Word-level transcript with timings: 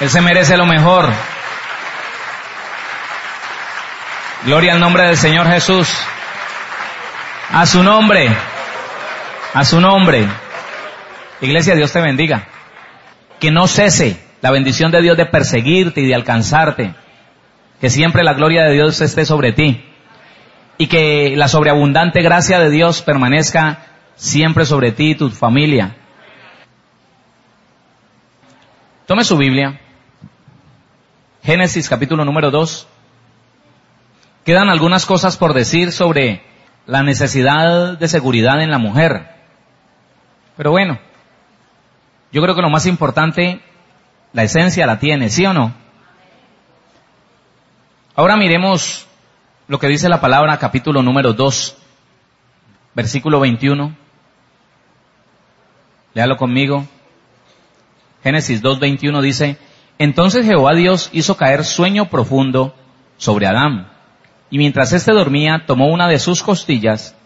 Él 0.00 0.10
se 0.10 0.20
merece 0.20 0.56
lo 0.56 0.66
mejor. 0.66 1.10
Gloria 4.44 4.74
al 4.74 4.80
nombre 4.80 5.04
del 5.04 5.16
Señor 5.16 5.46
Jesús. 5.48 5.88
A 7.50 7.64
su 7.64 7.82
nombre. 7.82 8.28
A 9.54 9.64
su 9.64 9.80
nombre. 9.80 10.28
Iglesia, 11.40 11.74
Dios 11.74 11.92
te 11.92 12.00
bendiga. 12.00 12.46
Que 13.40 13.50
no 13.50 13.66
cese 13.66 14.20
la 14.42 14.50
bendición 14.50 14.92
de 14.92 15.00
Dios 15.00 15.16
de 15.16 15.26
perseguirte 15.26 16.02
y 16.02 16.06
de 16.06 16.14
alcanzarte. 16.14 16.94
Que 17.80 17.88
siempre 17.88 18.22
la 18.22 18.34
gloria 18.34 18.64
de 18.64 18.74
Dios 18.74 19.00
esté 19.00 19.24
sobre 19.24 19.52
ti. 19.52 19.82
Y 20.76 20.88
que 20.88 21.34
la 21.36 21.48
sobreabundante 21.48 22.20
gracia 22.20 22.60
de 22.60 22.68
Dios 22.68 23.00
permanezca 23.00 23.78
siempre 24.14 24.66
sobre 24.66 24.92
ti 24.92 25.12
y 25.12 25.14
tu 25.14 25.30
familia. 25.30 25.96
Tome 29.06 29.24
su 29.24 29.38
Biblia. 29.38 29.80
Génesis 31.46 31.88
capítulo 31.88 32.24
número 32.24 32.50
2. 32.50 32.88
Quedan 34.44 34.68
algunas 34.68 35.06
cosas 35.06 35.36
por 35.36 35.54
decir 35.54 35.92
sobre 35.92 36.42
la 36.86 37.04
necesidad 37.04 37.96
de 37.96 38.08
seguridad 38.08 38.60
en 38.60 38.72
la 38.72 38.78
mujer. 38.78 39.28
Pero 40.56 40.72
bueno, 40.72 40.98
yo 42.32 42.42
creo 42.42 42.56
que 42.56 42.62
lo 42.62 42.68
más 42.68 42.86
importante, 42.86 43.60
la 44.32 44.42
esencia 44.42 44.86
la 44.86 44.98
tiene, 44.98 45.30
¿sí 45.30 45.46
o 45.46 45.52
no? 45.52 45.72
Ahora 48.16 48.36
miremos 48.36 49.06
lo 49.68 49.78
que 49.78 49.86
dice 49.86 50.08
la 50.08 50.20
palabra 50.20 50.58
capítulo 50.58 51.00
número 51.00 51.32
2, 51.32 51.76
versículo 52.92 53.38
21. 53.38 53.94
Léalo 56.12 56.36
conmigo. 56.38 56.84
Génesis 58.24 58.60
2.21 58.64 59.20
dice, 59.22 59.58
entonces 59.98 60.46
Jehová 60.46 60.74
Dios 60.74 61.10
hizo 61.12 61.36
caer 61.36 61.64
sueño 61.64 62.06
profundo 62.06 62.74
sobre 63.16 63.46
Adán, 63.46 63.88
y 64.50 64.58
mientras 64.58 64.92
éste 64.92 65.12
dormía, 65.12 65.64
tomó 65.66 65.88
una 65.88 66.08
de 66.08 66.18
sus 66.18 66.42
costillas 66.42 67.16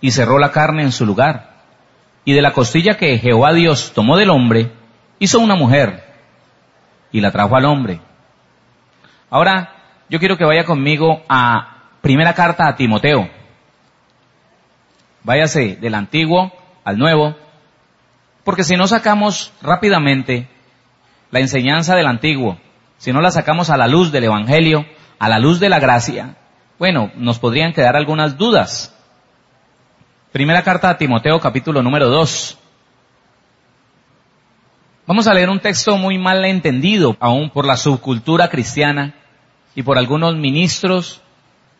y 0.00 0.10
cerró 0.10 0.38
la 0.38 0.50
carne 0.50 0.82
en 0.82 0.92
su 0.92 1.06
lugar. 1.06 1.54
Y 2.24 2.32
de 2.32 2.42
la 2.42 2.52
costilla 2.52 2.96
que 2.96 3.18
Jehová 3.18 3.52
Dios 3.52 3.92
tomó 3.94 4.16
del 4.16 4.30
hombre, 4.30 4.72
hizo 5.18 5.38
una 5.38 5.54
mujer 5.54 6.04
y 7.12 7.20
la 7.20 7.30
trajo 7.30 7.56
al 7.56 7.66
hombre. 7.66 8.00
Ahora, 9.30 9.74
yo 10.08 10.18
quiero 10.18 10.36
que 10.36 10.44
vaya 10.44 10.64
conmigo 10.64 11.22
a 11.28 11.84
primera 12.00 12.34
carta 12.34 12.66
a 12.66 12.76
Timoteo. 12.76 13.28
Váyase 15.22 15.76
del 15.76 15.94
antiguo 15.94 16.52
al 16.84 16.98
nuevo, 16.98 17.34
porque 18.44 18.64
si 18.64 18.76
no 18.76 18.86
sacamos 18.86 19.52
rápidamente 19.62 20.48
la 21.30 21.40
enseñanza 21.40 21.94
del 21.96 22.06
antiguo, 22.06 22.58
si 22.98 23.12
no 23.12 23.20
la 23.20 23.30
sacamos 23.30 23.70
a 23.70 23.76
la 23.76 23.86
luz 23.86 24.12
del 24.12 24.24
Evangelio, 24.24 24.86
a 25.18 25.28
la 25.28 25.38
luz 25.38 25.60
de 25.60 25.68
la 25.68 25.80
gracia, 25.80 26.36
bueno, 26.78 27.10
nos 27.16 27.38
podrían 27.38 27.72
quedar 27.72 27.96
algunas 27.96 28.36
dudas. 28.36 28.94
Primera 30.32 30.62
carta 30.62 30.90
a 30.90 30.98
Timoteo 30.98 31.40
capítulo 31.40 31.82
número 31.82 32.08
2. 32.08 32.58
Vamos 35.06 35.26
a 35.26 35.34
leer 35.34 35.48
un 35.48 35.60
texto 35.60 35.96
muy 35.96 36.18
mal 36.18 36.44
entendido 36.44 37.16
aún 37.20 37.50
por 37.50 37.64
la 37.64 37.76
subcultura 37.76 38.48
cristiana 38.48 39.14
y 39.74 39.82
por 39.82 39.98
algunos 39.98 40.36
ministros 40.36 41.22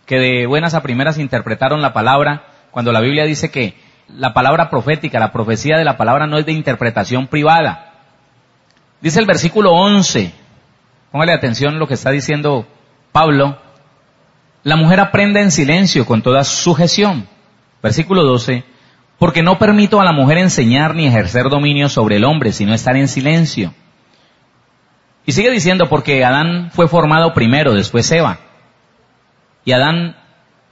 que 0.07 0.19
de 0.19 0.47
buenas 0.47 0.75
a 0.75 0.83
primeras 0.83 1.19
interpretaron 1.19 1.83
la 1.83 1.93
palabra 1.93 2.45
cuando 2.71 2.93
la 2.93 3.01
Biblia 3.01 3.25
dice 3.25 3.51
que 3.51 3.75
la 4.09 4.33
palabra 4.33 4.71
profética, 4.71 5.19
la 5.19 5.33
profecía 5.33 5.77
de 5.77 5.85
la 5.85 5.97
palabra 5.97 6.27
no 6.27 6.39
es 6.39 6.47
de 6.47 6.53
interpretación 6.53 7.27
privada, 7.27 7.86
Dice 9.01 9.21
el 9.21 9.27
versículo 9.27 9.73
11, 9.73 10.33
póngale 11.13 11.33
atención 11.33 11.79
lo 11.79 11.87
que 11.87 11.95
está 11.95 12.11
diciendo 12.11 12.67
Pablo, 13.13 13.59
la 14.63 14.77
mujer 14.77 15.01
aprende 15.01 15.41
en 15.41 15.51
silencio 15.51 16.07
con 16.07 16.23
toda 16.23 16.45
sujeción. 16.45 17.29
Versículo 17.83 18.25
12, 18.25 18.65
porque 19.19 19.43
no 19.43 19.59
permito 19.59 20.01
a 20.01 20.05
la 20.05 20.13
mujer 20.13 20.39
enseñar 20.39 20.95
ni 20.95 21.07
ejercer 21.07 21.49
dominio 21.49 21.89
sobre 21.89 22.17
el 22.17 22.25
hombre, 22.25 22.53
sino 22.53 22.75
estar 22.75 22.97
en 22.97 23.07
silencio. 23.07 23.73
Y 25.25 25.33
sigue 25.33 25.51
diciendo, 25.51 25.89
porque 25.89 26.25
Adán 26.25 26.71
fue 26.73 26.89
formado 26.89 27.33
primero, 27.33 27.75
después 27.75 28.11
Eva. 28.11 28.39
Y 29.65 29.73
Adán 29.73 30.17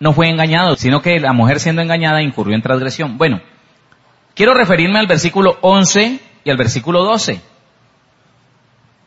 no 0.01 0.13
fue 0.13 0.29
engañado, 0.29 0.77
sino 0.77 1.03
que 1.03 1.21
la 1.21 1.33
mujer 1.33 1.61
siendo 1.61 1.83
engañada 1.83 2.23
incurrió 2.23 2.55
en 2.55 2.63
transgresión. 2.63 3.17
Bueno, 3.17 3.41
quiero 4.35 4.55
referirme 4.55 4.99
al 4.99 5.07
versículo 5.07 5.59
11 5.61 6.21
y 6.45 6.51
al 6.51 6.57
versículo 6.57 7.05
12. 7.05 7.41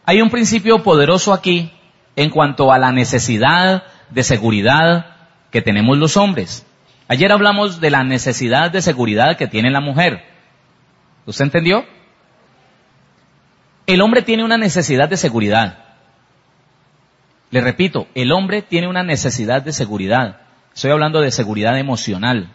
Hay 0.10 0.22
un 0.22 0.30
principio 0.30 0.84
poderoso 0.84 1.34
aquí 1.34 1.70
en 2.16 2.30
cuanto 2.30 2.72
a 2.72 2.80
la 2.80 2.94
necesidad 2.94 3.84
de 4.10 4.24
seguridad 4.24 5.18
que 5.52 5.62
tenemos 5.62 5.98
los 5.98 6.16
hombres. 6.16 6.66
Ayer 7.10 7.30
hablamos 7.30 7.82
de 7.82 7.90
la 7.90 8.06
necesidad 8.06 8.72
de 8.72 8.82
seguridad 8.82 9.36
que 9.36 9.48
tiene 9.48 9.70
la 9.70 9.82
mujer. 9.82 10.24
¿Usted 11.26 11.44
entendió? 11.44 11.84
El 13.86 14.00
hombre 14.00 14.22
tiene 14.22 14.46
una 14.46 14.58
necesidad 14.58 15.10
de 15.10 15.18
seguridad. 15.18 15.80
Le 17.52 17.60
repito, 17.60 18.08
el 18.16 18.32
hombre 18.32 18.62
tiene 18.62 18.88
una 18.88 19.04
necesidad 19.04 19.62
de 19.62 19.74
seguridad. 19.74 20.38
Estoy 20.74 20.92
hablando 20.92 21.20
de 21.20 21.32
seguridad 21.32 21.78
emocional. 21.78 22.50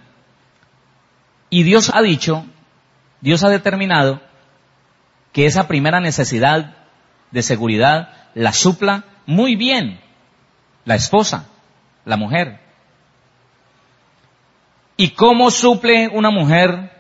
Y 1.51 1.65
Dios 1.65 1.93
ha 1.93 2.01
dicho, 2.01 2.47
Dios 3.21 3.45
ha 3.45 3.51
determinado 3.51 4.23
que 5.35 5.45
esa 5.45 5.69
primera 5.69 6.01
necesidad 6.01 6.77
de 7.33 7.43
seguridad 7.43 8.11
la 8.35 8.53
supla 8.53 9.05
muy 9.27 9.57
bien 9.57 10.01
la 10.85 10.95
esposa, 10.95 11.49
la 12.05 12.17
mujer. 12.17 12.61
¿Y 14.97 15.11
cómo 15.11 15.51
suple 15.51 16.09
una 16.09 16.31
mujer 16.31 16.93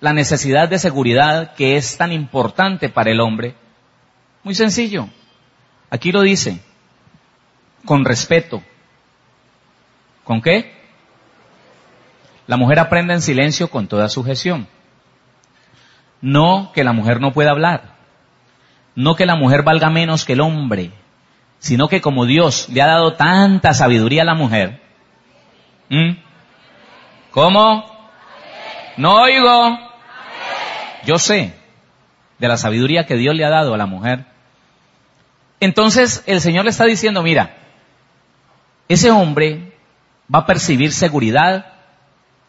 la 0.00 0.12
necesidad 0.12 0.68
de 0.68 0.78
seguridad 0.78 1.54
que 1.54 1.76
es 1.76 1.96
tan 1.96 2.12
importante 2.12 2.88
para 2.88 3.10
el 3.10 3.20
hombre? 3.20 3.54
Muy 4.42 4.54
sencillo. 4.54 5.08
Aquí 5.90 6.12
lo 6.12 6.22
dice. 6.22 6.60
Con 7.84 8.04
respeto. 8.04 8.62
¿Con 10.24 10.40
qué? 10.40 10.74
La 12.46 12.56
mujer 12.56 12.78
aprende 12.78 13.14
en 13.14 13.22
silencio 13.22 13.68
con 13.70 13.86
toda 13.86 14.08
sujeción. 14.08 14.66
No 16.20 16.72
que 16.74 16.84
la 16.84 16.92
mujer 16.92 17.20
no 17.20 17.32
pueda 17.32 17.50
hablar. 17.50 17.93
No 18.94 19.16
que 19.16 19.26
la 19.26 19.36
mujer 19.36 19.62
valga 19.62 19.90
menos 19.90 20.24
que 20.24 20.34
el 20.34 20.40
hombre, 20.40 20.90
sino 21.58 21.88
que 21.88 22.00
como 22.00 22.26
Dios 22.26 22.68
le 22.68 22.82
ha 22.82 22.86
dado 22.86 23.14
tanta 23.14 23.74
sabiduría 23.74 24.22
a 24.22 24.26
la 24.26 24.34
mujer. 24.34 24.80
¿Cómo? 27.30 27.84
No 28.96 29.22
oigo. 29.22 29.78
Yo 31.04 31.18
sé 31.18 31.54
de 32.38 32.48
la 32.48 32.56
sabiduría 32.56 33.06
que 33.06 33.16
Dios 33.16 33.34
le 33.34 33.44
ha 33.44 33.50
dado 33.50 33.74
a 33.74 33.78
la 33.78 33.86
mujer. 33.86 34.24
Entonces 35.60 36.22
el 36.26 36.40
Señor 36.40 36.64
le 36.64 36.70
está 36.70 36.84
diciendo, 36.84 37.22
mira, 37.22 37.56
ese 38.88 39.10
hombre 39.10 39.72
va 40.32 40.40
a 40.40 40.46
percibir 40.46 40.92
seguridad 40.92 41.72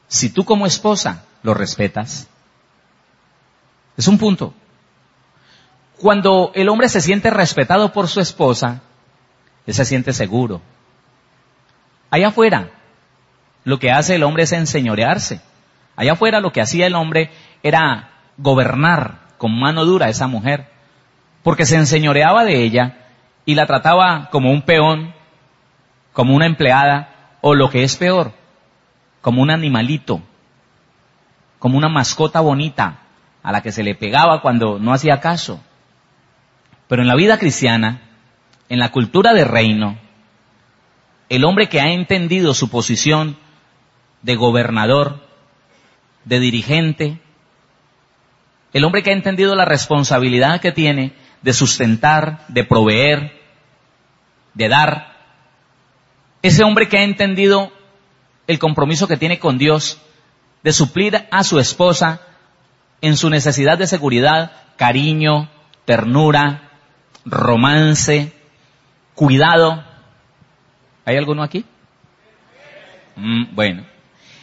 si 0.07 0.29
tú 0.29 0.45
como 0.45 0.65
esposa 0.65 1.23
lo 1.43 1.53
respetas. 1.53 2.27
Es 3.97 4.07
un 4.07 4.17
punto. 4.17 4.53
Cuando 6.01 6.51
el 6.55 6.69
hombre 6.69 6.89
se 6.89 7.01
siente 7.01 7.29
respetado 7.29 7.93
por 7.93 8.07
su 8.07 8.19
esposa, 8.19 8.81
él 9.65 9.73
se 9.73 9.85
siente 9.85 10.13
seguro. 10.13 10.61
Allá 12.11 12.29
afuera, 12.29 12.69
lo 13.63 13.79
que 13.79 13.91
hace 13.91 14.15
el 14.15 14.23
hombre 14.23 14.43
es 14.43 14.51
enseñorearse. 14.51 15.41
Allá 15.95 16.13
afuera 16.13 16.39
lo 16.39 16.51
que 16.51 16.61
hacía 16.61 16.87
el 16.87 16.95
hombre 16.95 17.31
era 17.63 18.09
gobernar 18.37 19.19
con 19.37 19.57
mano 19.57 19.85
dura 19.85 20.07
a 20.07 20.09
esa 20.09 20.27
mujer, 20.27 20.67
porque 21.43 21.65
se 21.65 21.75
enseñoreaba 21.75 22.43
de 22.43 22.63
ella 22.63 22.97
y 23.45 23.55
la 23.55 23.65
trataba 23.65 24.29
como 24.31 24.51
un 24.51 24.63
peón, 24.63 25.13
como 26.13 26.35
una 26.35 26.45
empleada, 26.45 27.09
o 27.41 27.53
lo 27.53 27.69
que 27.69 27.83
es 27.83 27.95
peor, 27.95 28.33
como 29.21 29.41
un 29.41 29.51
animalito, 29.51 30.21
como 31.59 31.77
una 31.77 31.89
mascota 31.89 32.41
bonita 32.41 32.99
a 33.43 33.51
la 33.51 33.61
que 33.61 33.71
se 33.71 33.83
le 33.83 33.95
pegaba 33.95 34.41
cuando 34.41 34.79
no 34.79 34.93
hacía 34.93 35.19
caso. 35.19 35.61
Pero 36.87 37.01
en 37.01 37.07
la 37.07 37.15
vida 37.15 37.39
cristiana, 37.39 38.01
en 38.69 38.79
la 38.79 38.91
cultura 38.91 39.33
de 39.33 39.45
reino, 39.45 39.97
el 41.29 41.43
hombre 41.43 41.69
que 41.69 41.81
ha 41.81 41.91
entendido 41.91 42.53
su 42.53 42.69
posición 42.69 43.37
de 44.21 44.35
gobernador, 44.35 45.25
de 46.23 46.39
dirigente, 46.39 47.19
el 48.73 48.83
hombre 48.83 49.03
que 49.03 49.11
ha 49.11 49.13
entendido 49.13 49.55
la 49.55 49.65
responsabilidad 49.65 50.59
que 50.59 50.71
tiene 50.71 51.13
de 51.41 51.53
sustentar, 51.53 52.45
de 52.47 52.63
proveer, 52.63 53.39
de 54.53 54.67
dar, 54.67 55.15
ese 56.41 56.63
hombre 56.63 56.87
que 56.87 56.97
ha 56.97 57.03
entendido 57.03 57.71
el 58.47 58.59
compromiso 58.59 59.07
que 59.07 59.17
tiene 59.17 59.39
con 59.39 59.57
Dios 59.57 59.99
de 60.63 60.73
suplir 60.73 61.25
a 61.31 61.43
su 61.43 61.59
esposa 61.59 62.21
en 63.01 63.17
su 63.17 63.29
necesidad 63.29 63.77
de 63.77 63.87
seguridad, 63.87 64.51
cariño, 64.77 65.49
ternura, 65.85 66.64
romance, 67.25 68.31
cuidado. 69.15 69.83
¿Hay 71.05 71.17
alguno 71.17 71.43
aquí? 71.43 71.65
Mm, 73.15 73.55
bueno, 73.55 73.85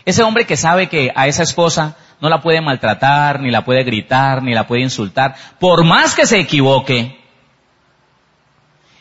ese 0.04 0.22
hombre 0.22 0.46
que 0.46 0.56
sabe 0.56 0.88
que 0.88 1.12
a 1.14 1.26
esa 1.26 1.42
esposa 1.42 1.96
no 2.20 2.28
la 2.28 2.40
puede 2.40 2.60
maltratar, 2.60 3.40
ni 3.40 3.50
la 3.50 3.64
puede 3.64 3.84
gritar, 3.84 4.42
ni 4.42 4.54
la 4.54 4.66
puede 4.66 4.82
insultar, 4.82 5.34
por 5.58 5.84
más 5.84 6.14
que 6.14 6.26
se 6.26 6.38
equivoque. 6.38 7.18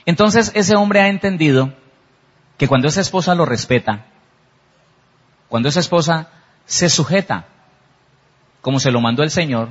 Entonces 0.06 0.51
ese 0.56 0.75
hombre 0.75 1.01
ha 1.01 1.07
entendido 1.07 1.74
que 2.57 2.68
cuando 2.68 2.88
esa 2.88 3.01
esposa 3.01 3.36
lo 3.36 3.45
respeta, 3.45 4.06
cuando 5.48 5.69
esa 5.69 5.80
esposa 5.80 6.30
se 6.66 6.89
sujeta, 6.89 7.45
como 8.62 8.80
se 8.80 8.92
lo 8.92 9.01
mandó 9.01 9.24
el 9.24 9.31
Señor, 9.31 9.69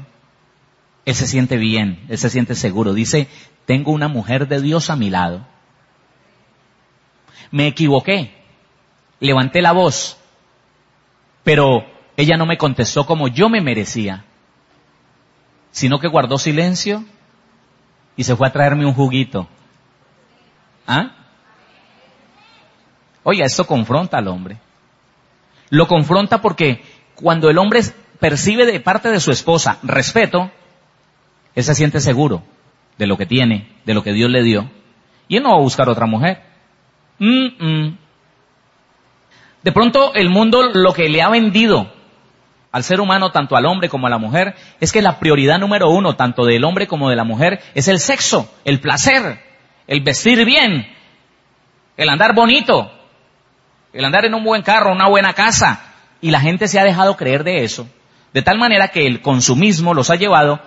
él 1.05 1.15
se 1.15 1.27
siente 1.27 1.57
bien, 1.57 2.05
él 2.09 2.19
se 2.19 2.31
siente 2.31 2.55
seguro. 2.55 2.93
Dice, 2.93 3.29
tengo 3.67 3.93
una 3.93 4.09
mujer 4.09 4.49
de 4.49 4.61
Dios 4.61 4.91
a 4.91 4.97
mi 4.97 5.11
lado. 5.11 5.47
Me 7.51 7.67
equivoqué, 7.67 8.35
levanté 9.19 9.63
la 9.63 9.73
voz, 9.73 10.19
pero 11.43 11.85
ella 12.17 12.37
no 12.37 12.47
me 12.47 12.59
contestó 12.59 13.07
como 13.07 13.29
yo 13.29 13.49
me 13.49 13.61
merecía, 13.61 14.25
sino 15.73 15.99
que 15.99 16.09
guardó 16.09 16.39
silencio 16.39 17.05
y 18.17 18.25
se 18.25 18.37
fue 18.37 18.47
a 18.47 18.53
traerme 18.53 18.87
un 18.87 18.95
juguito. 18.95 19.49
¿Ah? 20.87 21.13
Oiga, 23.23 23.47
esto 23.47 23.67
confronta 23.67 24.19
al 24.19 24.29
hombre. 24.29 24.59
Lo 25.71 25.87
confronta 25.87 26.41
porque 26.41 26.83
cuando 27.15 27.49
el 27.49 27.59
hombre 27.59 27.81
percibe 28.19 28.67
de 28.67 28.81
parte 28.81 29.11
de 29.11 29.21
su 29.21 29.31
esposa 29.31 29.79
respeto, 29.83 30.51
él 31.55 31.65
se 31.65 31.75
siente 31.75 32.01
seguro 32.01 32.43
de 32.99 33.07
lo 33.07 33.17
que 33.17 33.27
tiene, 33.27 33.69
de 33.85 33.95
lo 33.95 34.03
que 34.03 34.13
Dios 34.13 34.31
le 34.31 34.43
dio, 34.43 34.71
y 35.29 35.37
él 35.37 35.43
no 35.43 35.51
va 35.51 35.57
a 35.57 35.63
buscar 35.63 35.89
otra 35.89 36.07
mujer. 36.07 36.43
De 39.63 39.73
pronto 39.73 40.15
el 40.15 40.31
mundo 40.31 40.71
lo 40.73 40.93
que 40.93 41.09
le 41.09 41.23
ha 41.23 41.29
vendido 41.29 41.93
al 42.73 42.85
ser 42.85 43.01
humano, 43.01 43.31
tanto 43.31 43.57
al 43.57 43.67
hombre 43.67 43.89
como 43.89 44.07
a 44.07 44.11
la 44.11 44.19
mujer, 44.19 44.55
es 44.81 44.93
que 44.93 45.03
la 45.03 45.19
prioridad 45.19 45.59
número 45.59 45.91
uno, 45.91 46.15
tanto 46.15 46.45
del 46.45 46.65
hombre 46.65 46.87
como 46.87 47.11
de 47.11 47.17
la 47.17 47.25
mujer, 47.25 47.61
es 47.75 47.89
el 47.89 47.99
sexo, 47.99 48.51
el 48.65 48.81
placer, 48.81 49.41
el 49.87 50.03
vestir 50.03 50.45
bien, 50.45 50.87
el 51.97 52.09
andar 52.09 52.35
bonito, 52.35 52.93
el 53.93 54.05
andar 54.05 54.25
en 54.25 54.35
un 54.35 54.45
buen 54.45 54.63
carro, 54.63 54.93
una 54.93 55.09
buena 55.09 55.33
casa. 55.33 55.87
Y 56.21 56.31
la 56.31 56.41
gente 56.41 56.69
se 56.69 56.79
ha 56.79 56.85
dejado 56.85 57.17
creer 57.17 57.45
de 57.45 57.65
eso, 57.65 57.89
de 58.33 58.43
tal 58.43 58.59
manera 58.59 58.89
que 58.89 59.07
el 59.07 59.21
consumismo 59.21 59.95
los 59.95 60.11
ha 60.11 60.17
llevado 60.17 60.61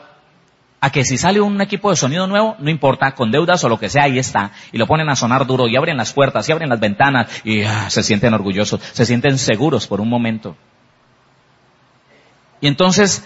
a 0.83 0.89
que 0.89 1.05
si 1.05 1.17
sale 1.17 1.39
un 1.39 1.61
equipo 1.61 1.91
de 1.91 1.95
sonido 1.95 2.27
nuevo, 2.27 2.57
no 2.59 2.69
importa, 2.69 3.15
con 3.15 3.31
deudas 3.31 3.63
o 3.63 3.69
lo 3.69 3.79
que 3.79 3.87
sea, 3.87 4.03
ahí 4.03 4.19
está, 4.19 4.51
y 4.73 4.77
lo 4.77 4.85
ponen 4.85 5.09
a 5.09 5.15
sonar 5.15 5.47
duro, 5.47 5.69
y 5.69 5.77
abren 5.77 5.95
las 5.95 6.11
puertas, 6.11 6.49
y 6.49 6.51
abren 6.51 6.67
las 6.67 6.81
ventanas, 6.81 7.29
y 7.45 7.63
ah, 7.63 7.89
se 7.89 8.03
sienten 8.03 8.33
orgullosos, 8.33 8.81
se 8.91 9.05
sienten 9.05 9.37
seguros 9.37 9.87
por 9.87 10.01
un 10.01 10.09
momento. 10.09 10.57
Y 12.59 12.67
entonces 12.67 13.23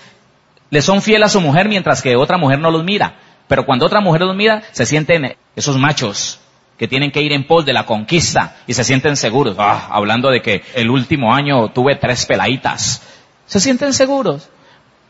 le 0.70 0.84
son 0.84 1.02
fieles 1.02 1.26
a 1.26 1.30
su 1.30 1.42
mujer 1.42 1.68
mientras 1.68 2.04
que 2.04 2.16
otra 2.16 2.38
mujer 2.38 2.60
no 2.60 2.70
los 2.70 2.84
mira. 2.84 3.16
Pero 3.48 3.66
cuando 3.66 3.88
otra 3.88 4.02
mujer 4.02 4.22
los 4.22 4.36
mira, 4.36 4.62
se 4.72 4.86
sienten 4.86 5.36
esos 5.56 5.80
machos 5.80 6.40
que 6.78 6.88
tienen 6.88 7.10
que 7.10 7.24
ir 7.24 7.34
en 7.34 7.48
pos 7.48 7.66
de 7.66 7.74
la 7.74 7.88
conquista 7.88 8.58
y 8.68 8.76
se 8.76 8.84
sienten 8.84 9.18
seguros. 9.18 9.56
Ah, 9.58 9.88
hablando 9.90 10.30
de 10.30 10.44
que 10.44 10.62
el 10.76 10.92
último 10.92 11.34
año 11.34 11.70
tuve 11.70 11.96
tres 11.96 12.28
peladitas. 12.28 13.02
Se 13.48 13.60
sienten 13.60 13.94
seguros. 13.94 14.48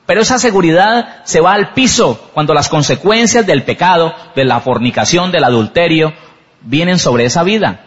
Pero 0.07 0.21
esa 0.21 0.39
seguridad 0.39 1.17
se 1.25 1.41
va 1.41 1.53
al 1.53 1.73
piso 1.73 2.29
cuando 2.33 2.53
las 2.53 2.69
consecuencias 2.69 3.45
del 3.45 3.63
pecado, 3.63 4.15
de 4.35 4.45
la 4.45 4.61
fornicación, 4.61 5.33
del 5.33 5.43
adulterio, 5.43 6.13
vienen 6.61 6.97
sobre 6.97 7.25
esa 7.25 7.43
vida. 7.43 7.81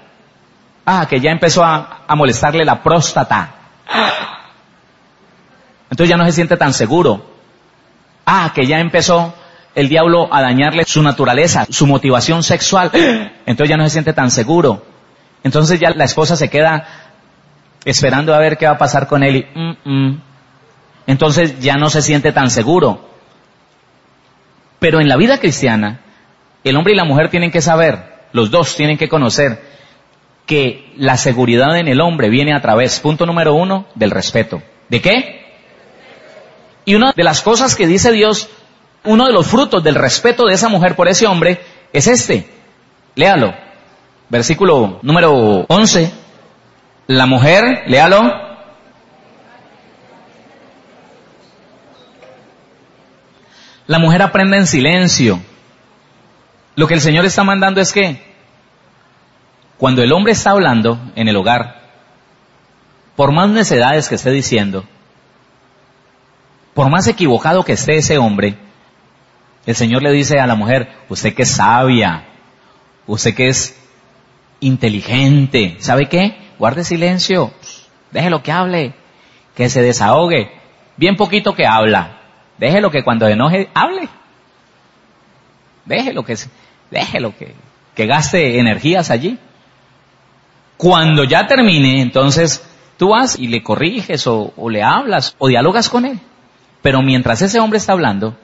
Ah, 0.85 1.07
que 1.09 1.19
ya 1.19 1.31
empezó 1.31 1.65
a, 1.65 2.05
molestarle 2.15 2.67
la 2.67 2.83
próstata. 2.83 3.55
Entonces 5.91 6.11
ya 6.11 6.19
no 6.19 6.27
se 6.27 6.33
siente 6.33 6.59
tan 6.59 6.75
seguro. 6.75 7.25
Ah, 8.27 8.53
que 8.55 8.67
ya 8.67 8.81
empezó 8.81 9.33
el 9.75 9.89
diablo 9.89 10.29
a 10.31 10.43
dañarle 10.43 10.85
su 10.85 11.03
naturaleza, 11.03 11.67
su 11.71 11.87
motivación 11.87 12.43
sexual. 12.43 12.91
Entonces 13.47 13.71
ya 13.71 13.79
no 13.79 13.85
se 13.85 13.91
siente 13.91 14.13
tan 14.13 14.31
seguro. 14.31 14.85
Entonces 15.43 15.81
ya 15.81 15.89
la 15.91 16.05
esposa 16.05 16.37
se 16.37 16.51
queda 16.51 16.87
esperando 17.83 18.35
a 18.35 18.39
ver 18.39 18.59
qué 18.59 18.67
va 18.67 18.73
a 18.73 18.79
pasar 18.79 19.07
con 19.07 19.23
él 19.23 19.37
y, 19.37 19.59
mm, 19.59 19.77
mm, 19.85 20.23
entonces 21.07 21.61
ya 21.61 21.77
no 21.77 21.91
se 21.91 22.03
siente 22.03 22.33
tan 22.33 22.51
seguro. 22.51 23.09
Pero 24.79 25.01
en 25.01 25.09
la 25.09 25.17
vida 25.17 25.39
cristiana, 25.39 26.01
el 26.65 26.77
hombre 26.77 26.95
y 26.95 26.97
la 26.97 27.05
mujer 27.05 27.31
tienen 27.31 27.51
que 27.51 27.61
saber, 27.61 28.03
los 28.33 28.51
dos 28.51 28.77
tienen 28.77 28.99
que 28.99 29.09
conocer 29.09 29.63
que 30.47 30.93
la 30.97 31.17
seguridad 31.17 31.77
en 31.77 31.87
el 31.87 32.01
hombre 32.01 32.29
viene 32.29 32.55
a 32.55 32.61
través, 32.61 32.99
punto 32.99 33.25
número 33.27 33.55
uno, 33.55 33.87
del 33.95 34.11
respeto. 34.11 34.63
¿De 34.89 35.01
qué? 35.01 35.47
Y 36.85 36.97
una 36.97 37.13
de 37.15 37.23
las 37.23 37.41
cosas 37.41 37.77
que 37.77 37.87
dice 37.87 38.11
Dios, 38.11 38.49
uno 39.05 39.27
de 39.27 39.33
los 39.33 39.47
frutos 39.47 39.85
del 39.85 39.95
respeto 39.95 40.47
de 40.47 40.55
esa 40.55 40.69
mujer 40.69 40.97
por 40.97 41.09
ese 41.09 41.27
hombre, 41.27 41.61
es 41.93 42.07
este. 42.09 42.49
Léalo. 43.15 43.55
Versículo 44.29 44.99
número 45.03 45.67
11. 45.69 46.13
La 47.07 47.27
mujer, 47.27 47.85
léalo, 47.87 48.50
La 53.91 53.99
mujer 53.99 54.23
aprende 54.23 54.57
en 54.57 54.69
silencio. 54.69 55.41
Lo 56.77 56.87
que 56.87 56.95
el 56.95 57.01
Señor 57.01 57.25
está 57.25 57.43
mandando 57.43 57.81
es 57.81 57.93
que 57.93 58.23
cuando 59.79 60.01
el 60.01 60.13
hombre 60.13 60.31
está 60.31 60.53
hablando 60.53 60.97
en 61.17 61.27
el 61.27 61.35
hogar, 61.35 61.81
por 63.17 63.33
más 63.33 63.49
necedades 63.49 64.09
que 64.09 64.15
esté 64.15 64.31
diciendo, 64.31 64.85
por 66.73 66.89
más 66.89 67.09
equivocado 67.09 67.65
que 67.65 67.73
esté 67.73 67.97
ese 67.97 68.17
hombre, 68.17 68.55
el 69.67 69.75
Señor 69.75 70.05
le 70.05 70.13
dice 70.13 70.39
a 70.39 70.47
la 70.47 70.55
mujer, 70.55 70.93
usted 71.09 71.35
que 71.35 71.43
es 71.43 71.51
sabia, 71.51 72.29
usted 73.09 73.35
que 73.35 73.49
es 73.49 73.77
inteligente, 74.61 75.79
¿sabe 75.81 76.09
qué? 76.09 76.37
Guarde 76.61 76.85
silencio, 76.85 77.53
déjelo 78.13 78.41
que 78.45 78.53
hable, 78.53 78.95
que 79.57 79.69
se 79.69 79.83
desahogue, 79.83 80.49
bien 80.97 81.17
poquito 81.17 81.57
que 81.57 81.67
habla, 81.67 82.20
Déjelo 82.61 82.91
que 82.91 83.03
cuando 83.03 83.27
enoje 83.27 83.71
hable. 83.73 84.07
Déjelo 85.87 86.23
que, 86.23 86.37
déjelo 86.91 87.35
que, 87.35 87.55
que 87.95 88.07
gaste 88.07 88.61
energías 88.61 89.11
allí. 89.11 89.39
Cuando 90.77 91.25
ya 91.25 91.47
termine, 91.47 92.03
entonces 92.03 92.63
tú 92.99 93.09
vas 93.09 93.39
y 93.39 93.49
le 93.49 93.63
corriges 93.63 94.27
o, 94.27 94.53
o 94.59 94.69
le 94.69 94.83
hablas 94.83 95.35
o 95.39 95.49
dialogas 95.49 95.89
con 95.89 96.05
él. 96.05 96.21
Pero 96.83 97.01
mientras 97.01 97.41
ese 97.41 97.61
hombre 97.61 97.79
está 97.79 97.95
hablando, 97.95 98.37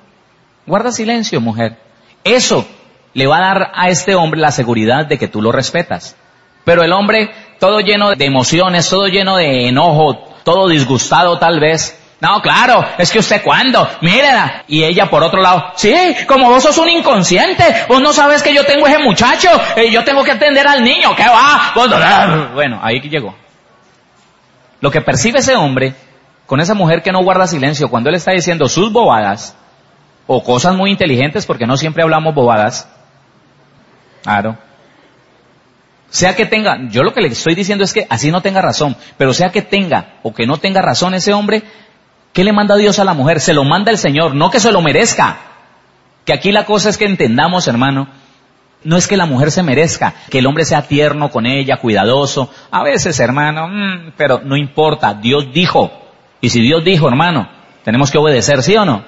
guarda 0.66 0.92
silencio, 0.92 1.38
mujer. 1.42 1.76
Eso 2.24 2.66
le 3.12 3.26
va 3.26 3.36
a 3.36 3.48
dar 3.48 3.72
a 3.74 3.90
este 3.90 4.14
hombre 4.14 4.40
la 4.40 4.50
seguridad 4.50 5.04
de 5.04 5.18
que 5.18 5.28
tú 5.28 5.42
lo 5.42 5.52
respetas. 5.52 6.16
Pero 6.64 6.82
el 6.82 6.92
hombre, 6.92 7.30
todo 7.60 7.80
lleno 7.80 8.14
de 8.14 8.24
emociones, 8.24 8.88
todo 8.88 9.08
lleno 9.08 9.36
de 9.36 9.68
enojo, 9.68 10.14
todo 10.42 10.68
disgustado 10.68 11.38
tal 11.38 11.60
vez, 11.60 11.98
no, 12.18 12.40
claro, 12.40 12.82
es 12.96 13.10
que 13.10 13.18
usted 13.18 13.42
cuando, 13.42 13.88
mírela. 14.00 14.64
Y 14.68 14.82
ella 14.82 15.10
por 15.10 15.22
otro 15.22 15.40
lado, 15.42 15.72
sí, 15.76 15.94
como 16.26 16.48
vos 16.48 16.62
sos 16.62 16.78
un 16.78 16.88
inconsciente, 16.88 17.62
vos 17.88 18.00
no 18.00 18.12
sabes 18.12 18.42
que 18.42 18.54
yo 18.54 18.64
tengo 18.64 18.86
ese 18.86 18.98
muchacho, 18.98 19.48
y 19.76 19.90
yo 19.90 20.02
tengo 20.02 20.24
que 20.24 20.32
atender 20.32 20.66
al 20.66 20.82
niño, 20.82 21.14
¿qué 21.14 21.24
va? 21.28 21.72
Bueno, 22.54 22.80
ahí 22.82 23.00
llegó. 23.00 23.34
Lo 24.80 24.90
que 24.90 25.02
percibe 25.02 25.40
ese 25.40 25.56
hombre 25.56 25.94
con 26.46 26.60
esa 26.60 26.74
mujer 26.74 27.02
que 27.02 27.12
no 27.12 27.22
guarda 27.22 27.46
silencio 27.46 27.90
cuando 27.90 28.08
él 28.08 28.16
está 28.16 28.32
diciendo 28.32 28.68
sus 28.68 28.92
bobadas, 28.92 29.56
o 30.26 30.42
cosas 30.42 30.74
muy 30.74 30.90
inteligentes, 30.90 31.44
porque 31.44 31.66
no 31.66 31.76
siempre 31.76 32.02
hablamos 32.02 32.34
bobadas, 32.34 32.88
claro. 34.22 34.56
Sea 36.08 36.34
que 36.34 36.46
tenga, 36.46 36.78
yo 36.88 37.02
lo 37.02 37.12
que 37.12 37.20
le 37.20 37.28
estoy 37.28 37.54
diciendo 37.54 37.84
es 37.84 37.92
que 37.92 38.06
así 38.08 38.30
no 38.30 38.40
tenga 38.40 38.62
razón, 38.62 38.96
pero 39.18 39.34
sea 39.34 39.50
que 39.50 39.60
tenga 39.60 40.14
o 40.22 40.32
que 40.32 40.46
no 40.46 40.56
tenga 40.56 40.80
razón 40.80 41.14
ese 41.14 41.32
hombre, 41.32 41.62
¿qué 42.36 42.44
le 42.44 42.52
manda 42.52 42.76
Dios 42.76 42.98
a 42.98 43.04
la 43.04 43.14
mujer? 43.14 43.40
Se 43.40 43.54
lo 43.54 43.64
manda 43.64 43.90
el 43.90 43.96
Señor, 43.96 44.34
no 44.34 44.50
que 44.50 44.60
se 44.60 44.70
lo 44.70 44.82
merezca. 44.82 45.38
Que 46.26 46.34
aquí 46.34 46.52
la 46.52 46.66
cosa 46.66 46.90
es 46.90 46.98
que 46.98 47.06
entendamos, 47.06 47.66
hermano, 47.66 48.08
no 48.84 48.98
es 48.98 49.06
que 49.06 49.16
la 49.16 49.24
mujer 49.24 49.50
se 49.50 49.62
merezca, 49.62 50.12
que 50.30 50.40
el 50.40 50.46
hombre 50.46 50.66
sea 50.66 50.82
tierno 50.82 51.30
con 51.30 51.46
ella, 51.46 51.78
cuidadoso. 51.78 52.50
A 52.70 52.82
veces, 52.82 53.18
hermano, 53.20 53.68
mm, 53.68 54.12
pero 54.18 54.42
no 54.44 54.54
importa, 54.54 55.14
Dios 55.14 55.50
dijo. 55.50 55.90
Y 56.42 56.50
si 56.50 56.60
Dios 56.60 56.84
dijo, 56.84 57.08
hermano, 57.08 57.48
tenemos 57.84 58.10
que 58.10 58.18
obedecer, 58.18 58.62
¿sí 58.62 58.76
o 58.76 58.84
no? 58.84 59.02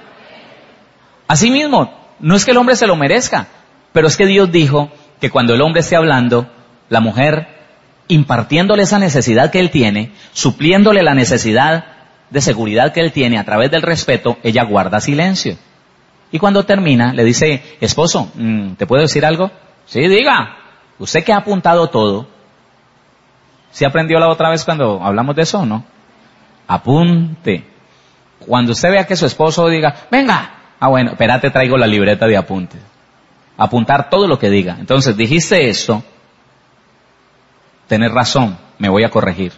Asimismo, 1.27 1.93
no 2.19 2.35
es 2.35 2.43
que 2.45 2.49
el 2.49 2.57
hombre 2.57 2.75
se 2.75 2.87
lo 2.87 2.95
merezca, 2.95 3.45
pero 3.93 4.07
es 4.07 4.17
que 4.17 4.25
Dios 4.25 4.51
dijo 4.51 4.89
que 5.21 5.29
cuando 5.29 5.53
el 5.53 5.61
hombre 5.61 5.81
esté 5.81 5.95
hablando, 5.95 6.49
la 6.89 6.99
mujer, 6.99 7.47
impartiéndole 8.07 8.81
esa 8.81 8.97
necesidad 8.97 9.51
que 9.51 9.59
él 9.59 9.69
tiene, 9.69 10.13
supliéndole 10.33 11.03
la 11.03 11.13
necesidad 11.13 11.98
de 12.29 12.41
seguridad 12.41 12.93
que 12.93 13.01
él 13.01 13.11
tiene 13.11 13.37
a 13.37 13.43
través 13.43 13.71
del 13.71 13.81
respeto, 13.81 14.37
ella 14.43 14.63
guarda 14.63 14.99
silencio. 14.99 15.57
Y 16.31 16.37
cuando 16.37 16.63
termina, 16.63 17.13
le 17.13 17.23
dice, 17.23 17.77
esposo, 17.81 18.31
mm, 18.35 18.73
¿te 18.73 18.85
puedo 18.85 19.01
decir 19.01 19.25
algo? 19.25 19.49
Sí, 19.85 19.99
diga. 20.07 20.57
Usted 20.99 21.23
que 21.23 21.33
ha 21.33 21.37
apuntado 21.37 21.89
todo, 21.89 22.27
¿se 23.71 23.85
aprendió 23.85 24.19
la 24.19 24.29
otra 24.29 24.49
vez 24.49 24.65
cuando 24.65 25.01
hablamos 25.01 25.35
de 25.35 25.43
eso 25.43 25.65
no? 25.65 25.85
Apunte. 26.67 27.65
Cuando 28.45 28.73
usted 28.73 28.91
vea 28.91 29.07
que 29.07 29.15
su 29.15 29.25
esposo 29.25 29.67
diga, 29.69 29.95
venga, 30.11 30.51
ah 30.79 30.87
bueno, 30.89 31.11
espérate, 31.11 31.49
traigo 31.49 31.77
la 31.77 31.87
libreta 31.87 32.27
de 32.27 32.37
apuntes. 32.37 32.81
Apuntar 33.57 34.09
todo 34.09 34.27
lo 34.27 34.37
que 34.37 34.49
diga. 34.49 34.77
Entonces, 34.79 35.17
dijiste 35.17 35.69
eso, 35.69 36.03
tener 37.87 38.11
razón, 38.11 38.57
me 38.77 38.87
voy 38.87 39.03
a 39.03 39.09
corregir. 39.09 39.53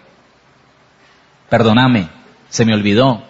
Perdóname, 1.49 2.07
se 2.51 2.65
me 2.65 2.73
olvidó, 2.73 3.23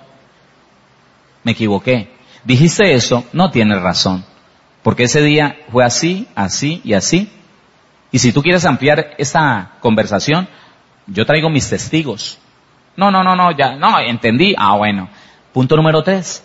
me 1.43 1.51
equivoqué. 1.51 2.09
Dijiste 2.43 2.93
eso, 2.93 3.23
no 3.33 3.51
tienes 3.51 3.79
razón. 3.79 4.25
Porque 4.81 5.03
ese 5.03 5.21
día 5.21 5.59
fue 5.71 5.85
así, 5.85 6.27
así 6.33 6.81
y 6.83 6.93
así. 6.93 7.31
Y 8.11 8.17
si 8.17 8.33
tú 8.33 8.41
quieres 8.41 8.65
ampliar 8.65 9.13
esta 9.19 9.73
conversación, 9.79 10.47
yo 11.05 11.23
traigo 11.27 11.51
mis 11.51 11.69
testigos. 11.69 12.39
No, 12.95 13.11
no, 13.11 13.23
no, 13.23 13.35
no, 13.35 13.55
ya, 13.55 13.75
no, 13.75 13.99
entendí. 13.99 14.55
Ah, 14.57 14.75
bueno. 14.75 15.07
Punto 15.53 15.77
número 15.77 16.01
tres. 16.01 16.43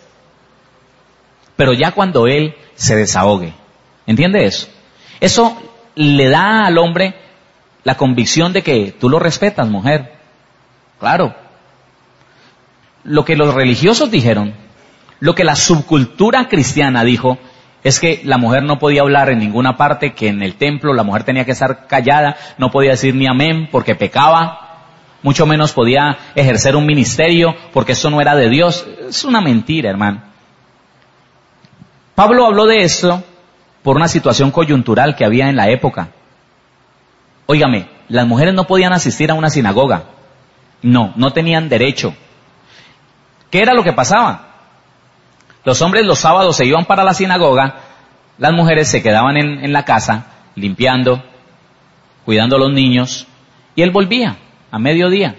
Pero 1.55 1.73
ya 1.73 1.91
cuando 1.91 2.27
él 2.27 2.55
se 2.75 2.95
desahogue. 2.95 3.53
¿Entiende 4.05 4.45
eso? 4.45 4.67
Eso 5.19 5.57
le 5.95 6.29
da 6.29 6.67
al 6.67 6.77
hombre 6.77 7.15
la 7.83 7.97
convicción 7.97 8.53
de 8.53 8.61
que 8.61 8.91
tú 8.91 9.09
lo 9.09 9.17
respetas, 9.17 9.67
mujer. 9.67 10.13
Claro. 10.99 11.46
Lo 13.07 13.23
que 13.23 13.37
los 13.37 13.53
religiosos 13.53 14.11
dijeron, 14.11 14.53
lo 15.21 15.33
que 15.33 15.45
la 15.45 15.55
subcultura 15.55 16.49
cristiana 16.49 17.05
dijo, 17.05 17.37
es 17.81 18.01
que 18.01 18.21
la 18.25 18.37
mujer 18.37 18.63
no 18.63 18.79
podía 18.79 19.01
hablar 19.01 19.29
en 19.29 19.39
ninguna 19.39 19.77
parte, 19.77 20.13
que 20.13 20.27
en 20.27 20.43
el 20.43 20.55
templo 20.55 20.93
la 20.93 21.03
mujer 21.03 21.23
tenía 21.23 21.45
que 21.45 21.53
estar 21.53 21.87
callada, 21.87 22.35
no 22.57 22.69
podía 22.69 22.91
decir 22.91 23.15
ni 23.15 23.25
amén 23.25 23.69
porque 23.71 23.95
pecaba, 23.95 24.67
mucho 25.23 25.45
menos 25.45 25.71
podía 25.71 26.17
ejercer 26.35 26.75
un 26.75 26.85
ministerio 26.85 27.55
porque 27.71 27.93
eso 27.93 28.09
no 28.09 28.19
era 28.19 28.35
de 28.35 28.49
Dios. 28.49 28.85
Es 29.07 29.23
una 29.23 29.39
mentira, 29.39 29.89
hermano. 29.89 30.21
Pablo 32.13 32.45
habló 32.45 32.65
de 32.65 32.83
esto 32.83 33.23
por 33.83 33.95
una 33.95 34.09
situación 34.09 34.51
coyuntural 34.51 35.15
que 35.15 35.23
había 35.23 35.47
en 35.47 35.55
la 35.55 35.69
época. 35.69 36.09
Óigame, 37.45 37.87
las 38.09 38.27
mujeres 38.27 38.53
no 38.53 38.67
podían 38.67 38.91
asistir 38.91 39.31
a 39.31 39.33
una 39.33 39.49
sinagoga. 39.49 40.03
No, 40.81 41.13
no 41.15 41.31
tenían 41.31 41.69
derecho. 41.69 42.13
¿Qué 43.49 43.61
era 43.61 43.73
lo 43.73 43.83
que 43.83 43.93
pasaba? 43.93 44.47
Los 45.63 45.81
hombres 45.81 46.05
los 46.05 46.19
sábados 46.19 46.55
se 46.55 46.65
iban 46.65 46.85
para 46.85 47.03
la 47.03 47.13
sinagoga, 47.13 47.75
las 48.37 48.53
mujeres 48.53 48.87
se 48.87 49.01
quedaban 49.01 49.37
en, 49.37 49.73
la 49.73 49.83
casa 49.83 50.25
limpiando, 50.55 51.21
cuidando 52.25 52.55
a 52.55 52.59
los 52.59 52.71
niños, 52.71 53.27
y 53.75 53.81
él 53.81 53.91
volvía 53.91 54.37
a 54.71 54.79
mediodía 54.79 55.35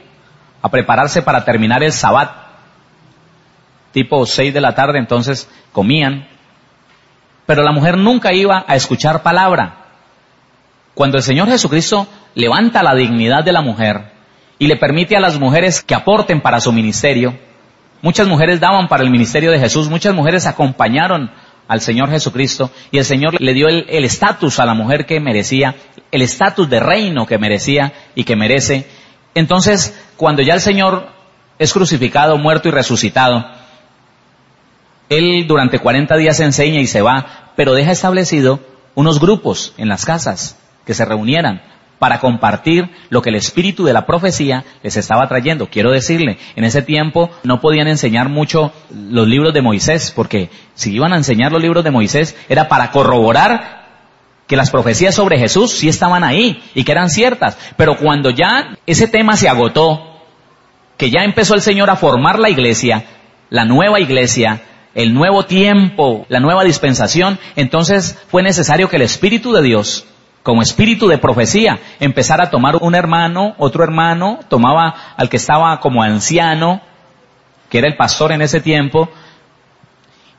a 0.60 0.68
prepararse 0.68 1.22
para 1.22 1.44
terminar 1.44 1.82
el 1.82 1.92
sabbat. 1.92 2.30
Tipo 3.92 4.26
seis 4.26 4.52
de 4.52 4.60
la 4.60 4.74
tarde, 4.74 4.98
entonces 4.98 5.48
comían. 5.72 6.28
Pero 7.46 7.62
la 7.62 7.72
mujer 7.72 7.96
nunca 7.96 8.32
iba 8.32 8.64
a 8.66 8.76
escuchar 8.76 9.22
palabra. 9.22 9.86
Cuando 10.92 11.16
el 11.16 11.22
Señor 11.22 11.48
Jesucristo 11.48 12.06
levanta 12.34 12.82
la 12.82 12.94
dignidad 12.94 13.44
de 13.44 13.52
la 13.52 13.62
mujer 13.62 14.12
y 14.58 14.66
le 14.66 14.76
permite 14.76 15.16
a 15.16 15.20
las 15.20 15.38
mujeres 15.38 15.82
que 15.82 15.94
aporten 15.94 16.40
para 16.40 16.60
su 16.60 16.72
ministerio, 16.72 17.47
Muchas 18.00 18.28
mujeres 18.28 18.60
daban 18.60 18.86
para 18.88 19.02
el 19.02 19.10
ministerio 19.10 19.50
de 19.50 19.58
Jesús, 19.58 19.88
muchas 19.88 20.14
mujeres 20.14 20.46
acompañaron 20.46 21.30
al 21.66 21.80
Señor 21.80 22.10
Jesucristo 22.10 22.70
y 22.90 22.98
el 22.98 23.04
Señor 23.04 23.40
le 23.40 23.54
dio 23.54 23.68
el 23.68 24.04
estatus 24.04 24.58
a 24.60 24.64
la 24.64 24.74
mujer 24.74 25.04
que 25.04 25.20
merecía, 25.20 25.74
el 26.10 26.22
estatus 26.22 26.70
de 26.70 26.80
reino 26.80 27.26
que 27.26 27.38
merecía 27.38 27.92
y 28.14 28.24
que 28.24 28.36
merece. 28.36 28.86
Entonces, 29.34 29.98
cuando 30.16 30.42
ya 30.42 30.54
el 30.54 30.60
Señor 30.60 31.08
es 31.58 31.72
crucificado, 31.72 32.38
muerto 32.38 32.68
y 32.68 32.70
resucitado, 32.70 33.44
Él 35.08 35.46
durante 35.46 35.80
40 35.80 36.16
días 36.16 36.40
enseña 36.40 36.80
y 36.80 36.86
se 36.86 37.02
va, 37.02 37.52
pero 37.56 37.74
deja 37.74 37.90
establecido 37.90 38.60
unos 38.94 39.20
grupos 39.20 39.74
en 39.76 39.88
las 39.88 40.04
casas 40.04 40.56
que 40.86 40.94
se 40.94 41.04
reunieran 41.04 41.62
para 41.98 42.20
compartir 42.20 42.90
lo 43.10 43.22
que 43.22 43.30
el 43.30 43.36
espíritu 43.36 43.84
de 43.84 43.92
la 43.92 44.06
profecía 44.06 44.64
les 44.82 44.96
estaba 44.96 45.28
trayendo. 45.28 45.68
Quiero 45.68 45.90
decirle, 45.90 46.38
en 46.56 46.64
ese 46.64 46.82
tiempo 46.82 47.30
no 47.42 47.60
podían 47.60 47.88
enseñar 47.88 48.28
mucho 48.28 48.72
los 48.90 49.26
libros 49.26 49.52
de 49.52 49.62
Moisés, 49.62 50.12
porque 50.14 50.50
si 50.74 50.94
iban 50.94 51.12
a 51.12 51.16
enseñar 51.16 51.52
los 51.52 51.62
libros 51.62 51.84
de 51.84 51.90
Moisés 51.90 52.36
era 52.48 52.68
para 52.68 52.90
corroborar 52.90 53.78
que 54.46 54.56
las 54.56 54.70
profecías 54.70 55.14
sobre 55.14 55.38
Jesús 55.38 55.72
sí 55.72 55.88
estaban 55.88 56.24
ahí 56.24 56.62
y 56.74 56.84
que 56.84 56.92
eran 56.92 57.10
ciertas. 57.10 57.58
Pero 57.76 57.98
cuando 57.98 58.30
ya 58.30 58.78
ese 58.86 59.06
tema 59.06 59.36
se 59.36 59.48
agotó, 59.48 60.22
que 60.96 61.10
ya 61.10 61.22
empezó 61.22 61.54
el 61.54 61.60
Señor 61.60 61.90
a 61.90 61.96
formar 61.96 62.38
la 62.38 62.48
iglesia, 62.48 63.04
la 63.50 63.64
nueva 63.64 64.00
iglesia, 64.00 64.62
el 64.94 65.14
nuevo 65.14 65.44
tiempo, 65.44 66.26
la 66.28 66.40
nueva 66.40 66.64
dispensación, 66.64 67.38
entonces 67.56 68.18
fue 68.28 68.42
necesario 68.42 68.88
que 68.88 68.96
el 68.96 69.02
Espíritu 69.02 69.52
de 69.52 69.62
Dios 69.62 70.07
como 70.42 70.62
espíritu 70.62 71.08
de 71.08 71.18
profecía, 71.18 71.78
empezar 72.00 72.40
a 72.40 72.50
tomar 72.50 72.76
un 72.76 72.94
hermano, 72.94 73.54
otro 73.58 73.84
hermano, 73.84 74.40
tomaba 74.48 74.94
al 75.16 75.28
que 75.28 75.36
estaba 75.36 75.78
como 75.80 76.02
anciano, 76.02 76.80
que 77.68 77.78
era 77.78 77.88
el 77.88 77.96
pastor 77.96 78.32
en 78.32 78.42
ese 78.42 78.60
tiempo, 78.60 79.10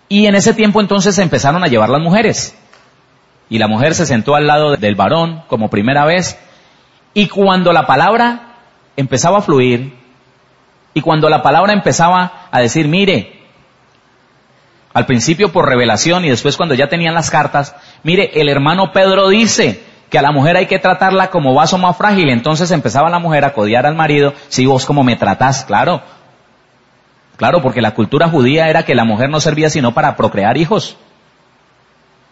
y 0.08 0.26
en 0.26 0.36
ese 0.36 0.54
tiempo 0.54 0.82
entonces 0.82 1.16
se 1.16 1.22
empezaron 1.22 1.64
a 1.64 1.68
llevar 1.68 1.90
las 1.90 2.02
mujeres. 2.02 2.58
Y 3.50 3.60
la 3.60 3.68
mujer 3.68 3.94
se 3.94 4.06
sentó 4.06 4.36
al 4.36 4.48
lado 4.48 4.76
del 4.76 4.96
varón 4.96 5.44
como 5.48 5.70
primera 5.70 6.06
vez, 6.06 6.40
y 7.14 7.28
cuando 7.28 7.74
la 7.74 7.86
palabra 7.86 8.56
empezaba 8.96 9.40
a 9.40 9.42
fluir, 9.42 9.98
y 10.94 11.02
cuando 11.02 11.30
la 11.30 11.42
palabra 11.42 11.74
empezaba 11.74 12.48
a 12.52 12.60
decir, 12.60 12.88
mire, 12.88 13.40
al 14.94 15.06
principio 15.06 15.52
por 15.52 15.68
revelación 15.68 16.26
y 16.26 16.30
después 16.30 16.58
cuando 16.58 16.76
ya 16.76 16.88
tenían 16.88 17.14
las 17.14 17.30
cartas, 17.30 17.76
mire, 18.04 18.32
el 18.42 18.50
hermano 18.50 18.92
Pedro 18.92 19.30
dice, 19.30 19.84
que 20.10 20.18
a 20.18 20.22
la 20.22 20.32
mujer 20.32 20.58
hay 20.58 20.66
que 20.66 20.80
tratarla 20.80 21.30
como 21.30 21.54
vaso 21.54 21.78
más 21.78 21.96
frágil. 21.96 22.30
Entonces 22.30 22.72
empezaba 22.72 23.10
la 23.10 23.20
mujer 23.20 23.46
a 23.46 23.54
codiar 23.54 23.86
al 23.86 23.96
marido, 23.96 24.34
si 24.48 24.66
vos 24.66 24.86
como 24.86 25.04
me 25.04 25.16
tratás, 25.16 25.64
claro. 25.66 26.02
Claro, 27.38 27.62
porque 27.62 27.82
la 27.82 27.94
cultura 27.94 28.28
judía 28.28 28.70
era 28.70 28.84
que 28.84 28.96
la 28.96 29.06
mujer 29.06 29.30
no 29.30 29.40
servía 29.40 29.70
sino 29.70 29.94
para 29.94 30.16
procrear 30.16 30.58
hijos. 30.58 30.98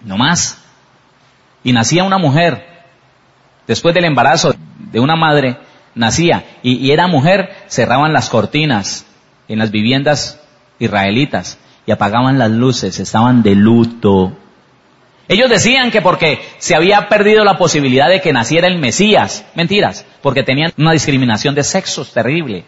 No 0.02 0.18
más. 0.18 0.62
Y 1.64 1.72
nacía 1.72 2.04
una 2.04 2.18
mujer, 2.18 2.66
después 3.68 3.96
del 3.96 4.06
embarazo 4.06 4.54
de 4.92 5.00
una 5.00 5.16
madre, 5.16 5.58
nacía, 5.96 6.46
y, 6.62 6.76
y 6.76 6.92
era 6.92 7.08
mujer, 7.08 7.56
cerraban 7.68 8.14
las 8.14 8.30
cortinas 8.30 9.06
en 9.48 9.60
las 9.60 9.72
viviendas 9.72 10.40
israelitas 10.80 11.58
y 11.86 11.92
apagaban 11.92 12.38
las 12.38 12.52
luces, 12.52 13.00
estaban 13.00 13.44
de 13.44 13.56
luto. 13.56 14.38
Ellos 15.30 15.50
decían 15.50 15.92
que 15.92 16.02
porque 16.02 16.40
se 16.58 16.76
había 16.76 17.10
perdido 17.10 17.44
la 17.44 17.58
posibilidad 17.58 18.10
de 18.10 18.22
que 18.22 18.32
naciera 18.32 18.68
el 18.68 18.80
Mesías. 18.80 19.46
Mentiras, 19.56 20.06
porque 20.22 20.44
tenían 20.44 20.72
una 20.78 20.94
discriminación 20.94 21.54
de 21.54 21.64
sexos 21.64 22.14
terrible. 22.14 22.64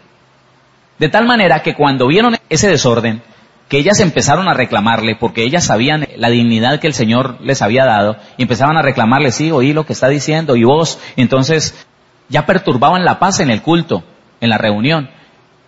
De 0.98 1.08
tal 1.08 1.24
manera 1.24 1.62
que 1.62 1.74
cuando 1.74 2.06
vieron 2.06 2.36
ese 2.50 2.68
desorden, 2.68 3.22
que 3.70 3.78
ellas 3.78 4.00
empezaron 4.00 4.48
a 4.48 4.52
reclamarle, 4.52 5.16
porque 5.16 5.44
ellas 5.44 5.64
sabían 5.64 6.06
la 6.16 6.28
dignidad 6.28 6.80
que 6.80 6.88
el 6.88 6.92
Señor 6.92 7.38
les 7.40 7.62
había 7.62 7.86
dado, 7.86 8.16
y 8.36 8.42
empezaban 8.42 8.76
a 8.76 8.82
reclamarle, 8.82 9.30
sí, 9.30 9.50
oí 9.50 9.72
lo 9.72 9.86
que 9.86 9.94
está 9.94 10.08
diciendo, 10.08 10.56
y 10.56 10.64
vos, 10.64 10.98
entonces 11.16 11.86
ya 12.28 12.44
perturbaban 12.44 13.04
la 13.04 13.18
paz 13.18 13.40
en 13.40 13.48
el 13.48 13.62
culto, 13.62 14.02
en 14.40 14.50
la 14.50 14.58
reunión. 14.58 15.08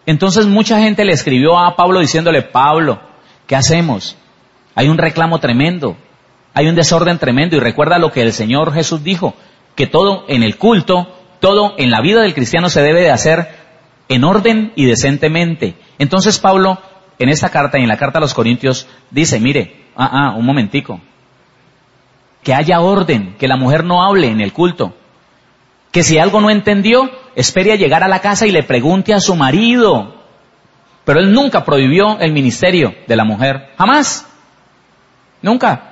Entonces 0.04 0.46
mucha 0.46 0.80
gente 0.80 1.04
le 1.04 1.12
escribió 1.12 1.58
a 1.58 1.76
Pablo 1.76 2.00
diciéndole, 2.00 2.42
Pablo, 2.42 3.00
¿qué 3.46 3.56
hacemos? 3.56 4.16
Hay 4.74 4.88
un 4.88 4.98
reclamo 4.98 5.38
tremendo, 5.38 5.96
hay 6.54 6.66
un 6.68 6.74
desorden 6.74 7.18
tremendo 7.18 7.56
y 7.56 7.60
recuerda 7.60 7.98
lo 7.98 8.12
que 8.12 8.22
el 8.22 8.32
Señor 8.32 8.72
Jesús 8.72 9.02
dijo, 9.02 9.34
que 9.74 9.86
todo 9.86 10.24
en 10.28 10.42
el 10.42 10.56
culto, 10.56 11.08
todo 11.40 11.74
en 11.78 11.90
la 11.90 12.00
vida 12.00 12.22
del 12.22 12.34
cristiano 12.34 12.68
se 12.68 12.82
debe 12.82 13.00
de 13.00 13.10
hacer 13.10 13.48
en 14.08 14.24
orden 14.24 14.72
y 14.76 14.84
decentemente. 14.84 15.74
Entonces 15.98 16.38
Pablo, 16.38 16.78
en 17.18 17.28
esta 17.28 17.48
carta 17.48 17.78
y 17.78 17.82
en 17.82 17.88
la 17.88 17.96
carta 17.96 18.18
a 18.18 18.20
los 18.20 18.34
Corintios, 18.34 18.86
dice, 19.10 19.40
mire, 19.40 19.86
ah, 19.96 20.10
ah, 20.12 20.34
un 20.36 20.44
momentico, 20.44 21.00
que 22.42 22.54
haya 22.54 22.80
orden, 22.80 23.36
que 23.38 23.48
la 23.48 23.56
mujer 23.56 23.84
no 23.84 24.04
hable 24.04 24.28
en 24.28 24.40
el 24.40 24.52
culto, 24.52 24.94
que 25.90 26.02
si 26.02 26.18
algo 26.18 26.40
no 26.40 26.50
entendió, 26.50 27.10
espere 27.34 27.72
a 27.72 27.76
llegar 27.76 28.02
a 28.02 28.08
la 28.08 28.20
casa 28.20 28.46
y 28.46 28.50
le 28.50 28.62
pregunte 28.62 29.14
a 29.14 29.20
su 29.20 29.36
marido. 29.36 30.22
Pero 31.04 31.20
él 31.20 31.32
nunca 31.32 31.64
prohibió 31.64 32.18
el 32.18 32.32
ministerio 32.32 32.94
de 33.06 33.16
la 33.16 33.24
mujer, 33.24 33.70
jamás, 33.76 34.26
nunca. 35.42 35.91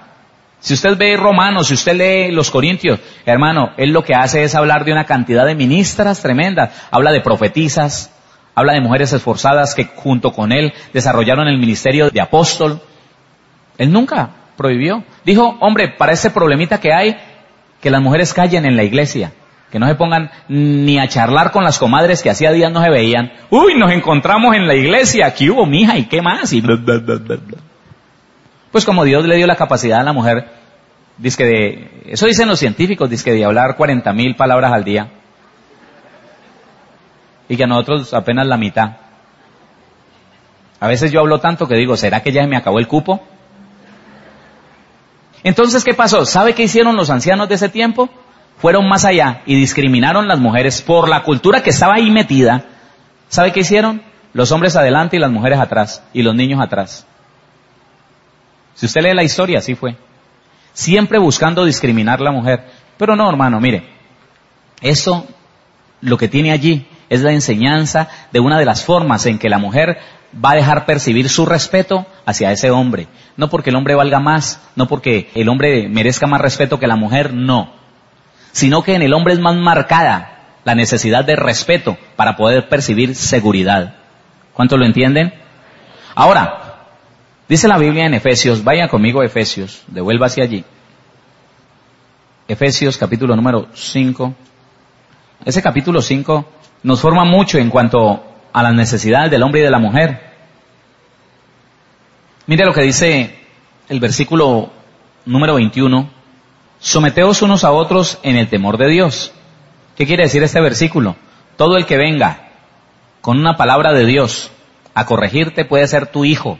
Si 0.60 0.74
usted 0.74 0.96
ve 0.96 1.16
Romanos, 1.16 1.68
si 1.68 1.74
usted 1.74 1.96
lee 1.96 2.32
los 2.32 2.50
Corintios, 2.50 3.00
hermano, 3.24 3.70
él 3.78 3.90
lo 3.90 4.04
que 4.04 4.14
hace 4.14 4.42
es 4.42 4.54
hablar 4.54 4.84
de 4.84 4.92
una 4.92 5.06
cantidad 5.06 5.46
de 5.46 5.54
ministras 5.54 6.20
tremendas. 6.20 6.70
Habla 6.90 7.12
de 7.12 7.22
profetisas, 7.22 8.12
habla 8.54 8.74
de 8.74 8.82
mujeres 8.82 9.12
esforzadas 9.12 9.74
que 9.74 9.86
junto 9.86 10.32
con 10.32 10.52
él 10.52 10.72
desarrollaron 10.92 11.48
el 11.48 11.58
ministerio 11.58 12.10
de 12.10 12.20
apóstol. 12.20 12.80
Él 13.78 13.90
nunca 13.90 14.30
prohibió. 14.56 15.02
Dijo, 15.24 15.56
hombre, 15.60 15.94
para 15.96 16.12
ese 16.12 16.30
problemita 16.30 16.78
que 16.78 16.92
hay, 16.92 17.16
que 17.80 17.90
las 17.90 18.02
mujeres 18.02 18.34
callen 18.34 18.66
en 18.66 18.76
la 18.76 18.84
iglesia. 18.84 19.32
Que 19.72 19.78
no 19.78 19.86
se 19.86 19.94
pongan 19.94 20.30
ni 20.48 20.98
a 20.98 21.08
charlar 21.08 21.52
con 21.52 21.64
las 21.64 21.78
comadres 21.78 22.22
que 22.22 22.28
hacía 22.28 22.52
días 22.52 22.70
no 22.70 22.82
se 22.82 22.90
veían. 22.90 23.32
Uy, 23.48 23.76
nos 23.76 23.92
encontramos 23.92 24.54
en 24.54 24.66
la 24.66 24.74
iglesia, 24.74 25.26
aquí 25.26 25.48
hubo 25.48 25.64
mija 25.64 25.96
y 25.96 26.04
qué 26.04 26.20
más. 26.20 26.52
Y 26.52 26.62
pues 28.72 28.84
como 28.84 29.04
Dios 29.04 29.24
le 29.24 29.36
dio 29.36 29.46
la 29.46 29.56
capacidad 29.56 30.00
a 30.00 30.04
la 30.04 30.12
mujer, 30.12 30.48
dice 31.18 31.44
de, 31.44 32.02
eso 32.06 32.26
dicen 32.26 32.48
los 32.48 32.58
científicos, 32.58 33.10
dice 33.10 33.32
de 33.32 33.44
hablar 33.44 33.76
40 33.76 34.12
mil 34.12 34.36
palabras 34.36 34.72
al 34.72 34.84
día. 34.84 35.08
Y 37.48 37.56
que 37.56 37.64
a 37.64 37.66
nosotros 37.66 38.14
apenas 38.14 38.46
la 38.46 38.56
mitad. 38.56 38.92
A 40.78 40.86
veces 40.86 41.10
yo 41.12 41.20
hablo 41.20 41.40
tanto 41.40 41.66
que 41.66 41.74
digo, 41.74 41.96
¿será 41.96 42.22
que 42.22 42.32
ya 42.32 42.46
me 42.46 42.56
acabó 42.56 42.78
el 42.78 42.86
cupo? 42.86 43.20
Entonces, 45.42 45.84
¿qué 45.84 45.94
pasó? 45.94 46.24
¿Sabe 46.24 46.54
qué 46.54 46.64
hicieron 46.64 46.96
los 46.96 47.10
ancianos 47.10 47.48
de 47.48 47.56
ese 47.56 47.68
tiempo? 47.68 48.08
Fueron 48.58 48.88
más 48.88 49.04
allá 49.04 49.42
y 49.46 49.56
discriminaron 49.56 50.28
las 50.28 50.38
mujeres 50.38 50.82
por 50.82 51.08
la 51.08 51.22
cultura 51.22 51.62
que 51.62 51.70
estaba 51.70 51.94
ahí 51.94 52.10
metida. 52.10 52.64
¿Sabe 53.28 53.52
qué 53.52 53.60
hicieron? 53.60 54.02
Los 54.32 54.52
hombres 54.52 54.76
adelante 54.76 55.16
y 55.16 55.18
las 55.18 55.30
mujeres 55.30 55.58
atrás, 55.58 56.04
y 56.12 56.22
los 56.22 56.34
niños 56.34 56.60
atrás. 56.60 57.06
Si 58.74 58.86
usted 58.86 59.02
lee 59.02 59.14
la 59.14 59.22
historia, 59.22 59.58
así 59.58 59.74
fue. 59.74 59.96
Siempre 60.72 61.18
buscando 61.18 61.64
discriminar 61.64 62.20
a 62.20 62.24
la 62.24 62.32
mujer. 62.32 62.64
Pero 62.96 63.16
no, 63.16 63.28
hermano, 63.28 63.60
mire, 63.60 63.84
eso 64.80 65.26
lo 66.00 66.16
que 66.16 66.28
tiene 66.28 66.52
allí 66.52 66.86
es 67.08 67.22
la 67.22 67.32
enseñanza 67.32 68.08
de 68.32 68.40
una 68.40 68.58
de 68.58 68.64
las 68.64 68.84
formas 68.84 69.26
en 69.26 69.38
que 69.38 69.48
la 69.48 69.58
mujer 69.58 69.98
va 70.32 70.52
a 70.52 70.56
dejar 70.56 70.86
percibir 70.86 71.28
su 71.28 71.44
respeto 71.44 72.06
hacia 72.24 72.52
ese 72.52 72.70
hombre. 72.70 73.08
No 73.36 73.50
porque 73.50 73.70
el 73.70 73.76
hombre 73.76 73.94
valga 73.94 74.20
más, 74.20 74.60
no 74.76 74.86
porque 74.86 75.30
el 75.34 75.48
hombre 75.48 75.88
merezca 75.88 76.26
más 76.26 76.40
respeto 76.40 76.78
que 76.78 76.86
la 76.86 76.96
mujer, 76.96 77.34
no. 77.34 77.72
Sino 78.52 78.82
que 78.82 78.94
en 78.94 79.02
el 79.02 79.12
hombre 79.12 79.34
es 79.34 79.40
más 79.40 79.56
marcada 79.56 80.40
la 80.64 80.74
necesidad 80.74 81.24
de 81.24 81.36
respeto 81.36 81.96
para 82.16 82.36
poder 82.36 82.68
percibir 82.68 83.14
seguridad. 83.14 83.94
¿Cuánto 84.54 84.76
lo 84.76 84.84
entienden? 84.84 85.34
Ahora, 86.14 86.59
Dice 87.50 87.66
la 87.66 87.78
Biblia 87.78 88.06
en 88.06 88.14
Efesios, 88.14 88.62
vaya 88.62 88.86
conmigo 88.86 89.22
a 89.22 89.26
Efesios, 89.26 89.82
devuelva 89.88 90.26
hacia 90.26 90.44
allí. 90.44 90.64
Efesios 92.46 92.96
capítulo 92.96 93.34
número 93.34 93.66
5. 93.74 94.34
Ese 95.44 95.60
capítulo 95.60 96.00
5 96.00 96.48
nos 96.84 97.00
forma 97.00 97.24
mucho 97.24 97.58
en 97.58 97.68
cuanto 97.68 98.22
a 98.52 98.62
las 98.62 98.72
necesidades 98.72 99.32
del 99.32 99.42
hombre 99.42 99.62
y 99.62 99.64
de 99.64 99.70
la 99.70 99.80
mujer. 99.80 100.30
Mire 102.46 102.64
lo 102.64 102.72
que 102.72 102.82
dice 102.82 103.40
el 103.88 103.98
versículo 103.98 104.70
número 105.26 105.56
21. 105.56 106.08
Someteos 106.78 107.42
unos 107.42 107.64
a 107.64 107.72
otros 107.72 108.20
en 108.22 108.36
el 108.36 108.48
temor 108.48 108.78
de 108.78 108.90
Dios. 108.90 109.32
¿Qué 109.96 110.06
quiere 110.06 110.22
decir 110.22 110.44
este 110.44 110.60
versículo? 110.60 111.16
Todo 111.56 111.76
el 111.78 111.84
que 111.84 111.96
venga 111.96 112.52
con 113.20 113.40
una 113.40 113.56
palabra 113.56 113.92
de 113.92 114.06
Dios 114.06 114.52
a 114.94 115.04
corregirte 115.04 115.64
puede 115.64 115.88
ser 115.88 116.06
tu 116.12 116.24
hijo, 116.24 116.56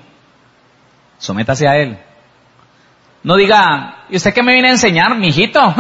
sométase 1.21 1.69
a 1.69 1.77
él. 1.77 1.99
No 3.23 3.37
diga, 3.37 4.07
¿y 4.09 4.17
usted 4.17 4.35
qué 4.35 4.43
me 4.43 4.53
viene 4.53 4.69
a 4.69 4.73
enseñar, 4.73 5.17
mijito? 5.17 5.75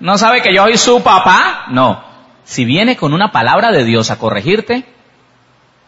¿No 0.00 0.18
sabe 0.18 0.42
que 0.42 0.54
yo 0.54 0.64
soy 0.64 0.76
su 0.76 1.02
papá? 1.02 1.66
No. 1.70 2.04
Si 2.44 2.64
viene 2.64 2.96
con 2.96 3.14
una 3.14 3.30
palabra 3.30 3.70
de 3.70 3.84
Dios 3.84 4.10
a 4.10 4.18
corregirte, 4.18 4.84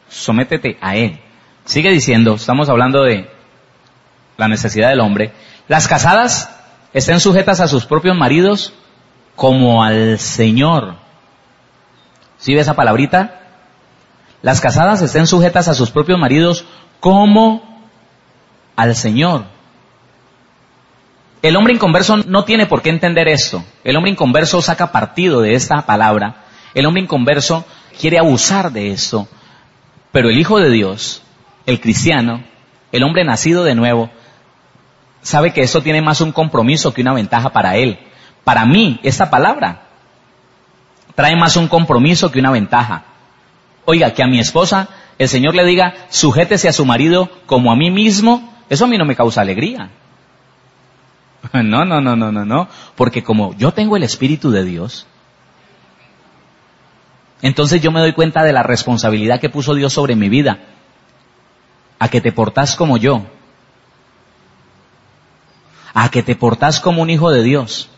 sométete 0.08 0.78
a 0.80 0.94
él. 0.94 1.20
Sigue 1.64 1.90
diciendo, 1.90 2.34
estamos 2.34 2.68
hablando 2.68 3.02
de 3.02 3.28
la 4.36 4.48
necesidad 4.48 4.90
del 4.90 5.00
hombre. 5.00 5.32
Las 5.66 5.88
casadas 5.88 6.48
estén 6.92 7.18
sujetas 7.18 7.60
a 7.60 7.66
sus 7.66 7.86
propios 7.86 8.16
maridos 8.16 8.72
como 9.34 9.82
al 9.82 10.20
Señor. 10.20 10.94
¿Sí 12.38 12.54
ve 12.54 12.60
esa 12.60 12.74
palabrita? 12.74 13.40
Las 14.42 14.60
casadas 14.60 15.02
estén 15.02 15.26
sujetas 15.26 15.66
a 15.66 15.74
sus 15.74 15.90
propios 15.90 16.20
maridos 16.20 16.66
como 17.00 17.73
al 18.76 18.94
Señor. 18.94 19.44
El 21.42 21.56
hombre 21.56 21.74
inconverso 21.74 22.16
no 22.16 22.44
tiene 22.44 22.66
por 22.66 22.80
qué 22.80 22.90
entender 22.90 23.28
esto. 23.28 23.62
El 23.84 23.96
hombre 23.96 24.10
inconverso 24.10 24.62
saca 24.62 24.92
partido 24.92 25.42
de 25.42 25.54
esta 25.54 25.84
palabra. 25.84 26.44
El 26.72 26.86
hombre 26.86 27.02
inconverso 27.02 27.64
quiere 28.00 28.18
abusar 28.18 28.72
de 28.72 28.90
esto. 28.90 29.28
Pero 30.10 30.30
el 30.30 30.38
Hijo 30.38 30.58
de 30.58 30.70
Dios, 30.70 31.22
el 31.66 31.80
cristiano, 31.80 32.42
el 32.92 33.02
hombre 33.02 33.24
nacido 33.24 33.64
de 33.64 33.74
nuevo, 33.74 34.10
sabe 35.20 35.52
que 35.52 35.62
esto 35.62 35.82
tiene 35.82 36.00
más 36.00 36.20
un 36.20 36.32
compromiso 36.32 36.94
que 36.94 37.02
una 37.02 37.12
ventaja 37.12 37.50
para 37.50 37.76
él. 37.76 37.98
Para 38.44 38.64
mí, 38.64 39.00
esta 39.02 39.30
palabra 39.30 39.82
trae 41.14 41.36
más 41.36 41.56
un 41.56 41.68
compromiso 41.68 42.30
que 42.30 42.38
una 42.38 42.50
ventaja. 42.50 43.04
Oiga, 43.84 44.14
que 44.14 44.22
a 44.22 44.26
mi 44.26 44.38
esposa 44.38 44.88
el 45.18 45.28
Señor 45.28 45.54
le 45.54 45.64
diga, 45.64 45.94
sujétese 46.08 46.68
a 46.68 46.72
su 46.72 46.84
marido 46.86 47.30
como 47.46 47.70
a 47.70 47.76
mí 47.76 47.90
mismo, 47.90 48.53
eso 48.68 48.84
a 48.84 48.88
mí 48.88 48.98
no 48.98 49.04
me 49.04 49.16
causa 49.16 49.40
alegría. 49.40 49.90
No, 51.52 51.84
no, 51.84 52.00
no, 52.00 52.16
no, 52.16 52.32
no, 52.32 52.44
no. 52.44 52.68
Porque 52.96 53.22
como 53.22 53.54
yo 53.56 53.72
tengo 53.72 53.96
el 53.96 54.02
Espíritu 54.02 54.50
de 54.50 54.64
Dios, 54.64 55.06
entonces 57.42 57.82
yo 57.82 57.90
me 57.90 58.00
doy 58.00 58.14
cuenta 58.14 58.42
de 58.42 58.54
la 58.54 58.62
responsabilidad 58.62 59.40
que 59.40 59.50
puso 59.50 59.74
Dios 59.74 59.92
sobre 59.92 60.16
mi 60.16 60.30
vida. 60.30 60.60
A 61.98 62.08
que 62.08 62.22
te 62.22 62.32
portás 62.32 62.76
como 62.76 62.96
yo. 62.96 63.26
A 65.92 66.10
que 66.10 66.22
te 66.22 66.34
portás 66.34 66.80
como 66.80 67.02
un 67.02 67.10
hijo 67.10 67.30
de 67.30 67.42
Dios. 67.42 67.90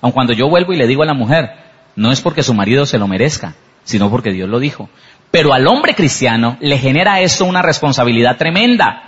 Aun 0.00 0.12
cuando 0.12 0.32
yo 0.32 0.48
vuelvo 0.48 0.72
y 0.72 0.76
le 0.76 0.86
digo 0.86 1.02
a 1.02 1.06
la 1.06 1.14
mujer, 1.14 1.50
no 1.96 2.12
es 2.12 2.20
porque 2.20 2.42
su 2.42 2.54
marido 2.54 2.86
se 2.86 2.98
lo 2.98 3.08
merezca, 3.08 3.54
sino 3.84 4.10
porque 4.10 4.32
Dios 4.32 4.48
lo 4.48 4.58
dijo. 4.58 4.88
Pero 5.30 5.52
al 5.52 5.66
hombre 5.66 5.94
cristiano 5.94 6.56
le 6.60 6.78
genera 6.78 7.20
esto 7.20 7.44
una 7.44 7.62
responsabilidad 7.62 8.36
tremenda. 8.36 9.02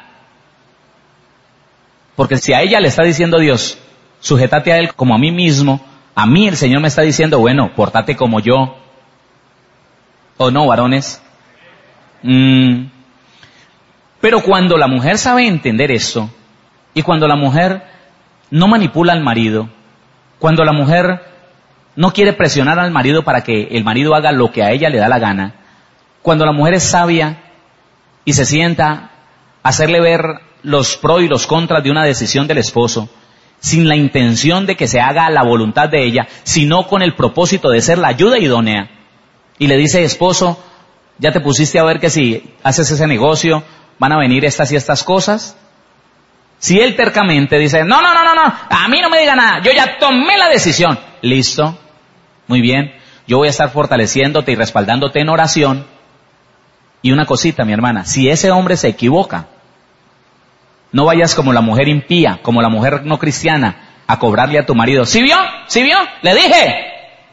Porque 2.15 2.37
si 2.37 2.53
a 2.53 2.61
ella 2.61 2.81
le 2.81 2.89
está 2.89 3.03
diciendo 3.03 3.39
Dios, 3.39 3.79
sujétate 4.21 4.73
a 4.73 4.79
él 4.79 4.95
como 4.95 5.15
a 5.15 5.19
mí 5.19 5.33
mismo, 5.33 5.81
a 6.15 6.27
mí 6.27 6.49
el 6.49 6.57
Señor 6.57 6.83
me 6.83 6.89
está 6.89 7.03
diciendo, 7.03 7.39
bueno, 7.39 7.75
portate 7.75 8.17
como 8.17 8.41
yo. 8.41 8.77
¿O 10.37 10.51
no, 10.51 10.67
varones? 10.67 11.23
Mm. 12.23 12.87
Pero 14.21 14.43
cuando 14.43 14.77
la 14.77 14.87
mujer 14.87 15.17
sabe 15.17 15.47
entender 15.47 15.91
eso, 15.91 16.31
y 16.93 17.03
cuando 17.03 17.27
la 17.27 17.37
mujer 17.37 17.83
no 18.51 18.69
manipula 18.69 19.13
al 19.15 19.23
marido, 19.23 19.71
cuando 20.39 20.65
la 20.65 20.73
mujer 20.73 21.23
no 21.97 22.13
quiere 22.13 22.33
presionar 22.33 22.79
al 22.79 22.91
marido 22.91 23.23
para 23.23 23.43
que 23.43 23.69
el 23.71 23.85
marido 23.85 24.15
haga 24.15 24.33
lo 24.33 24.51
que 24.53 24.63
a 24.63 24.73
ella 24.73 24.91
le 24.91 24.99
da 24.99 25.09
la 25.09 25.19
gana, 25.19 25.55
cuando 26.23 26.45
la 26.45 26.53
mujer 26.53 26.75
es 26.75 26.85
sabia 26.85 27.43
y 28.25 28.33
se 28.33 28.45
sienta 28.45 29.11
a 29.63 29.69
hacerle 29.69 30.01
ver 30.01 30.23
los 30.63 30.97
pros 30.97 31.23
y 31.23 31.29
los 31.29 31.47
contras 31.47 31.83
de 31.83 31.91
una 31.91 32.05
decisión 32.05 32.47
del 32.47 32.59
esposo, 32.59 33.09
sin 33.61 33.89
la 33.89 33.97
intención 33.97 34.67
de 34.67 34.77
que 34.77 34.89
se 34.89 35.01
haga 35.01 35.31
la 35.31 35.43
voluntad 35.43 35.89
de 35.89 36.05
ella, 36.05 36.29
sino 36.43 36.87
con 36.87 37.03
el 37.03 37.15
propósito 37.15 37.71
de 37.71 37.81
ser 37.81 37.99
la 37.99 38.09
ayuda 38.09 38.39
idónea. 38.39 38.91
Y 39.59 39.67
le 39.67 39.77
dice, 39.77 40.03
esposo, 40.03 40.63
ya 41.19 41.33
te 41.33 41.41
pusiste 41.41 41.79
a 41.79 41.85
ver 41.85 42.01
que 42.01 42.11
si 42.11 42.55
haces 42.63 42.91
ese 42.91 43.07
negocio 43.07 43.63
van 43.99 44.13
a 44.13 44.19
venir 44.19 44.45
estas 44.45 44.73
y 44.73 44.77
estas 44.77 45.05
cosas. 45.05 45.57
Si 46.59 46.79
él 46.79 46.97
tercamente 46.97 47.59
dice, 47.59 47.85
no, 47.85 48.03
no, 48.03 48.15
no, 48.15 48.23
no, 48.23 48.35
no, 48.35 48.43
a 48.43 48.89
mí 48.89 49.01
no 49.01 49.09
me 49.09 49.21
diga 49.21 49.35
nada, 49.35 49.63
yo 49.63 49.73
ya 49.73 49.99
tomé 49.99 50.37
la 50.37 50.49
decisión. 50.49 50.99
Listo, 51.23 51.79
muy 52.47 52.61
bien, 52.61 52.93
yo 53.27 53.39
voy 53.39 53.49
a 53.49 53.51
estar 53.51 53.71
fortaleciéndote 53.71 54.53
y 54.53 54.57
respaldándote 54.57 55.21
en 55.21 55.29
oración 55.29 55.87
y 57.03 57.13
una 57.13 57.27
cosita, 57.27 57.65
mi 57.65 57.73
hermana, 57.73 58.05
si 58.05 58.29
ese 58.29 58.51
hombre 58.51 58.77
se 58.77 58.89
equivoca, 58.89 59.47
no 60.93 61.05
vayas 61.05 61.35
como 61.35 61.53
la 61.53 61.61
mujer 61.61 61.89
impía, 61.89 62.41
como 62.43 62.61
la 62.61 62.69
mujer 62.69 63.05
no 63.05 63.19
cristiana, 63.19 64.03
a 64.07 64.19
cobrarle 64.19 64.59
a 64.59 64.67
tu 64.67 64.75
marido. 64.75 65.07
¿Sí 65.07 65.23
vio? 65.23 65.37
¿Sí 65.67 65.83
vio? 65.83 65.97
Le 66.23 66.35
dije. 66.35 66.87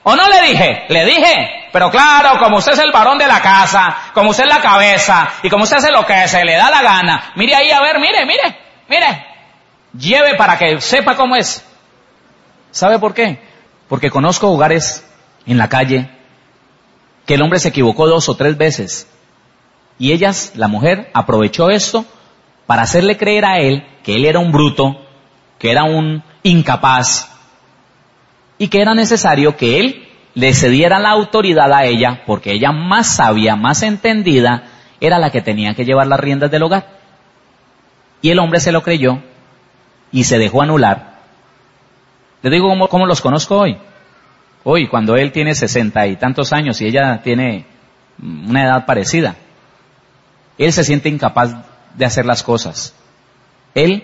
¿O 0.04 0.16
no 0.16 0.28
le 0.30 0.42
dije? 0.48 0.84
Le 0.90 1.06
dije. 1.06 1.70
Pero 1.74 1.90
claro, 1.92 2.40
como 2.40 2.58
usted 2.58 2.74
es 2.74 2.80
el 2.80 2.92
varón 2.92 3.18
de 3.18 3.28
la 3.28 3.42
casa, 3.42 3.96
como 4.14 4.30
usted 4.30 4.46
es 4.46 4.54
la 4.54 4.62
cabeza, 4.62 5.28
y 5.44 5.50
como 5.50 5.64
usted 5.64 5.78
hace 5.78 5.92
lo 5.92 6.06
que 6.06 6.28
se 6.28 6.46
le 6.46 6.54
da 6.54 6.70
la 6.70 6.82
gana, 6.82 7.32
mire 7.36 7.56
ahí, 7.56 7.72
a 7.72 7.82
ver, 7.82 8.00
mire, 8.00 8.26
mire, 8.26 8.58
mire. 8.88 9.26
Lleve 9.98 10.36
para 10.36 10.58
que 10.58 10.80
sepa 10.80 11.16
cómo 11.16 11.36
es. 11.36 11.66
¿Sabe 12.72 13.00
por 13.00 13.14
qué? 13.14 13.40
Porque 13.90 14.12
conozco 14.12 14.50
hogares 14.50 15.06
en 15.46 15.58
la 15.58 15.68
calle 15.68 16.10
que 17.26 17.34
el 17.34 17.42
hombre 17.42 17.60
se 17.60 17.70
equivocó 17.70 18.08
dos 18.08 18.30
o 18.30 18.36
tres 18.36 18.58
veces. 18.58 19.08
Y 20.00 20.12
ellas, 20.12 20.54
la 20.56 20.68
mujer, 20.68 21.10
aprovechó 21.14 21.70
esto 21.70 22.06
para 22.66 22.84
hacerle 22.84 23.18
creer 23.18 23.46
a 23.46 23.60
él 23.60 23.86
que 24.04 24.16
él 24.16 24.26
era 24.26 24.40
un 24.40 24.52
bruto, 24.52 25.02
que 25.58 25.72
era 25.72 25.84
un 25.84 26.24
incapaz, 26.44 27.32
y 28.58 28.68
que 28.68 28.82
era 28.82 28.94
necesario 28.94 29.56
que 29.56 29.80
él 29.80 30.08
le 30.34 30.54
cediera 30.54 31.00
la 31.00 31.10
autoridad 31.10 31.72
a 31.74 31.86
ella, 31.86 32.24
porque 32.26 32.52
ella 32.52 32.72
más 32.72 33.16
sabia, 33.16 33.56
más 33.56 33.82
entendida, 33.82 34.64
era 35.00 35.20
la 35.20 35.32
que 35.32 35.42
tenía 35.42 35.74
que 35.74 35.86
llevar 35.86 36.08
las 36.08 36.20
riendas 36.20 36.52
del 36.52 36.64
hogar. 36.64 36.88
Y 38.22 38.30
el 38.30 38.40
hombre 38.40 38.60
se 38.60 38.72
lo 38.72 38.84
creyó 38.84 39.20
y 40.12 40.24
se 40.24 40.38
dejó 40.38 40.62
anular. 40.62 41.18
Le 42.42 42.50
digo 42.50 42.68
cómo, 42.88 43.06
los 43.06 43.22
conozco 43.22 43.58
hoy. 43.58 43.78
Hoy, 44.64 44.88
cuando 44.88 45.16
él 45.16 45.32
tiene 45.32 45.56
sesenta 45.56 46.06
y 46.08 46.18
tantos 46.18 46.54
años 46.54 46.82
y 46.82 46.86
ella 46.86 47.22
tiene 47.24 47.66
una 48.20 48.64
edad 48.64 48.86
parecida, 48.86 49.36
él 50.58 50.74
se 50.74 50.84
siente 50.84 51.10
incapaz 51.10 51.56
de 51.96 52.06
hacer 52.06 52.26
las 52.26 52.44
cosas. 52.44 52.94
Él 53.74 54.04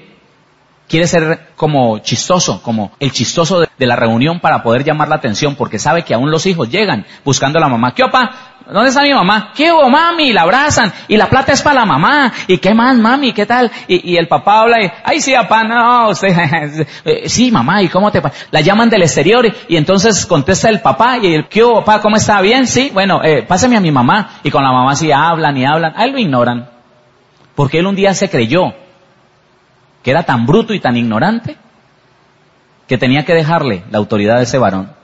quiere 0.87 1.07
ser 1.07 1.49
como 1.55 1.99
chistoso, 1.99 2.61
como 2.61 2.91
el 2.99 3.11
chistoso 3.11 3.61
de, 3.61 3.67
la 3.85 3.95
reunión 3.95 4.39
para 4.39 4.63
poder 4.63 4.83
llamar 4.83 5.09
la 5.09 5.15
atención, 5.15 5.55
porque 5.55 5.79
sabe 5.79 6.03
que 6.03 6.13
aún 6.13 6.31
los 6.31 6.45
hijos 6.45 6.69
llegan 6.69 7.05
buscando 7.25 7.57
a 7.57 7.61
la 7.61 7.67
mamá. 7.67 7.93
¿Qué 7.93 8.03
opa? 8.03 8.52
¿Dónde 8.65 8.89
está 8.89 9.01
mi 9.01 9.13
mamá? 9.13 9.51
¿Qué 9.53 9.71
hubo, 9.73 9.89
mami? 9.89 10.31
La 10.31 10.43
abrazan. 10.43 10.91
Y 11.09 11.17
la 11.17 11.29
plata 11.29 11.51
es 11.51 11.61
para 11.61 11.81
la 11.81 11.85
mamá. 11.85 12.31
¿Y 12.47 12.59
qué 12.59 12.73
más, 12.73 12.97
mami? 12.97 13.33
¿Qué 13.33 13.45
tal? 13.45 13.69
Y, 13.87 14.15
el 14.15 14.27
papá 14.27 14.61
habla 14.61 14.81
y, 14.81 14.91
ay, 15.03 15.19
sí, 15.19 15.33
papá, 15.33 15.63
no, 15.63 16.09
usted, 16.09 16.87
eh, 17.05 17.27
sí, 17.27 17.51
mamá, 17.51 17.81
¿y 17.81 17.89
cómo 17.89 18.11
te 18.11 18.21
La 18.51 18.61
llaman 18.61 18.89
del 18.89 19.01
exterior 19.01 19.45
y, 19.67 19.75
entonces 19.75 20.25
contesta 20.25 20.69
el 20.69 20.81
papá 20.81 21.17
y 21.17 21.33
el, 21.33 21.47
¿qué 21.47 21.63
hubo, 21.63 21.83
papá? 21.83 22.01
¿Cómo 22.01 22.15
está? 22.15 22.39
¿Bien? 22.41 22.65
Sí, 22.65 22.89
bueno, 22.93 23.21
eh, 23.23 23.43
pásame 23.43 23.75
a 23.75 23.81
mi 23.81 23.91
mamá. 23.91 24.39
Y 24.43 24.49
con 24.49 24.63
la 24.63 24.71
mamá 24.71 24.95
sí 24.95 25.11
hablan 25.11 25.57
y 25.57 25.65
hablan. 25.65 25.93
A 25.97 26.05
él 26.05 26.13
lo 26.13 26.19
ignoran. 26.19 26.69
Porque 27.55 27.79
él 27.79 27.87
un 27.87 27.95
día 27.95 28.13
se 28.13 28.29
creyó 28.29 28.73
que 30.01 30.11
era 30.11 30.23
tan 30.23 30.45
bruto 30.45 30.73
y 30.73 30.79
tan 30.79 30.95
ignorante 30.95 31.57
que 32.87 32.97
tenía 32.97 33.25
que 33.25 33.33
dejarle 33.33 33.83
la 33.91 33.97
autoridad 33.97 34.37
de 34.37 34.43
ese 34.43 34.57
varón. 34.57 35.02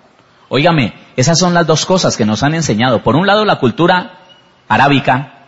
Óigame, 0.50 0.94
esas 1.16 1.38
son 1.38 1.54
las 1.54 1.66
dos 1.68 1.86
cosas 1.86 2.18
que 2.18 2.26
nos 2.26 2.44
han 2.44 2.56
enseñado. 2.56 3.04
Por 3.04 3.16
un 3.16 3.28
lado, 3.28 3.46
la 3.46 3.60
cultura 3.60 4.18
arábica, 4.68 5.46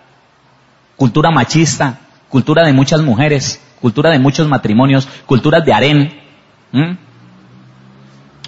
cultura 0.95 1.31
machista, 1.31 1.99
cultura 2.29 2.63
de 2.63 2.73
muchas 2.73 3.01
mujeres, 3.01 3.61
cultura 3.81 4.11
de 4.11 4.19
muchos 4.19 4.47
matrimonios, 4.47 5.07
culturas 5.25 5.65
de 5.65 5.73
harén. 5.73 6.21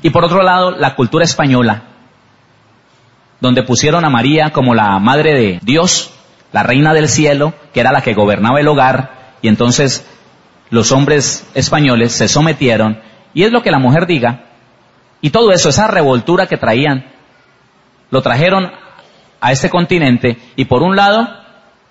Y 0.04 0.10
por 0.12 0.24
otro 0.24 0.44
lado, 0.44 0.72
la 0.72 0.96
cultura 0.96 1.26
española, 1.26 1.84
donde 3.42 3.64
pusieron 3.64 4.06
a 4.06 4.10
María 4.10 4.52
como 4.52 4.76
la 4.76 5.00
madre 5.00 5.34
de 5.34 5.60
Dios, 5.64 6.14
la 6.52 6.62
reina 6.62 6.94
del 6.94 7.10
cielo, 7.10 7.54
que 7.74 7.80
era 7.80 7.92
la 7.92 8.02
que 8.02 8.14
gobernaba 8.14 8.60
el 8.60 8.68
hogar, 8.68 9.36
y 9.42 9.48
entonces 9.48 10.08
los 10.70 10.92
hombres 10.92 11.48
españoles 11.56 12.14
se 12.14 12.28
sometieron, 12.28 13.00
y 13.34 13.44
es 13.44 13.52
lo 13.52 13.64
que 13.64 13.72
la 13.72 13.80
mujer 13.80 14.06
diga, 14.06 14.46
y 15.24 15.30
todo 15.30 15.54
eso, 15.54 15.70
esa 15.70 15.88
revoltura 15.88 16.48
que 16.48 16.58
traían, 16.58 17.06
lo 18.12 18.22
trajeron 18.22 18.70
a 19.40 19.54
este 19.54 19.70
continente, 19.70 20.38
y 20.58 20.66
por 20.66 20.84
un 20.84 20.98
lado, 20.98 21.30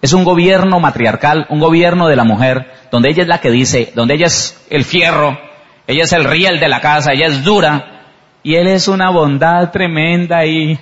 es 0.03 0.13
un 0.13 0.23
gobierno 0.23 0.81
matriarcal, 0.81 1.47
un 1.49 1.59
gobierno 1.59 2.09
de 2.09 2.17
la 2.17 2.25
mujer, 2.25 2.71
donde 2.91 3.09
ella 3.09 3.23
es 3.23 3.29
la 3.29 3.41
que 3.41 3.51
dice, 3.51 3.91
donde 3.95 4.17
ella 4.17 4.27
es 4.27 4.63
el 4.69 4.85
fierro, 4.85 5.39
ella 5.87 6.05
es 6.05 6.13
el 6.13 6.25
riel 6.25 6.61
de 6.61 6.69
la 6.69 6.83
casa, 6.83 7.13
ella 7.15 7.25
es 7.25 7.43
dura, 7.43 8.03
y 8.43 8.57
él 8.57 8.67
es 8.67 8.87
una 8.87 9.09
bondad 9.09 9.71
tremenda 9.71 10.45
y 10.45 10.79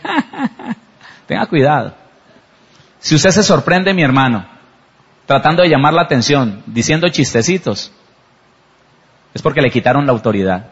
tenga 1.28 1.46
cuidado. 1.46 1.94
Si 2.98 3.14
usted 3.14 3.30
se 3.30 3.44
sorprende, 3.44 3.94
mi 3.94 4.02
hermano, 4.02 4.44
tratando 5.24 5.62
de 5.62 5.68
llamar 5.68 5.94
la 5.94 6.02
atención, 6.02 6.64
diciendo 6.66 7.08
chistecitos, 7.10 7.92
es 9.32 9.40
porque 9.40 9.60
le 9.60 9.70
quitaron 9.70 10.04
la 10.04 10.10
autoridad 10.10 10.66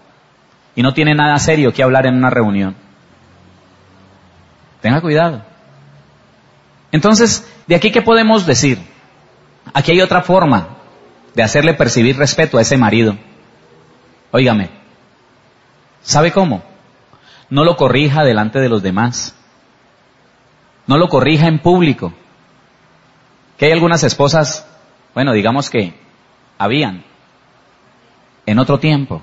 y 0.78 0.82
no 0.84 0.94
tiene 0.94 1.12
nada 1.12 1.36
serio 1.40 1.72
que 1.72 1.82
hablar 1.82 2.06
en 2.06 2.14
una 2.14 2.30
reunión. 2.30 2.76
Tenga 4.80 5.00
cuidado. 5.00 5.42
Entonces, 6.92 7.52
¿de 7.66 7.74
aquí 7.74 7.90
qué 7.90 8.00
podemos 8.00 8.46
decir? 8.46 8.78
Aquí 9.74 9.90
hay 9.90 10.00
otra 10.00 10.22
forma 10.22 10.68
de 11.34 11.42
hacerle 11.42 11.74
percibir 11.74 12.16
respeto 12.16 12.58
a 12.58 12.60
ese 12.60 12.76
marido. 12.76 13.18
Óigame, 14.30 14.70
¿sabe 16.00 16.30
cómo? 16.30 16.62
No 17.50 17.64
lo 17.64 17.76
corrija 17.76 18.22
delante 18.22 18.60
de 18.60 18.68
los 18.68 18.80
demás. 18.80 19.34
No 20.86 20.96
lo 20.96 21.08
corrija 21.08 21.48
en 21.48 21.58
público. 21.58 22.12
Que 23.56 23.66
hay 23.66 23.72
algunas 23.72 24.04
esposas, 24.04 24.64
bueno, 25.12 25.32
digamos 25.32 25.70
que 25.70 25.98
habían 26.56 27.02
en 28.46 28.60
otro 28.60 28.78
tiempo. 28.78 29.22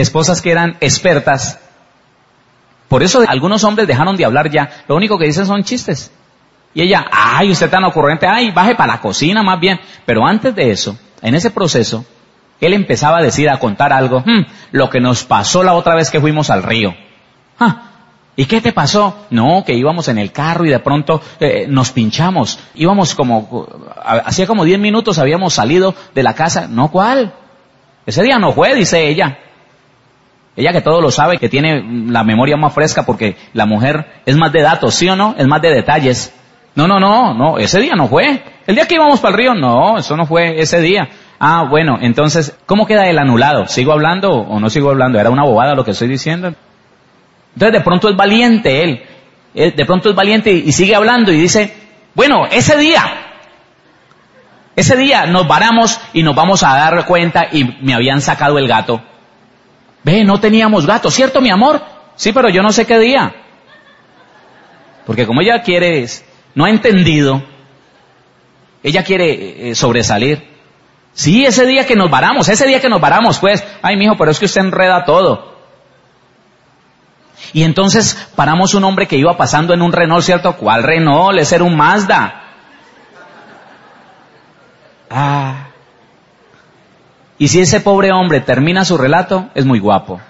Esposas 0.00 0.40
que 0.40 0.52
eran 0.52 0.76
expertas. 0.80 1.58
Por 2.88 3.02
eso 3.02 3.24
algunos 3.26 3.64
hombres 3.64 3.88
dejaron 3.88 4.16
de 4.16 4.24
hablar 4.24 4.50
ya. 4.50 4.70
Lo 4.86 4.96
único 4.96 5.18
que 5.18 5.26
dicen 5.26 5.44
son 5.44 5.64
chistes. 5.64 6.12
Y 6.72 6.82
ella, 6.82 7.06
ay, 7.10 7.50
usted 7.50 7.68
tan 7.68 7.84
ocurrente, 7.84 8.26
ay, 8.26 8.50
baje 8.50 8.74
para 8.74 8.94
la 8.94 9.00
cocina 9.00 9.42
más 9.42 9.58
bien. 9.58 9.80
Pero 10.06 10.24
antes 10.24 10.54
de 10.54 10.70
eso, 10.70 10.96
en 11.20 11.34
ese 11.34 11.50
proceso, 11.50 12.04
él 12.60 12.74
empezaba 12.74 13.18
a 13.18 13.22
decir, 13.22 13.50
a 13.50 13.58
contar 13.58 13.92
algo, 13.92 14.20
hmm, 14.20 14.46
lo 14.72 14.88
que 14.88 15.00
nos 15.00 15.24
pasó 15.24 15.64
la 15.64 15.74
otra 15.74 15.96
vez 15.96 16.10
que 16.10 16.20
fuimos 16.20 16.50
al 16.50 16.62
río. 16.62 16.94
Ah, 17.58 17.82
¿Y 18.36 18.44
qué 18.44 18.60
te 18.60 18.72
pasó? 18.72 19.26
No, 19.30 19.64
que 19.66 19.74
íbamos 19.74 20.06
en 20.06 20.18
el 20.18 20.30
carro 20.30 20.64
y 20.64 20.70
de 20.70 20.78
pronto 20.78 21.20
eh, 21.40 21.66
nos 21.68 21.90
pinchamos. 21.90 22.60
Íbamos 22.76 23.16
como, 23.16 23.66
hacía 24.24 24.46
como 24.46 24.64
10 24.64 24.78
minutos 24.78 25.18
habíamos 25.18 25.54
salido 25.54 25.92
de 26.14 26.22
la 26.22 26.36
casa. 26.36 26.68
No, 26.68 26.88
¿cuál? 26.88 27.34
Ese 28.06 28.22
día 28.22 28.38
no 28.38 28.52
fue, 28.52 28.76
dice 28.76 29.08
ella. 29.08 29.38
Ella 30.58 30.72
que 30.72 30.80
todo 30.80 31.00
lo 31.00 31.12
sabe, 31.12 31.38
que 31.38 31.48
tiene 31.48 31.84
la 32.10 32.24
memoria 32.24 32.56
más 32.56 32.74
fresca 32.74 33.06
porque 33.06 33.36
la 33.52 33.64
mujer 33.64 34.22
es 34.26 34.36
más 34.36 34.50
de 34.50 34.62
datos, 34.62 34.92
¿sí 34.92 35.08
o 35.08 35.14
no? 35.14 35.36
Es 35.38 35.46
más 35.46 35.62
de 35.62 35.70
detalles. 35.70 36.34
No, 36.74 36.88
no, 36.88 36.98
no, 36.98 37.32
no, 37.32 37.58
ese 37.58 37.78
día 37.78 37.94
no 37.94 38.08
fue. 38.08 38.42
El 38.66 38.74
día 38.74 38.84
que 38.88 38.96
íbamos 38.96 39.20
para 39.20 39.36
el 39.36 39.38
río, 39.38 39.54
no, 39.54 39.98
eso 39.98 40.16
no 40.16 40.26
fue 40.26 40.60
ese 40.60 40.80
día. 40.80 41.10
Ah, 41.38 41.64
bueno, 41.70 41.98
entonces, 42.00 42.58
¿cómo 42.66 42.86
queda 42.86 43.08
el 43.08 43.20
anulado? 43.20 43.68
¿Sigo 43.68 43.92
hablando 43.92 44.32
o 44.32 44.58
no 44.58 44.68
sigo 44.68 44.90
hablando? 44.90 45.20
¿Era 45.20 45.30
una 45.30 45.44
bobada 45.44 45.76
lo 45.76 45.84
que 45.84 45.92
estoy 45.92 46.08
diciendo? 46.08 46.52
Entonces 47.54 47.78
de 47.78 47.84
pronto 47.84 48.08
es 48.08 48.16
valiente 48.16 48.82
él, 48.82 49.02
de 49.54 49.86
pronto 49.86 50.10
es 50.10 50.16
valiente 50.16 50.50
y 50.50 50.72
sigue 50.72 50.96
hablando 50.96 51.30
y 51.30 51.36
dice, 51.36 51.72
bueno, 52.14 52.46
ese 52.50 52.76
día, 52.76 53.04
ese 54.74 54.96
día 54.96 55.26
nos 55.26 55.46
varamos 55.46 56.00
y 56.12 56.24
nos 56.24 56.34
vamos 56.34 56.64
a 56.64 56.74
dar 56.74 57.06
cuenta 57.06 57.46
y 57.52 57.76
me 57.80 57.94
habían 57.94 58.20
sacado 58.20 58.58
el 58.58 58.66
gato. 58.66 59.00
Ve, 60.08 60.24
no 60.24 60.40
teníamos 60.40 60.86
gato, 60.86 61.10
¿cierto 61.10 61.42
mi 61.42 61.50
amor? 61.50 61.82
Sí, 62.16 62.32
pero 62.32 62.48
yo 62.48 62.62
no 62.62 62.72
sé 62.72 62.86
qué 62.86 62.98
día. 62.98 63.34
Porque 65.04 65.26
como 65.26 65.42
ella 65.42 65.60
quiere, 65.62 66.06
no 66.54 66.64
ha 66.64 66.70
entendido, 66.70 67.42
ella 68.82 69.04
quiere 69.04 69.68
eh, 69.68 69.74
sobresalir. 69.74 70.48
Sí, 71.12 71.44
ese 71.44 71.66
día 71.66 71.84
que 71.84 71.94
nos 71.94 72.10
varamos, 72.10 72.48
ese 72.48 72.66
día 72.66 72.80
que 72.80 72.88
nos 72.88 73.02
varamos, 73.02 73.38
pues, 73.38 73.62
ay 73.82 73.98
mijo, 73.98 74.16
pero 74.16 74.30
es 74.30 74.38
que 74.38 74.46
usted 74.46 74.62
enreda 74.62 75.04
todo. 75.04 75.58
Y 77.52 77.64
entonces 77.64 78.30
paramos 78.34 78.72
un 78.72 78.84
hombre 78.84 79.06
que 79.06 79.16
iba 79.16 79.36
pasando 79.36 79.74
en 79.74 79.82
un 79.82 79.92
Renault, 79.92 80.24
¿cierto? 80.24 80.56
¿Cuál 80.56 80.84
Renault? 80.84 81.38
Ese 81.38 81.56
era 81.56 81.64
un 81.64 81.76
Mazda. 81.76 82.44
Ah. 85.10 85.67
Y 87.38 87.48
si 87.48 87.60
ese 87.60 87.80
pobre 87.80 88.12
hombre 88.12 88.40
termina 88.40 88.84
su 88.84 88.98
relato, 88.98 89.48
es 89.54 89.64
muy 89.64 89.78
guapo. 89.78 90.20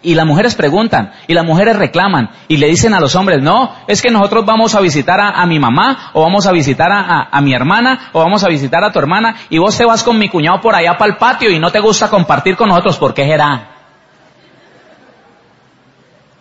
Y 0.00 0.14
las 0.14 0.26
mujeres 0.26 0.54
preguntan, 0.54 1.12
y 1.26 1.34
las 1.34 1.44
mujeres 1.44 1.76
reclaman, 1.76 2.30
y 2.46 2.56
le 2.56 2.68
dicen 2.68 2.94
a 2.94 3.00
los 3.00 3.16
hombres, 3.16 3.42
no, 3.42 3.74
es 3.88 4.00
que 4.00 4.12
nosotros 4.12 4.46
vamos 4.46 4.74
a 4.76 4.80
visitar 4.80 5.18
a, 5.20 5.44
mi 5.44 5.58
mamá, 5.58 6.10
o 6.14 6.22
vamos 6.22 6.46
a 6.46 6.52
visitar 6.52 6.88
a, 6.90 7.40
mi 7.40 7.52
hermana, 7.52 8.10
o 8.12 8.20
vamos 8.20 8.44
a 8.44 8.48
visitar 8.48 8.82
a 8.84 8.92
tu 8.92 9.00
hermana, 9.00 9.34
y 9.50 9.58
vos 9.58 9.76
te 9.76 9.84
vas 9.84 10.04
con 10.04 10.16
mi 10.16 10.28
cuñado 10.28 10.60
por 10.60 10.74
allá 10.74 10.96
para 10.96 11.12
el 11.12 11.18
patio 11.18 11.50
y 11.50 11.58
no 11.58 11.72
te 11.72 11.80
gusta 11.80 12.08
compartir 12.08 12.56
con 12.56 12.68
nosotros, 12.68 12.96
¿por 12.96 13.12
qué 13.12 13.26
será? 13.26 13.68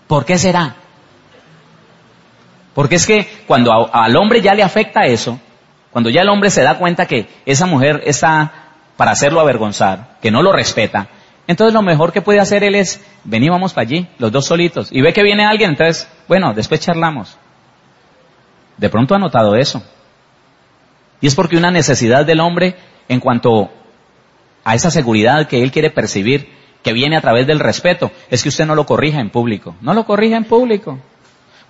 ¿Por 0.05 0.23
qué 0.23 0.37
será? 0.37 0.75
Porque 2.75 2.95
es 2.95 3.07
que 3.07 3.43
cuando 3.47 3.89
al 3.91 4.15
hombre 4.15 4.39
ya 4.39 4.53
le 4.53 4.61
afecta 4.61 5.01
eso, 5.01 5.39
cuando 5.91 6.09
ya 6.09 6.21
el 6.21 6.29
hombre 6.29 6.49
se 6.49 6.63
da 6.63 6.77
cuenta 6.77 7.05
que 7.05 7.27
esa 7.45 7.65
mujer 7.65 8.01
está 8.05 8.51
para 8.97 9.11
hacerlo 9.11 9.39
avergonzar, 9.39 10.17
que 10.21 10.31
no 10.31 10.41
lo 10.41 10.51
respeta, 10.51 11.07
entonces 11.47 11.73
lo 11.73 11.81
mejor 11.81 12.11
que 12.11 12.21
puede 12.21 12.39
hacer 12.39 12.63
él 12.63 12.75
es, 12.75 13.01
vení, 13.23 13.49
vamos 13.49 13.73
para 13.73 13.87
allí, 13.87 14.07
los 14.19 14.31
dos 14.31 14.45
solitos, 14.45 14.89
y 14.91 15.01
ve 15.01 15.13
que 15.13 15.23
viene 15.23 15.45
alguien, 15.45 15.71
entonces, 15.71 16.07
bueno, 16.27 16.53
después 16.53 16.81
charlamos. 16.81 17.37
De 18.75 18.89
pronto 18.89 19.15
ha 19.15 19.19
notado 19.19 19.55
eso. 19.55 19.81
Y 21.21 21.27
es 21.27 21.35
porque 21.35 21.57
una 21.57 21.71
necesidad 21.71 22.25
del 22.25 22.41
hombre 22.41 22.75
en 23.07 23.19
cuanto 23.19 23.71
a 24.63 24.75
esa 24.75 24.91
seguridad 24.91 25.47
que 25.47 25.63
él 25.63 25.71
quiere 25.71 25.89
percibir, 25.89 26.49
que 26.83 26.93
viene 26.93 27.17
a 27.17 27.21
través 27.21 27.47
del 27.47 27.59
respeto, 27.59 28.11
es 28.29 28.43
que 28.43 28.49
usted 28.49 28.65
no 28.65 28.75
lo 28.75 28.85
corrija 28.85 29.19
en 29.19 29.29
público. 29.29 29.75
No 29.81 29.93
lo 29.93 30.05
corrija 30.05 30.37
en 30.37 30.43
público. 30.43 30.99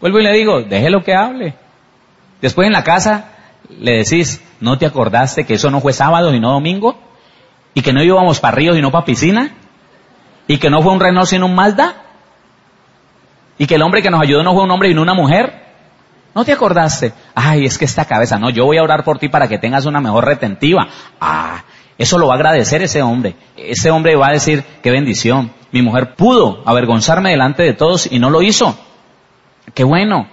Vuelvo 0.02 0.20
y 0.20 0.24
le 0.24 0.34
digo, 0.34 0.62
déjelo 0.64 1.04
que 1.04 1.14
hable. 1.14 1.54
Después 2.42 2.68
en 2.68 2.74
la 2.74 2.84
casa 2.84 3.37
le 3.70 3.98
decís, 3.98 4.42
¿no 4.60 4.78
te 4.78 4.86
acordaste 4.86 5.46
que 5.46 5.56
eso 5.56 5.70
no 5.70 5.82
fue 5.82 5.94
sábado 5.94 6.34
y 6.34 6.40
no 6.40 6.52
domingo? 6.52 6.98
¿Y 7.74 7.82
que 7.82 7.94
no 7.94 8.04
íbamos 8.04 8.40
para 8.40 8.56
ríos 8.56 8.78
y 8.78 8.82
no 8.82 8.92
para 8.92 9.06
piscina? 9.06 9.52
¿Y 10.48 10.58
que 10.58 10.70
no 10.70 10.82
fue 10.82 10.94
un 10.94 11.00
Renault 11.00 11.28
sino 11.28 11.46
un 11.46 11.56
Mazda? 11.56 11.96
¿Y 13.58 13.68
que 13.68 13.76
el 13.76 13.82
hombre 13.82 14.02
que 14.02 14.10
nos 14.10 14.22
ayudó 14.22 14.44
no 14.44 14.54
fue 14.54 14.64
un 14.64 14.72
hombre 14.72 14.90
y 14.90 14.94
no 14.94 15.02
una 15.02 15.14
mujer? 15.14 15.68
¿No 16.34 16.46
te 16.46 16.54
acordaste? 16.54 17.14
Ay, 17.34 17.66
es 17.66 17.78
que 17.78 17.86
esta 17.86 18.06
cabeza, 18.06 18.38
no, 18.38 18.50
yo 18.50 18.66
voy 18.66 18.78
a 18.78 18.84
orar 18.84 19.04
por 19.04 19.18
ti 19.18 19.28
para 19.28 19.48
que 19.48 19.58
tengas 19.58 19.86
una 19.86 20.00
mejor 20.00 20.26
retentiva. 20.26 20.88
Ah, 21.20 21.64
eso 21.98 22.20
lo 22.20 22.28
va 22.28 22.34
a 22.34 22.38
agradecer 22.38 22.82
ese 22.84 23.02
hombre. 23.02 23.36
Ese 23.56 23.90
hombre 23.90 24.16
va 24.16 24.28
a 24.28 24.34
decir, 24.34 24.64
qué 24.84 24.92
bendición. 24.92 25.52
Mi 25.72 25.82
mujer 25.82 26.16
pudo 26.16 26.62
avergonzarme 26.66 27.32
delante 27.32 27.64
de 27.64 27.74
todos 27.74 28.12
y 28.12 28.20
no 28.20 28.30
lo 28.30 28.42
hizo. 28.42 28.78
Qué 29.74 29.84
bueno. 29.84 30.28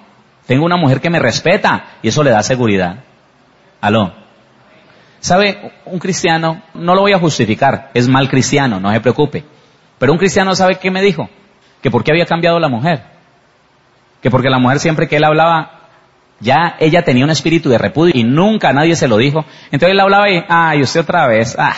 Tengo 0.47 0.66
una 0.66 0.77
mujer 0.77 1.01
que 1.01 1.11
me 1.11 1.18
respeta 1.18 1.97
y 2.03 2.09
eso 2.09 2.23
le 2.23 2.31
da 2.31 2.42
seguridad. 2.42 3.03
Aló. 3.85 4.14
¿Sabe? 5.20 5.73
Un 5.85 5.99
cristiano, 5.99 6.62
no 6.73 6.94
lo 6.94 7.03
voy 7.03 7.12
a 7.12 7.18
justificar, 7.18 7.90
es 7.92 8.09
mal 8.09 8.31
cristiano, 8.31 8.81
no 8.81 8.90
se 8.90 9.01
preocupe. 9.01 9.44
Pero 9.99 10.11
un 10.11 10.18
cristiano 10.18 10.55
sabe 10.55 10.77
qué 10.77 10.90
me 10.90 11.03
dijo? 11.03 11.29
Que 11.83 11.90
por 11.90 12.03
qué 12.03 12.12
había 12.12 12.25
cambiado 12.25 12.59
la 12.59 12.68
mujer. 12.68 13.03
Que 14.23 14.31
porque 14.31 14.49
la 14.49 14.59
mujer 14.59 14.81
siempre 14.81 15.07
que 15.07 15.16
él 15.16 15.25
hablaba 15.25 15.83
ya 16.40 16.77
ella 16.81 17.03
tenía 17.05 17.25
un 17.25 17.31
espíritu 17.31 17.68
de 17.68 17.77
repudio 17.77 18.14
y 18.14 18.25
nunca 18.25 18.73
nadie 18.73 18.97
se 18.97 19.07
lo 19.07 19.18
dijo. 19.18 19.44
Entonces 19.66 19.90
él 19.90 20.01
hablaba 20.01 20.31
y, 20.31 20.42
ay, 20.49 20.81
usted 20.81 21.01
otra 21.01 21.27
vez, 21.27 21.55
ah. 21.59 21.77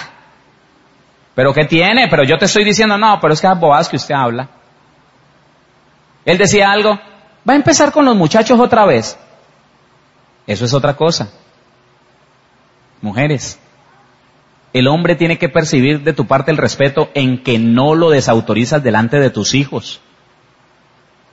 Pero 1.35 1.53
¿qué 1.53 1.65
tiene? 1.65 2.07
Pero 2.09 2.23
yo 2.23 2.39
te 2.39 2.45
estoy 2.45 2.63
diciendo, 2.63 2.97
no, 2.97 3.19
pero 3.21 3.35
es 3.35 3.41
que 3.41 3.49
es 3.49 3.59
bobadas 3.59 3.89
que 3.89 3.97
usted 3.97 4.15
habla. 4.15 4.49
Él 6.25 6.39
decía 6.39 6.71
algo, 6.71 7.01
va 7.49 7.55
a 7.55 7.57
empezar 7.57 7.91
con 7.91 8.05
los 8.05 8.15
muchachos 8.15 8.61
otra 8.61 8.87
vez. 8.87 9.19
Eso 10.47 10.65
es 10.65 10.73
otra 10.73 10.95
cosa. 10.95 11.31
Mujeres, 13.07 13.59
el 14.73 14.89
hombre 14.89 15.15
tiene 15.15 15.39
que 15.39 15.49
percibir 15.49 16.03
de 16.03 16.13
tu 16.13 16.27
parte 16.27 16.51
el 16.51 16.59
respeto 16.59 17.09
en 17.15 17.43
que 17.43 17.59
no 17.59 17.95
lo 17.95 18.11
desautorizas 18.11 18.83
delante 18.83 19.19
de 19.19 19.31
tus 19.31 19.55
hijos. 19.55 20.01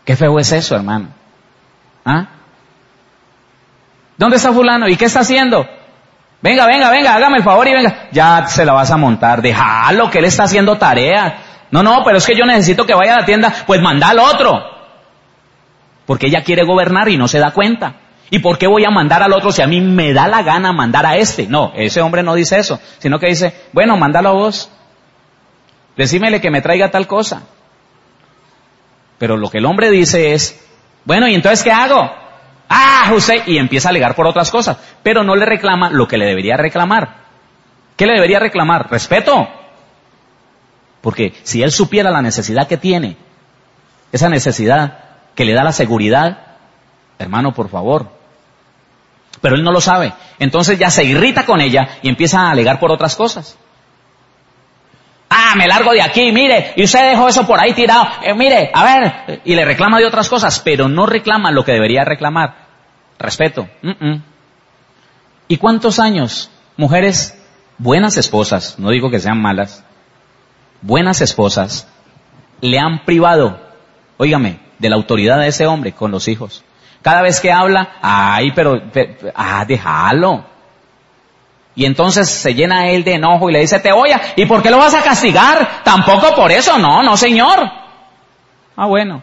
Qué 0.05 0.15
feo 0.15 0.39
es 0.39 0.51
eso, 0.51 0.75
hermano. 0.75 1.09
¿Ah? 2.05 2.27
¿Dónde 4.17 4.37
está 4.37 4.53
fulano? 4.53 4.87
¿Y 4.87 4.95
qué 4.95 5.05
está 5.05 5.21
haciendo? 5.21 5.67
Venga, 6.41 6.65
venga, 6.67 6.89
venga, 6.91 7.15
hágame 7.15 7.37
el 7.37 7.43
favor 7.43 7.67
y 7.67 7.73
venga. 7.73 8.09
Ya 8.11 8.45
se 8.47 8.65
la 8.65 8.73
vas 8.73 8.91
a 8.91 8.97
montar. 8.97 9.41
Déjalo, 9.41 10.09
que 10.09 10.19
él 10.19 10.25
está 10.25 10.43
haciendo 10.43 10.77
tarea. 10.77 11.39
No, 11.71 11.81
no, 11.81 12.03
pero 12.05 12.19
es 12.19 12.25
que 12.25 12.35
yo 12.35 12.45
necesito 12.45 12.85
que 12.85 12.93
vaya 12.93 13.15
a 13.15 13.19
la 13.21 13.25
tienda. 13.25 13.51
Pues 13.65 13.81
manda 13.81 14.09
al 14.09 14.19
otro. 14.19 14.61
Porque 16.05 16.27
ella 16.27 16.43
quiere 16.43 16.63
gobernar 16.63 17.09
y 17.09 17.17
no 17.17 17.27
se 17.27 17.39
da 17.39 17.51
cuenta. 17.51 17.95
¿Y 18.29 18.39
por 18.39 18.57
qué 18.57 18.67
voy 18.67 18.83
a 18.85 18.89
mandar 18.89 19.21
al 19.21 19.33
otro 19.33 19.51
si 19.51 19.61
a 19.61 19.67
mí 19.67 19.79
me 19.81 20.13
da 20.13 20.27
la 20.27 20.41
gana 20.41 20.71
mandar 20.71 21.05
a 21.05 21.17
este? 21.17 21.47
No, 21.47 21.71
ese 21.75 22.01
hombre 22.01 22.23
no 22.23 22.33
dice 22.33 22.57
eso, 22.57 22.79
sino 22.97 23.19
que 23.19 23.27
dice, 23.27 23.53
bueno, 23.73 23.95
mándalo 23.97 24.29
a 24.29 24.33
vos. 24.33 24.71
Decímele 25.95 26.41
que 26.41 26.49
me 26.49 26.61
traiga 26.61 26.89
tal 26.89 27.05
cosa. 27.05 27.43
Pero 29.19 29.37
lo 29.37 29.49
que 29.49 29.59
el 29.59 29.65
hombre 29.65 29.91
dice 29.91 30.33
es, 30.33 30.65
bueno, 31.05 31.27
¿y 31.27 31.35
entonces 31.35 31.63
qué 31.63 31.71
hago? 31.71 32.11
Ah, 32.69 33.11
usted, 33.15 33.43
y 33.45 33.57
empieza 33.57 33.89
a 33.89 33.91
alegar 33.91 34.15
por 34.15 34.25
otras 34.25 34.49
cosas, 34.49 34.77
pero 35.03 35.23
no 35.23 35.35
le 35.35 35.45
reclama 35.45 35.91
lo 35.91 36.07
que 36.07 36.17
le 36.17 36.25
debería 36.25 36.57
reclamar. 36.57 37.23
¿Qué 37.95 38.07
le 38.07 38.13
debería 38.13 38.39
reclamar? 38.39 38.89
Respeto. 38.89 39.47
Porque 41.01 41.33
si 41.43 41.61
él 41.61 41.71
supiera 41.71 42.09
la 42.09 42.21
necesidad 42.21 42.67
que 42.67 42.77
tiene, 42.77 43.17
esa 44.11 44.29
necesidad 44.29 44.99
que 45.35 45.45
le 45.45 45.53
da 45.53 45.63
la 45.63 45.73
seguridad, 45.73 46.52
hermano, 47.19 47.53
por 47.53 47.69
favor. 47.69 48.09
Pero 49.41 49.55
él 49.55 49.63
no 49.63 49.71
lo 49.71 49.81
sabe. 49.81 50.13
Entonces 50.39 50.77
ya 50.77 50.89
se 50.89 51.03
irrita 51.03 51.45
con 51.45 51.59
ella 51.61 51.97
y 52.01 52.09
empieza 52.09 52.41
a 52.41 52.51
alegar 52.51 52.79
por 52.79 52.91
otras 52.91 53.15
cosas. 53.15 53.57
Ah, 55.35 55.55
me 55.55 55.67
largo 55.67 55.91
de 55.93 56.01
aquí, 56.01 56.31
mire, 56.31 56.73
y 56.75 56.83
usted 56.83 57.09
dejó 57.09 57.27
eso 57.27 57.47
por 57.47 57.59
ahí 57.59 57.73
tirado, 57.73 58.05
eh, 58.21 58.35
mire, 58.35 58.69
a 58.71 58.83
ver, 58.83 59.41
y 59.43 59.55
le 59.55 59.65
reclama 59.65 59.97
de 59.97 60.05
otras 60.05 60.29
cosas, 60.29 60.59
pero 60.59 60.87
no 60.87 61.07
reclama 61.07 61.51
lo 61.51 61.65
que 61.65 61.71
debería 61.71 62.05
reclamar. 62.05 62.67
Respeto. 63.17 63.67
¿Y 65.47 65.57
cuántos 65.57 65.97
años, 65.99 66.51
mujeres, 66.77 67.35
buenas 67.79 68.15
esposas, 68.17 68.77
no 68.77 68.91
digo 68.91 69.09
que 69.09 69.19
sean 69.19 69.41
malas, 69.41 69.83
buenas 70.83 71.19
esposas, 71.21 71.87
le 72.61 72.77
han 72.77 73.03
privado, 73.03 73.59
óigame, 74.17 74.59
de 74.77 74.89
la 74.89 74.97
autoridad 74.97 75.39
de 75.39 75.47
ese 75.47 75.65
hombre 75.65 75.93
con 75.93 76.11
los 76.11 76.27
hijos? 76.27 76.63
Cada 77.03 77.21
vez 77.21 77.41
que 77.41 77.51
habla, 77.51 77.97
ay, 78.01 78.53
pero, 78.55 78.81
ah, 79.35 79.65
déjalo. 79.67 80.45
Y 81.75 81.85
entonces 81.85 82.29
se 82.29 82.53
llena 82.53 82.89
él 82.89 83.03
de 83.03 83.15
enojo 83.15 83.49
y 83.49 83.53
le 83.53 83.59
dice, 83.59 83.79
te 83.79 83.91
voy 83.91 84.11
a, 84.11 84.21
¿y 84.37 84.45
por 84.45 84.63
qué 84.63 84.71
lo 84.71 84.77
vas 84.77 84.93
a 84.93 85.03
castigar? 85.03 85.83
Tampoco 85.83 86.33
por 86.33 86.51
eso, 86.51 86.79
no, 86.79 87.03
no 87.03 87.17
señor. 87.17 87.59
Ah, 88.77 88.85
bueno. 88.85 89.21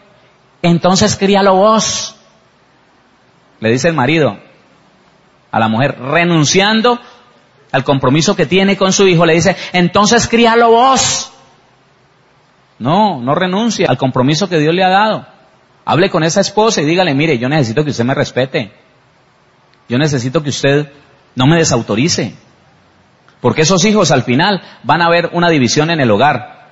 Entonces 0.60 1.16
críalo 1.16 1.54
vos. 1.54 2.16
Le 3.60 3.70
dice 3.70 3.88
el 3.88 3.94
marido 3.94 4.36
a 5.50 5.58
la 5.58 5.68
mujer, 5.68 5.98
renunciando 5.98 7.00
al 7.72 7.82
compromiso 7.82 8.36
que 8.36 8.44
tiene 8.44 8.76
con 8.76 8.92
su 8.92 9.08
hijo, 9.08 9.24
le 9.24 9.34
dice, 9.34 9.56
entonces 9.72 10.28
críalo 10.28 10.70
vos. 10.70 11.32
No, 12.78 13.20
no 13.20 13.34
renuncia 13.34 13.86
al 13.88 13.96
compromiso 13.96 14.50
que 14.50 14.58
Dios 14.58 14.74
le 14.74 14.84
ha 14.84 14.90
dado. 14.90 15.26
Hable 15.84 16.10
con 16.10 16.22
esa 16.22 16.40
esposa 16.40 16.82
y 16.82 16.84
dígale, 16.84 17.14
mire, 17.14 17.38
yo 17.38 17.48
necesito 17.48 17.84
que 17.84 17.90
usted 17.90 18.04
me 18.04 18.14
respete. 18.14 18.72
Yo 19.88 19.98
necesito 19.98 20.42
que 20.42 20.50
usted 20.50 20.92
no 21.34 21.46
me 21.46 21.56
desautorice. 21.56 22.34
Porque 23.40 23.62
esos 23.62 23.84
hijos 23.84 24.10
al 24.10 24.22
final 24.22 24.62
van 24.82 25.02
a 25.02 25.08
ver 25.08 25.30
una 25.32 25.48
división 25.48 25.90
en 25.90 26.00
el 26.00 26.10
hogar. 26.10 26.68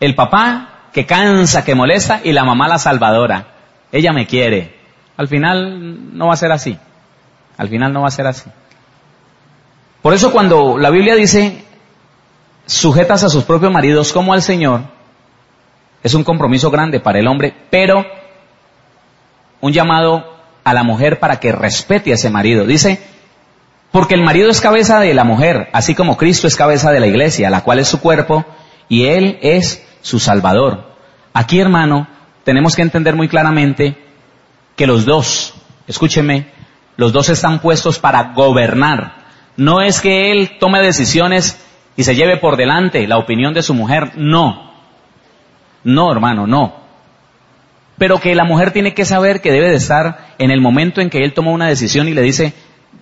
El 0.00 0.14
papá 0.14 0.88
que 0.92 1.06
cansa, 1.06 1.64
que 1.64 1.74
molesta 1.74 2.20
y 2.22 2.32
la 2.32 2.44
mamá 2.44 2.68
la 2.68 2.78
salvadora. 2.78 3.46
Ella 3.92 4.12
me 4.12 4.26
quiere. 4.26 4.76
Al 5.16 5.28
final 5.28 6.16
no 6.16 6.26
va 6.26 6.34
a 6.34 6.36
ser 6.36 6.52
así. 6.52 6.76
Al 7.56 7.68
final 7.68 7.92
no 7.92 8.02
va 8.02 8.08
a 8.08 8.12
ser 8.12 8.26
así. 8.26 8.50
Por 10.02 10.12
eso 10.12 10.32
cuando 10.32 10.76
la 10.76 10.90
Biblia 10.90 11.14
dice 11.14 11.64
sujetas 12.66 13.24
a 13.24 13.30
sus 13.30 13.44
propios 13.44 13.72
maridos 13.72 14.12
como 14.12 14.32
al 14.32 14.42
Señor, 14.42 14.82
es 16.02 16.12
un 16.14 16.24
compromiso 16.24 16.70
grande 16.70 17.00
para 17.00 17.18
el 17.18 17.26
hombre, 17.26 17.54
pero 17.70 18.04
un 19.64 19.72
llamado 19.72 20.30
a 20.62 20.74
la 20.74 20.82
mujer 20.82 21.18
para 21.18 21.40
que 21.40 21.50
respete 21.50 22.10
a 22.10 22.16
ese 22.16 22.28
marido. 22.28 22.66
Dice, 22.66 23.00
porque 23.90 24.14
el 24.14 24.22
marido 24.22 24.50
es 24.50 24.60
cabeza 24.60 25.00
de 25.00 25.14
la 25.14 25.24
mujer, 25.24 25.70
así 25.72 25.94
como 25.94 26.18
Cristo 26.18 26.46
es 26.46 26.54
cabeza 26.54 26.92
de 26.92 27.00
la 27.00 27.06
iglesia, 27.06 27.48
la 27.48 27.62
cual 27.62 27.78
es 27.78 27.88
su 27.88 27.98
cuerpo, 27.98 28.44
y 28.90 29.06
Él 29.06 29.38
es 29.40 29.82
su 30.02 30.18
Salvador. 30.18 30.94
Aquí, 31.32 31.60
hermano, 31.60 32.06
tenemos 32.44 32.76
que 32.76 32.82
entender 32.82 33.16
muy 33.16 33.26
claramente 33.26 33.96
que 34.76 34.86
los 34.86 35.06
dos, 35.06 35.54
escúcheme, 35.86 36.48
los 36.98 37.14
dos 37.14 37.30
están 37.30 37.60
puestos 37.60 37.98
para 37.98 38.34
gobernar. 38.34 39.24
No 39.56 39.80
es 39.80 40.02
que 40.02 40.30
Él 40.30 40.58
tome 40.60 40.82
decisiones 40.82 41.58
y 41.96 42.04
se 42.04 42.14
lleve 42.14 42.36
por 42.36 42.58
delante 42.58 43.06
la 43.06 43.16
opinión 43.16 43.54
de 43.54 43.62
su 43.62 43.72
mujer, 43.72 44.12
no. 44.16 44.74
No, 45.84 46.12
hermano, 46.12 46.46
no. 46.46 46.83
Pero 48.04 48.20
que 48.20 48.34
la 48.34 48.44
mujer 48.44 48.70
tiene 48.70 48.92
que 48.92 49.06
saber 49.06 49.40
que 49.40 49.50
debe 49.50 49.70
de 49.70 49.76
estar 49.76 50.34
en 50.36 50.50
el 50.50 50.60
momento 50.60 51.00
en 51.00 51.08
que 51.08 51.24
Él 51.24 51.32
toma 51.32 51.52
una 51.52 51.68
decisión 51.68 52.06
y 52.06 52.12
le 52.12 52.20
dice, 52.20 52.52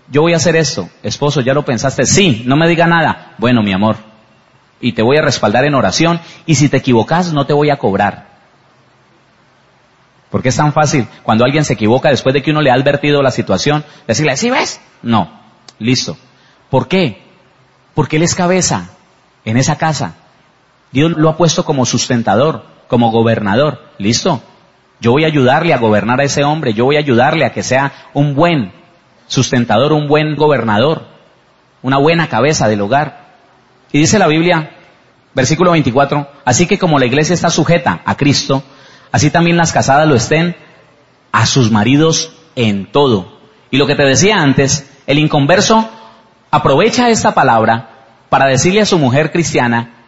yo 0.08 0.22
voy 0.22 0.32
a 0.32 0.36
hacer 0.36 0.54
esto, 0.54 0.88
esposo, 1.02 1.40
¿ya 1.40 1.54
lo 1.54 1.64
pensaste? 1.64 2.06
Sí, 2.06 2.44
no 2.46 2.56
me 2.56 2.68
diga 2.68 2.86
nada. 2.86 3.34
Bueno, 3.38 3.64
mi 3.64 3.72
amor, 3.72 3.96
y 4.80 4.92
te 4.92 5.02
voy 5.02 5.16
a 5.16 5.22
respaldar 5.22 5.64
en 5.64 5.74
oración, 5.74 6.20
y 6.46 6.54
si 6.54 6.68
te 6.68 6.76
equivocas, 6.76 7.32
no 7.32 7.46
te 7.46 7.52
voy 7.52 7.70
a 7.70 7.78
cobrar. 7.78 8.28
Porque 10.30 10.50
es 10.50 10.56
tan 10.56 10.72
fácil, 10.72 11.08
cuando 11.24 11.44
alguien 11.44 11.64
se 11.64 11.72
equivoca 11.72 12.10
después 12.10 12.32
de 12.32 12.40
que 12.40 12.52
uno 12.52 12.62
le 12.62 12.70
ha 12.70 12.74
advertido 12.74 13.22
la 13.22 13.32
situación, 13.32 13.84
decirle, 14.06 14.36
¿sí 14.36 14.50
ves? 14.50 14.80
No, 15.02 15.32
listo. 15.80 16.16
¿Por 16.70 16.86
qué? 16.86 17.24
Porque 17.94 18.18
él 18.18 18.22
es 18.22 18.36
cabeza 18.36 18.90
en 19.44 19.56
esa 19.56 19.78
casa. 19.78 20.14
Dios 20.92 21.10
lo 21.16 21.28
ha 21.28 21.36
puesto 21.36 21.64
como 21.64 21.86
sustentador, 21.86 22.66
como 22.86 23.10
gobernador. 23.10 23.80
¿Listo? 23.98 24.40
Yo 25.02 25.10
voy 25.10 25.24
a 25.24 25.26
ayudarle 25.26 25.74
a 25.74 25.78
gobernar 25.78 26.20
a 26.20 26.24
ese 26.24 26.44
hombre, 26.44 26.74
yo 26.74 26.84
voy 26.84 26.94
a 26.94 27.00
ayudarle 27.00 27.44
a 27.44 27.50
que 27.50 27.64
sea 27.64 27.92
un 28.14 28.36
buen 28.36 28.72
sustentador, 29.26 29.92
un 29.92 30.06
buen 30.06 30.36
gobernador, 30.36 31.06
una 31.82 31.98
buena 31.98 32.28
cabeza 32.28 32.68
del 32.68 32.82
hogar. 32.82 33.32
Y 33.90 33.98
dice 33.98 34.20
la 34.20 34.28
Biblia, 34.28 34.70
versículo 35.34 35.72
24, 35.72 36.28
así 36.44 36.66
que 36.66 36.78
como 36.78 37.00
la 37.00 37.06
iglesia 37.06 37.34
está 37.34 37.50
sujeta 37.50 38.00
a 38.04 38.16
Cristo, 38.16 38.62
así 39.10 39.30
también 39.30 39.56
las 39.56 39.72
casadas 39.72 40.06
lo 40.06 40.14
estén 40.14 40.54
a 41.32 41.46
sus 41.46 41.72
maridos 41.72 42.36
en 42.54 42.86
todo. 42.86 43.40
Y 43.72 43.78
lo 43.78 43.88
que 43.88 43.96
te 43.96 44.04
decía 44.04 44.40
antes, 44.40 44.88
el 45.08 45.18
inconverso 45.18 45.90
aprovecha 46.52 47.10
esta 47.10 47.34
palabra 47.34 47.88
para 48.28 48.46
decirle 48.46 48.82
a 48.82 48.86
su 48.86 49.00
mujer 49.00 49.32
cristiana, 49.32 50.01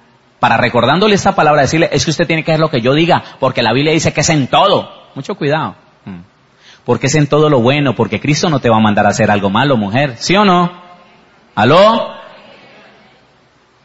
para 0.44 0.58
recordándole 0.58 1.14
esta 1.14 1.34
palabra, 1.34 1.62
decirle, 1.62 1.88
es 1.90 2.04
que 2.04 2.10
usted 2.10 2.26
tiene 2.26 2.44
que 2.44 2.52
hacer 2.52 2.60
lo 2.60 2.68
que 2.68 2.82
yo 2.82 2.92
diga, 2.92 3.24
porque 3.40 3.62
la 3.62 3.72
Biblia 3.72 3.94
dice 3.94 4.12
que 4.12 4.20
es 4.20 4.28
en 4.28 4.46
todo. 4.48 4.90
Mucho 5.14 5.36
cuidado. 5.36 5.74
Mm. 6.04 6.18
Porque 6.84 7.06
es 7.06 7.14
en 7.14 7.28
todo 7.28 7.48
lo 7.48 7.62
bueno, 7.62 7.94
porque 7.94 8.20
Cristo 8.20 8.50
no 8.50 8.60
te 8.60 8.68
va 8.68 8.76
a 8.76 8.80
mandar 8.80 9.06
a 9.06 9.08
hacer 9.08 9.30
algo 9.30 9.48
malo, 9.48 9.78
mujer. 9.78 10.16
¿Sí 10.18 10.36
o 10.36 10.44
no? 10.44 10.70
¿Aló? 11.54 12.10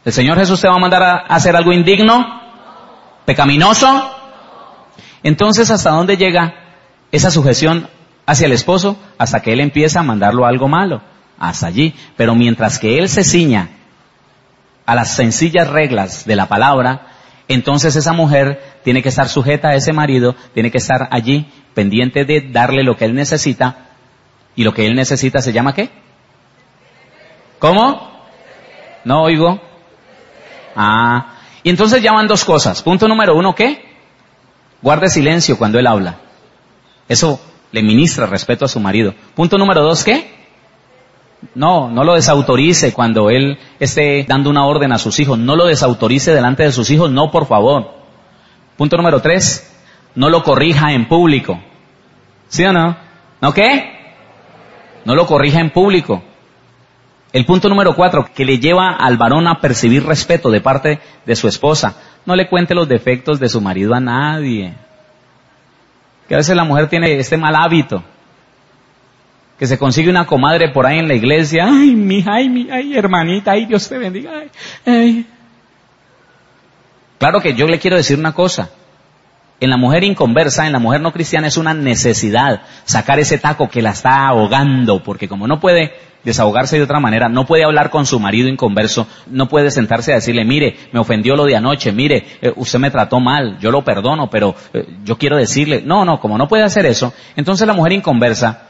¿El 0.04 0.12
Señor 0.12 0.36
Jesús 0.36 0.60
te 0.60 0.68
va 0.68 0.74
a 0.74 0.78
mandar 0.78 1.02
a 1.02 1.16
hacer 1.16 1.56
algo 1.56 1.72
indigno? 1.72 2.42
¿Pecaminoso? 3.24 4.10
Entonces, 5.22 5.70
¿hasta 5.70 5.92
dónde 5.92 6.18
llega 6.18 6.52
esa 7.10 7.30
sujeción 7.30 7.88
hacia 8.26 8.44
el 8.44 8.52
esposo? 8.52 8.98
Hasta 9.16 9.40
que 9.40 9.54
él 9.54 9.60
empieza 9.60 10.00
a 10.00 10.02
mandarlo 10.02 10.44
algo 10.44 10.68
malo. 10.68 11.00
Hasta 11.38 11.68
allí. 11.68 11.94
Pero 12.18 12.34
mientras 12.34 12.78
que 12.78 12.98
él 12.98 13.08
se 13.08 13.24
ciña 13.24 13.79
a 14.90 14.94
las 14.96 15.14
sencillas 15.14 15.68
reglas 15.68 16.24
de 16.24 16.34
la 16.34 16.48
palabra, 16.48 17.06
entonces 17.46 17.94
esa 17.94 18.12
mujer 18.12 18.60
tiene 18.82 19.04
que 19.04 19.08
estar 19.08 19.28
sujeta 19.28 19.68
a 19.68 19.76
ese 19.76 19.92
marido, 19.92 20.34
tiene 20.52 20.72
que 20.72 20.78
estar 20.78 21.06
allí 21.12 21.46
pendiente 21.74 22.24
de 22.24 22.40
darle 22.50 22.82
lo 22.82 22.96
que 22.96 23.04
él 23.04 23.14
necesita. 23.14 23.86
Y 24.56 24.64
lo 24.64 24.74
que 24.74 24.88
él 24.88 24.96
necesita 24.96 25.40
se 25.42 25.52
llama 25.52 25.76
qué? 25.76 25.90
¿Cómo? 27.60 28.10
No 29.04 29.22
oigo. 29.22 29.60
Ah. 30.74 31.34
Y 31.62 31.70
entonces 31.70 32.02
llaman 32.02 32.26
dos 32.26 32.44
cosas. 32.44 32.82
Punto 32.82 33.06
número 33.06 33.36
uno, 33.36 33.54
¿qué? 33.54 33.84
Guarde 34.82 35.08
silencio 35.08 35.56
cuando 35.56 35.78
él 35.78 35.86
habla. 35.86 36.16
Eso 37.08 37.40
le 37.70 37.84
ministra 37.84 38.26
respeto 38.26 38.64
a 38.64 38.68
su 38.68 38.80
marido. 38.80 39.14
Punto 39.36 39.56
número 39.56 39.84
dos, 39.84 40.02
¿qué? 40.02 40.39
No, 41.54 41.90
no 41.90 42.04
lo 42.04 42.14
desautorice 42.14 42.92
cuando 42.92 43.30
él 43.30 43.58
esté 43.78 44.24
dando 44.28 44.50
una 44.50 44.66
orden 44.66 44.92
a 44.92 44.98
sus 44.98 45.18
hijos. 45.20 45.38
No 45.38 45.56
lo 45.56 45.66
desautorice 45.66 46.34
delante 46.34 46.62
de 46.62 46.72
sus 46.72 46.90
hijos, 46.90 47.10
no, 47.10 47.30
por 47.30 47.46
favor. 47.46 47.94
Punto 48.76 48.96
número 48.96 49.20
tres, 49.20 49.70
no 50.14 50.28
lo 50.28 50.42
corrija 50.42 50.92
en 50.92 51.08
público. 51.08 51.60
¿Sí 52.48 52.64
o 52.64 52.72
no? 52.72 52.96
¿No 53.40 53.52
qué? 53.52 54.14
No 55.04 55.14
lo 55.14 55.26
corrija 55.26 55.60
en 55.60 55.70
público. 55.70 56.22
El 57.32 57.46
punto 57.46 57.68
número 57.68 57.94
cuatro, 57.94 58.28
que 58.34 58.44
le 58.44 58.58
lleva 58.58 58.90
al 58.90 59.16
varón 59.16 59.46
a 59.46 59.60
percibir 59.60 60.04
respeto 60.04 60.50
de 60.50 60.60
parte 60.60 60.98
de 61.24 61.36
su 61.36 61.46
esposa. 61.46 61.96
No 62.26 62.34
le 62.34 62.48
cuente 62.48 62.74
los 62.74 62.88
defectos 62.88 63.38
de 63.38 63.48
su 63.48 63.60
marido 63.60 63.94
a 63.94 64.00
nadie. 64.00 64.74
Que 66.28 66.34
a 66.34 66.38
veces 66.38 66.56
la 66.56 66.64
mujer 66.64 66.88
tiene 66.88 67.16
este 67.18 67.36
mal 67.36 67.54
hábito. 67.54 68.02
Que 69.60 69.66
se 69.66 69.78
consigue 69.78 70.08
una 70.08 70.24
comadre 70.26 70.70
por 70.70 70.86
ahí 70.86 70.98
en 70.98 71.06
la 71.06 71.14
iglesia. 71.14 71.66
Ay, 71.66 71.94
mi, 71.94 72.24
ay, 72.26 72.48
mi, 72.48 72.70
ay, 72.70 72.96
hermanita, 72.96 73.52
ay, 73.52 73.66
Dios 73.66 73.86
te 73.90 73.98
bendiga. 73.98 74.30
ay. 74.86 75.26
Claro 77.18 77.40
que 77.42 77.52
yo 77.52 77.66
le 77.66 77.78
quiero 77.78 77.98
decir 77.98 78.18
una 78.18 78.32
cosa. 78.32 78.70
En 79.60 79.68
la 79.68 79.76
mujer 79.76 80.02
inconversa, 80.02 80.66
en 80.66 80.72
la 80.72 80.78
mujer 80.78 81.02
no 81.02 81.12
cristiana 81.12 81.46
es 81.48 81.58
una 81.58 81.74
necesidad 81.74 82.62
sacar 82.84 83.18
ese 83.18 83.36
taco 83.36 83.68
que 83.68 83.82
la 83.82 83.90
está 83.90 84.28
ahogando, 84.28 85.02
porque 85.02 85.28
como 85.28 85.46
no 85.46 85.60
puede 85.60 85.92
desahogarse 86.24 86.78
de 86.78 86.84
otra 86.84 86.98
manera, 86.98 87.28
no 87.28 87.44
puede 87.44 87.64
hablar 87.64 87.90
con 87.90 88.06
su 88.06 88.18
marido 88.18 88.48
inconverso, 88.48 89.06
no 89.26 89.46
puede 89.46 89.70
sentarse 89.70 90.12
a 90.12 90.14
decirle, 90.14 90.46
mire, 90.46 90.78
me 90.92 91.00
ofendió 91.00 91.36
lo 91.36 91.44
de 91.44 91.56
anoche, 91.56 91.92
mire, 91.92 92.24
eh, 92.40 92.50
usted 92.56 92.78
me 92.78 92.90
trató 92.90 93.20
mal, 93.20 93.58
yo 93.60 93.70
lo 93.70 93.84
perdono, 93.84 94.30
pero 94.30 94.54
eh, 94.72 94.86
yo 95.04 95.18
quiero 95.18 95.36
decirle, 95.36 95.82
no, 95.84 96.06
no, 96.06 96.18
como 96.18 96.38
no 96.38 96.48
puede 96.48 96.62
hacer 96.62 96.86
eso, 96.86 97.12
entonces 97.36 97.66
la 97.66 97.74
mujer 97.74 97.92
inconversa 97.92 98.69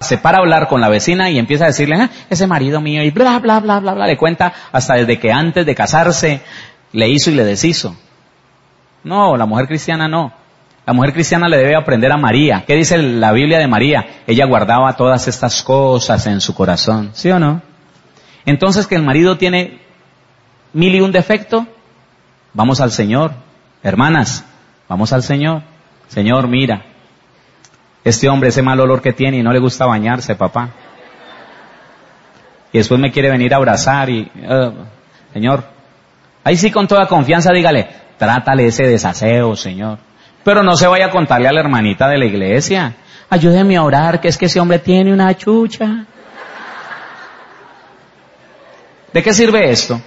se 0.00 0.18
para 0.18 0.38
a 0.38 0.40
hablar 0.40 0.68
con 0.68 0.80
la 0.80 0.88
vecina 0.88 1.30
y 1.30 1.38
empieza 1.38 1.64
a 1.64 1.68
decirle, 1.68 1.96
ah, 1.96 2.10
ese 2.28 2.46
marido 2.46 2.80
mío, 2.80 3.02
y 3.02 3.10
bla, 3.10 3.38
bla, 3.38 3.60
bla, 3.60 3.80
bla, 3.80 3.94
bla, 3.94 4.06
le 4.06 4.16
cuenta 4.16 4.52
hasta 4.72 4.94
desde 4.94 5.18
que 5.18 5.32
antes 5.32 5.64
de 5.64 5.74
casarse 5.74 6.40
le 6.92 7.08
hizo 7.08 7.30
y 7.30 7.34
le 7.34 7.44
deshizo. 7.44 7.96
No, 9.04 9.36
la 9.36 9.46
mujer 9.46 9.66
cristiana 9.66 10.08
no. 10.08 10.32
La 10.86 10.92
mujer 10.92 11.12
cristiana 11.12 11.48
le 11.48 11.56
debe 11.56 11.74
aprender 11.74 12.12
a 12.12 12.16
María. 12.16 12.64
¿Qué 12.66 12.74
dice 12.74 12.98
la 12.98 13.32
Biblia 13.32 13.58
de 13.58 13.66
María? 13.66 14.06
Ella 14.26 14.46
guardaba 14.46 14.92
todas 14.94 15.26
estas 15.26 15.62
cosas 15.62 16.26
en 16.26 16.40
su 16.40 16.54
corazón. 16.54 17.10
¿Sí 17.12 17.30
o 17.30 17.38
no? 17.38 17.60
Entonces 18.44 18.86
que 18.86 18.94
el 18.94 19.02
marido 19.02 19.36
tiene 19.36 19.80
mil 20.72 20.94
y 20.94 21.00
un 21.00 21.10
defecto, 21.10 21.66
vamos 22.52 22.80
al 22.80 22.92
Señor. 22.92 23.32
Hermanas, 23.82 24.44
vamos 24.88 25.12
al 25.12 25.22
Señor. 25.22 25.62
Señor, 26.08 26.46
mira, 26.46 26.84
este 28.06 28.28
hombre, 28.28 28.50
ese 28.50 28.62
mal 28.62 28.78
olor 28.78 29.02
que 29.02 29.12
tiene 29.12 29.38
y 29.38 29.42
no 29.42 29.52
le 29.52 29.58
gusta 29.58 29.84
bañarse, 29.84 30.36
papá. 30.36 30.70
Y 32.72 32.78
después 32.78 33.00
me 33.00 33.10
quiere 33.10 33.30
venir 33.30 33.52
a 33.52 33.56
abrazar 33.56 34.08
y, 34.08 34.30
uh, 34.48 34.72
Señor, 35.32 35.64
ahí 36.44 36.56
sí 36.56 36.70
con 36.70 36.86
toda 36.86 37.08
confianza 37.08 37.50
dígale, 37.52 37.88
trátale 38.16 38.68
ese 38.68 38.84
desaseo, 38.86 39.56
Señor. 39.56 39.98
Pero 40.44 40.62
no 40.62 40.76
se 40.76 40.86
vaya 40.86 41.06
a 41.06 41.10
contarle 41.10 41.48
a 41.48 41.52
la 41.52 41.58
hermanita 41.58 42.08
de 42.08 42.18
la 42.18 42.26
iglesia. 42.26 42.94
Ayúdeme 43.28 43.76
a 43.76 43.82
orar, 43.82 44.20
que 44.20 44.28
es 44.28 44.38
que 44.38 44.46
ese 44.46 44.60
hombre 44.60 44.78
tiene 44.78 45.12
una 45.12 45.36
chucha. 45.36 46.04
¿De 49.12 49.20
qué 49.20 49.34
sirve 49.34 49.68
esto? 49.68 50.00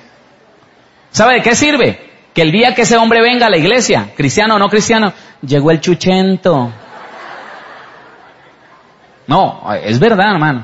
¿Sabe 1.12 1.34
de 1.34 1.42
qué 1.42 1.54
sirve? 1.54 2.00
Que 2.34 2.44
el 2.44 2.54
día 2.54 2.74
que 2.74 2.84
ese 2.84 2.96
hombre 2.96 3.22
venga 3.22 3.48
a 3.48 3.50
la 3.50 3.58
iglesia, 3.58 4.12
cristiano 4.16 4.56
o 4.56 4.60
no 4.60 4.70
cristiano, 4.70 5.12
llegó 5.42 5.72
el 5.72 5.82
chuchento. 5.82 6.72
No, 9.30 9.62
es 9.84 10.00
verdad, 10.00 10.32
hermano. 10.32 10.64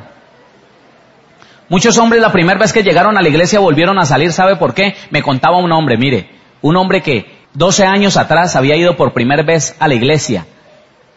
Muchos 1.70 2.00
hombres 2.00 2.20
la 2.20 2.32
primera 2.32 2.60
vez 2.60 2.74
que 2.74 2.82
llegaron 2.82 3.16
a 3.16 3.22
la 3.22 3.30
iglesia 3.30 3.60
volvieron 3.60 4.00
a 4.00 4.06
salir, 4.06 4.34
¿sabe 4.34 4.56
por 4.56 4.74
qué? 4.74 4.96
Me 5.12 5.22
contaba 5.22 5.58
un 5.58 5.72
hombre, 5.72 5.98
mire, 5.98 6.32
un 6.64 6.76
hombre 6.76 7.02
que 7.02 7.28
12 7.54 7.86
años 7.86 8.18
atrás 8.18 8.56
había 8.56 8.76
ido 8.76 8.98
por 8.98 9.14
primera 9.14 9.44
vez 9.44 9.76
a 9.80 9.88
la 9.88 9.94
iglesia, 9.94 10.48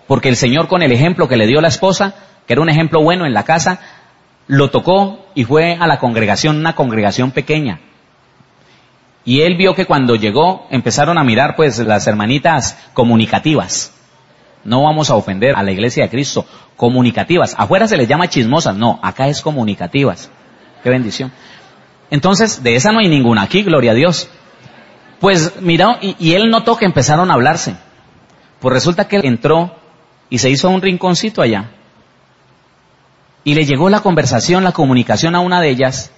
porque 0.06 0.28
el 0.28 0.36
Señor 0.36 0.68
con 0.68 0.82
el 0.82 0.92
ejemplo 0.92 1.26
que 1.26 1.38
le 1.38 1.46
dio 1.46 1.62
la 1.62 1.68
esposa, 1.68 2.16
que 2.46 2.52
era 2.52 2.60
un 2.60 2.68
ejemplo 2.68 3.02
bueno 3.02 3.24
en 3.24 3.32
la 3.32 3.44
casa, 3.44 3.80
lo 4.46 4.68
tocó 4.68 5.26
y 5.34 5.44
fue 5.44 5.74
a 5.80 5.86
la 5.86 5.98
congregación, 5.98 6.58
una 6.58 6.74
congregación 6.74 7.30
pequeña. 7.30 7.80
Y 9.24 9.40
él 9.40 9.56
vio 9.56 9.74
que 9.74 9.86
cuando 9.86 10.16
llegó 10.16 10.66
empezaron 10.70 11.16
a 11.16 11.24
mirar 11.24 11.56
pues 11.56 11.78
las 11.78 12.06
hermanitas 12.06 12.76
comunicativas. 12.92 13.97
No 14.64 14.82
vamos 14.82 15.10
a 15.10 15.14
ofender 15.14 15.54
a 15.56 15.62
la 15.62 15.72
iglesia 15.72 16.04
de 16.04 16.10
Cristo, 16.10 16.44
comunicativas. 16.76 17.54
Afuera 17.56 17.86
se 17.86 17.96
les 17.96 18.08
llama 18.08 18.28
chismosas, 18.28 18.76
no, 18.76 18.98
acá 19.02 19.28
es 19.28 19.40
comunicativas. 19.40 20.30
Qué 20.82 20.90
bendición. 20.90 21.32
Entonces, 22.10 22.62
de 22.62 22.74
esa 22.76 22.92
no 22.92 23.00
hay 23.00 23.08
ninguna 23.08 23.42
aquí, 23.42 23.62
gloria 23.62 23.92
a 23.92 23.94
Dios. 23.94 24.28
Pues 25.20 25.60
mira, 25.60 25.98
y, 26.00 26.32
él 26.32 26.50
notó 26.50 26.76
que 26.76 26.84
empezaron 26.84 27.30
a 27.30 27.34
hablarse. 27.34 27.76
Pues 28.60 28.72
resulta 28.72 29.08
que 29.08 29.16
él 29.16 29.24
entró 29.24 29.76
y 30.30 30.38
se 30.38 30.50
hizo 30.50 30.70
un 30.70 30.80
rinconcito 30.80 31.42
allá. 31.42 31.70
Y 33.44 33.54
le 33.54 33.64
llegó 33.64 33.88
la 33.90 34.00
conversación, 34.00 34.64
la 34.64 34.72
comunicación 34.72 35.34
a 35.34 35.40
una 35.40 35.60
de 35.60 35.70
ellas. 35.70 36.12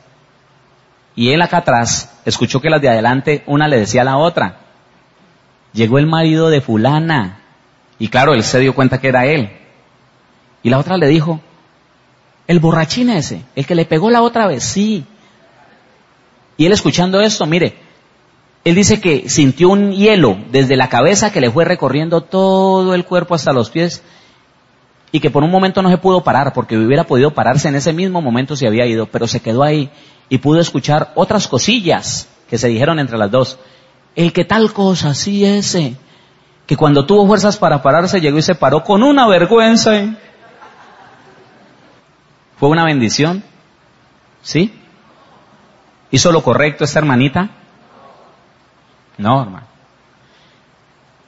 Y 1.14 1.32
él 1.32 1.42
acá 1.42 1.58
atrás 1.58 2.20
escuchó 2.24 2.60
que 2.60 2.70
las 2.70 2.80
de 2.80 2.88
adelante, 2.88 3.42
una 3.46 3.68
le 3.68 3.78
decía 3.78 4.02
a 4.02 4.04
la 4.04 4.16
otra, 4.16 4.58
llegó 5.72 5.98
el 5.98 6.06
marido 6.06 6.50
de 6.50 6.60
fulana. 6.60 7.39
Y 8.00 8.08
claro, 8.08 8.34
él 8.34 8.42
se 8.42 8.58
dio 8.58 8.74
cuenta 8.74 8.98
que 8.98 9.08
era 9.08 9.26
él. 9.26 9.50
Y 10.64 10.70
la 10.70 10.78
otra 10.78 10.96
le 10.96 11.06
dijo, 11.06 11.40
el 12.48 12.58
borrachín 12.58 13.10
ese, 13.10 13.44
el 13.54 13.66
que 13.66 13.76
le 13.76 13.84
pegó 13.84 14.10
la 14.10 14.22
otra 14.22 14.48
vez, 14.48 14.64
sí. 14.64 15.04
Y 16.56 16.66
él 16.66 16.72
escuchando 16.72 17.20
esto, 17.20 17.46
mire, 17.46 17.76
él 18.64 18.74
dice 18.74 19.00
que 19.00 19.28
sintió 19.28 19.68
un 19.68 19.92
hielo 19.92 20.38
desde 20.50 20.76
la 20.76 20.88
cabeza 20.88 21.30
que 21.30 21.40
le 21.40 21.50
fue 21.50 21.64
recorriendo 21.64 22.22
todo 22.22 22.94
el 22.94 23.04
cuerpo 23.04 23.34
hasta 23.34 23.52
los 23.52 23.70
pies 23.70 24.02
y 25.12 25.20
que 25.20 25.30
por 25.30 25.42
un 25.42 25.50
momento 25.50 25.82
no 25.82 25.90
se 25.90 25.98
pudo 25.98 26.24
parar 26.24 26.52
porque 26.52 26.76
hubiera 26.76 27.04
podido 27.04 27.32
pararse 27.32 27.68
en 27.68 27.74
ese 27.74 27.92
mismo 27.92 28.20
momento 28.22 28.56
si 28.56 28.66
había 28.66 28.86
ido, 28.86 29.06
pero 29.06 29.26
se 29.26 29.40
quedó 29.40 29.62
ahí 29.62 29.90
y 30.28 30.38
pudo 30.38 30.60
escuchar 30.60 31.12
otras 31.16 31.48
cosillas 31.48 32.28
que 32.48 32.58
se 32.58 32.68
dijeron 32.68 32.98
entre 32.98 33.18
las 33.18 33.30
dos. 33.30 33.58
El 34.16 34.32
que 34.32 34.44
tal 34.44 34.72
cosa, 34.72 35.14
sí 35.14 35.44
ese, 35.44 35.96
que 36.70 36.76
cuando 36.76 37.04
tuvo 37.04 37.26
fuerzas 37.26 37.56
para 37.56 37.82
pararse 37.82 38.20
llegó 38.20 38.38
y 38.38 38.42
se 38.42 38.54
paró 38.54 38.84
con 38.84 39.02
una 39.02 39.26
vergüenza. 39.26 39.90
¿Fue 42.60 42.68
una 42.68 42.84
bendición? 42.84 43.42
¿Sí? 44.40 44.72
¿Hizo 46.12 46.30
lo 46.30 46.44
correcto 46.44 46.84
esta 46.84 47.00
hermanita? 47.00 47.50
No, 49.18 49.42
hermano. 49.42 49.66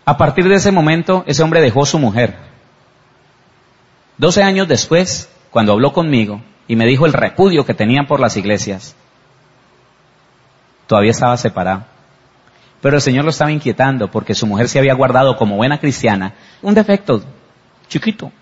A 0.05 0.17
partir 0.17 0.49
de 0.49 0.55
ese 0.55 0.71
momento, 0.71 1.25
ese 1.27 1.43
hombre 1.43 1.61
dejó 1.61 1.85
su 1.87 1.99
mujer. 1.99 2.37
Doce 4.19 4.45
años 4.45 4.69
después, 4.69 5.29
cuando 5.51 5.73
habló 5.73 5.93
conmigo 5.93 6.41
y 6.69 6.77
me 6.77 6.87
dijo 6.87 7.05
el 7.05 7.13
repudio 7.13 7.67
que 7.67 7.75
tenían 7.75 8.07
por 8.07 8.21
las 8.21 8.37
iglesias, 8.37 8.95
todavía 10.87 11.11
estaba 11.11 11.37
separado. 11.37 11.92
Pero 12.83 12.97
el 12.97 13.03
Señor 13.03 13.25
lo 13.25 13.31
estaba 13.31 13.53
inquietando 13.53 14.11
porque 14.11 14.35
su 14.35 14.47
mujer 14.47 14.69
se 14.69 14.79
había 14.79 14.95
guardado 14.95 15.37
como 15.37 15.57
buena 15.57 15.79
cristiana 15.79 16.35
un 16.61 16.75
defecto 16.75 17.23
chiquito. 17.89 18.33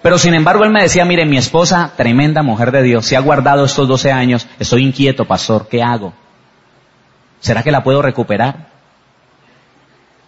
Pero 0.00 0.18
sin 0.18 0.34
embargo 0.34 0.64
él 0.64 0.70
me 0.70 0.82
decía, 0.82 1.04
mire, 1.04 1.26
mi 1.26 1.36
esposa, 1.36 1.92
tremenda 1.96 2.42
mujer 2.42 2.72
de 2.72 2.82
Dios, 2.82 3.06
se 3.06 3.16
ha 3.16 3.20
guardado 3.20 3.66
estos 3.66 3.86
12 3.86 4.10
años, 4.10 4.48
estoy 4.58 4.82
inquieto, 4.82 5.26
pastor, 5.26 5.68
¿qué 5.68 5.82
hago? 5.82 6.14
¿Será 7.38 7.62
que 7.62 7.70
la 7.70 7.84
puedo 7.84 8.00
recuperar? 8.02 8.68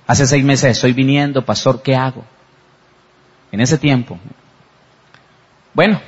Hace 0.07 0.27
seis 0.27 0.45
meses 0.45 0.73
estoy 0.73 0.93
viniendo, 0.93 1.45
pastor, 1.45 1.83
¿qué 1.83 1.97
hago? 1.97 2.23
En 3.51 3.61
ese 3.61 3.79
tiempo. 3.79 4.19
Bueno, 5.73 6.01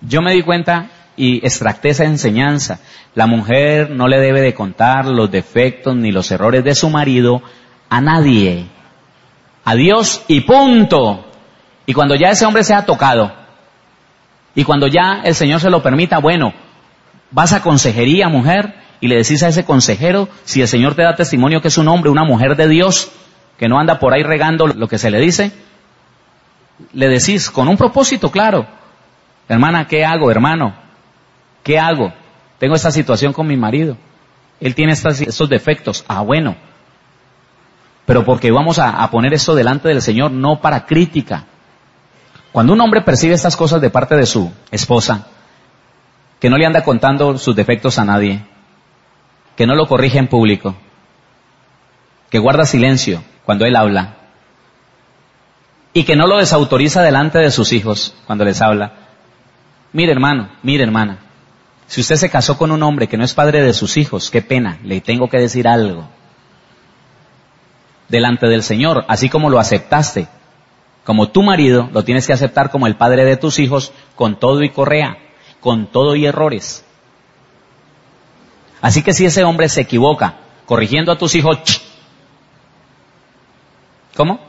yo 0.00 0.22
me 0.22 0.32
di 0.32 0.42
cuenta 0.42 0.86
y 1.16 1.44
extracté 1.44 1.90
esa 1.90 2.04
enseñanza. 2.04 2.80
La 3.14 3.26
mujer 3.26 3.90
no 3.90 4.08
le 4.08 4.18
debe 4.18 4.40
de 4.40 4.54
contar 4.54 5.06
los 5.06 5.30
defectos 5.30 5.96
ni 5.96 6.12
los 6.12 6.30
errores 6.30 6.64
de 6.64 6.74
su 6.74 6.88
marido 6.90 7.42
a 7.88 8.00
nadie. 8.00 8.66
A 9.64 9.74
Dios 9.74 10.24
y 10.28 10.40
punto. 10.40 11.26
Y 11.86 11.92
cuando 11.92 12.14
ya 12.14 12.30
ese 12.30 12.46
hombre 12.46 12.64
sea 12.64 12.86
tocado, 12.86 13.32
y 14.54 14.64
cuando 14.64 14.86
ya 14.86 15.22
el 15.24 15.34
Señor 15.34 15.60
se 15.60 15.70
lo 15.70 15.82
permita, 15.82 16.18
bueno, 16.18 16.52
vas 17.30 17.52
a 17.52 17.62
consejería, 17.62 18.28
mujer, 18.28 18.74
y 19.00 19.08
le 19.08 19.16
decís 19.16 19.42
a 19.42 19.48
ese 19.48 19.64
consejero, 19.64 20.28
si 20.44 20.60
el 20.60 20.68
Señor 20.68 20.94
te 20.94 21.02
da 21.02 21.16
testimonio 21.16 21.60
que 21.60 21.68
es 21.68 21.78
un 21.78 21.88
hombre, 21.88 22.10
una 22.10 22.24
mujer 22.24 22.56
de 22.56 22.68
Dios, 22.68 23.10
que 23.58 23.68
no 23.68 23.78
anda 23.78 23.98
por 23.98 24.12
ahí 24.12 24.22
regando 24.22 24.66
lo 24.66 24.88
que 24.88 24.98
se 24.98 25.10
le 25.10 25.20
dice, 25.20 25.52
le 26.92 27.08
decís 27.08 27.50
con 27.50 27.68
un 27.68 27.76
propósito 27.76 28.30
claro, 28.30 28.66
hermana, 29.48 29.86
¿qué 29.86 30.04
hago, 30.04 30.30
hermano? 30.30 30.74
¿Qué 31.62 31.78
hago? 31.78 32.12
Tengo 32.58 32.74
esta 32.74 32.90
situación 32.90 33.32
con 33.32 33.46
mi 33.46 33.56
marido. 33.56 33.96
Él 34.60 34.74
tiene 34.74 34.92
estos 34.92 35.48
defectos. 35.48 36.04
Ah, 36.08 36.22
bueno. 36.22 36.56
Pero 38.06 38.24
porque 38.24 38.50
vamos 38.50 38.78
a, 38.78 39.02
a 39.02 39.10
poner 39.10 39.32
esto 39.34 39.54
delante 39.54 39.88
del 39.88 40.02
Señor, 40.02 40.30
no 40.30 40.60
para 40.60 40.86
crítica. 40.86 41.46
Cuando 42.52 42.72
un 42.72 42.80
hombre 42.80 43.02
percibe 43.02 43.34
estas 43.34 43.56
cosas 43.56 43.80
de 43.80 43.90
parte 43.90 44.14
de 44.14 44.26
su 44.26 44.52
esposa, 44.70 45.26
que 46.38 46.50
no 46.50 46.58
le 46.58 46.66
anda 46.66 46.84
contando 46.84 47.38
sus 47.38 47.56
defectos 47.56 47.98
a 47.98 48.04
nadie, 48.04 48.42
que 49.56 49.66
no 49.66 49.74
lo 49.74 49.86
corrige 49.86 50.18
en 50.18 50.28
público, 50.28 50.74
que 52.30 52.38
guarda 52.38 52.66
silencio 52.66 53.22
cuando 53.44 53.64
él 53.64 53.76
habla, 53.76 54.16
y 55.94 56.04
que 56.04 56.16
no 56.16 56.26
lo 56.26 56.38
desautoriza 56.38 57.02
delante 57.02 57.38
de 57.38 57.50
sus 57.50 57.72
hijos 57.72 58.14
cuando 58.26 58.44
les 58.44 58.60
habla. 58.60 58.92
Mire 59.92 60.12
hermano, 60.12 60.48
mire 60.62 60.84
hermana, 60.84 61.18
si 61.92 62.00
usted 62.00 62.16
se 62.16 62.30
casó 62.30 62.56
con 62.56 62.70
un 62.70 62.82
hombre 62.82 63.06
que 63.06 63.18
no 63.18 63.24
es 63.24 63.34
padre 63.34 63.60
de 63.60 63.74
sus 63.74 63.98
hijos, 63.98 64.30
qué 64.30 64.40
pena, 64.40 64.78
le 64.82 65.02
tengo 65.02 65.28
que 65.28 65.36
decir 65.36 65.68
algo. 65.68 66.08
Delante 68.08 68.46
del 68.46 68.62
Señor, 68.62 69.04
así 69.08 69.28
como 69.28 69.50
lo 69.50 69.58
aceptaste, 69.58 70.26
como 71.04 71.28
tu 71.28 71.42
marido, 71.42 71.90
lo 71.92 72.02
tienes 72.02 72.26
que 72.26 72.32
aceptar 72.32 72.70
como 72.70 72.86
el 72.86 72.96
padre 72.96 73.26
de 73.26 73.36
tus 73.36 73.58
hijos, 73.58 73.92
con 74.16 74.40
todo 74.40 74.62
y 74.62 74.70
correa, 74.70 75.18
con 75.60 75.86
todo 75.86 76.16
y 76.16 76.24
errores. 76.24 76.82
Así 78.80 79.02
que 79.02 79.12
si 79.12 79.26
ese 79.26 79.44
hombre 79.44 79.68
se 79.68 79.82
equivoca 79.82 80.36
corrigiendo 80.64 81.12
a 81.12 81.18
tus 81.18 81.34
hijos, 81.34 81.58
¿cómo? 84.16 84.40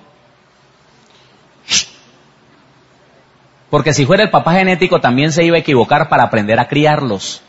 Porque 3.73 3.91
si 3.91 4.05
fuera 4.05 4.21
el 4.21 4.29
papá 4.29 4.53
genético 4.53 5.01
también 5.01 5.31
se 5.31 5.43
iba 5.43 5.55
a 5.55 5.61
equivocar 5.61 6.07
para 6.07 6.21
aprender 6.21 6.59
a 6.59 6.67
criarlos. 6.67 7.41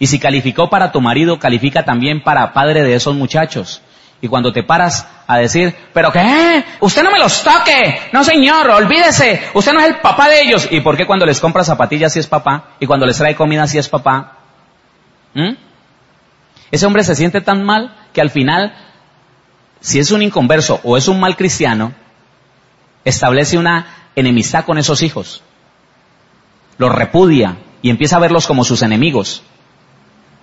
Y 0.00 0.08
si 0.08 0.18
calificó 0.18 0.68
para 0.68 0.90
tu 0.90 1.00
marido, 1.00 1.38
califica 1.38 1.84
también 1.84 2.24
para 2.24 2.52
padre 2.52 2.82
de 2.82 2.96
esos 2.96 3.14
muchachos. 3.14 3.82
Y 4.20 4.26
cuando 4.26 4.52
te 4.52 4.64
paras 4.64 5.06
a 5.28 5.38
decir, 5.38 5.76
pero 5.92 6.10
qué, 6.10 6.64
usted 6.80 7.04
no 7.04 7.12
me 7.12 7.20
los 7.20 7.40
toque, 7.44 8.00
no 8.10 8.24
señor, 8.24 8.68
olvídese, 8.68 9.40
usted 9.54 9.72
no 9.72 9.78
es 9.78 9.86
el 9.86 10.00
papá 10.00 10.28
de 10.28 10.42
ellos. 10.42 10.66
¿Y 10.72 10.80
por 10.80 10.96
qué 10.96 11.06
cuando 11.06 11.24
les 11.24 11.38
compra 11.38 11.62
zapatillas 11.62 12.12
sí 12.12 12.18
es 12.18 12.26
papá? 12.26 12.70
Y 12.80 12.86
cuando 12.86 13.06
les 13.06 13.16
trae 13.16 13.36
comida 13.36 13.68
sí 13.68 13.78
es 13.78 13.88
papá? 13.88 14.38
¿Mm? 15.34 15.52
Ese 16.72 16.84
hombre 16.84 17.04
se 17.04 17.14
siente 17.14 17.40
tan 17.40 17.62
mal 17.62 17.94
que 18.12 18.20
al 18.20 18.30
final, 18.30 18.74
si 19.78 20.00
es 20.00 20.10
un 20.10 20.20
inconverso 20.20 20.80
o 20.82 20.96
es 20.96 21.06
un 21.06 21.20
mal 21.20 21.36
cristiano, 21.36 21.92
establece 23.04 23.56
una 23.56 24.01
enemistad 24.16 24.64
con 24.64 24.78
esos 24.78 25.02
hijos. 25.02 25.42
Los 26.78 26.94
repudia 26.94 27.56
y 27.82 27.90
empieza 27.90 28.16
a 28.16 28.20
verlos 28.20 28.46
como 28.46 28.64
sus 28.64 28.82
enemigos, 28.82 29.42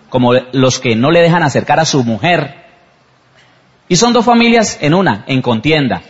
como 0.09 0.33
los 0.33 0.79
que 0.79 0.95
no 0.95 1.11
le 1.11 1.21
dejan 1.21 1.43
acercar 1.43 1.79
a 1.79 1.85
su 1.85 2.03
mujer 2.03 2.67
y 3.87 3.95
son 3.95 4.13
dos 4.13 4.25
familias 4.25 4.77
en 4.81 4.93
una, 4.93 5.23
en 5.27 5.41
contienda. 5.41 6.03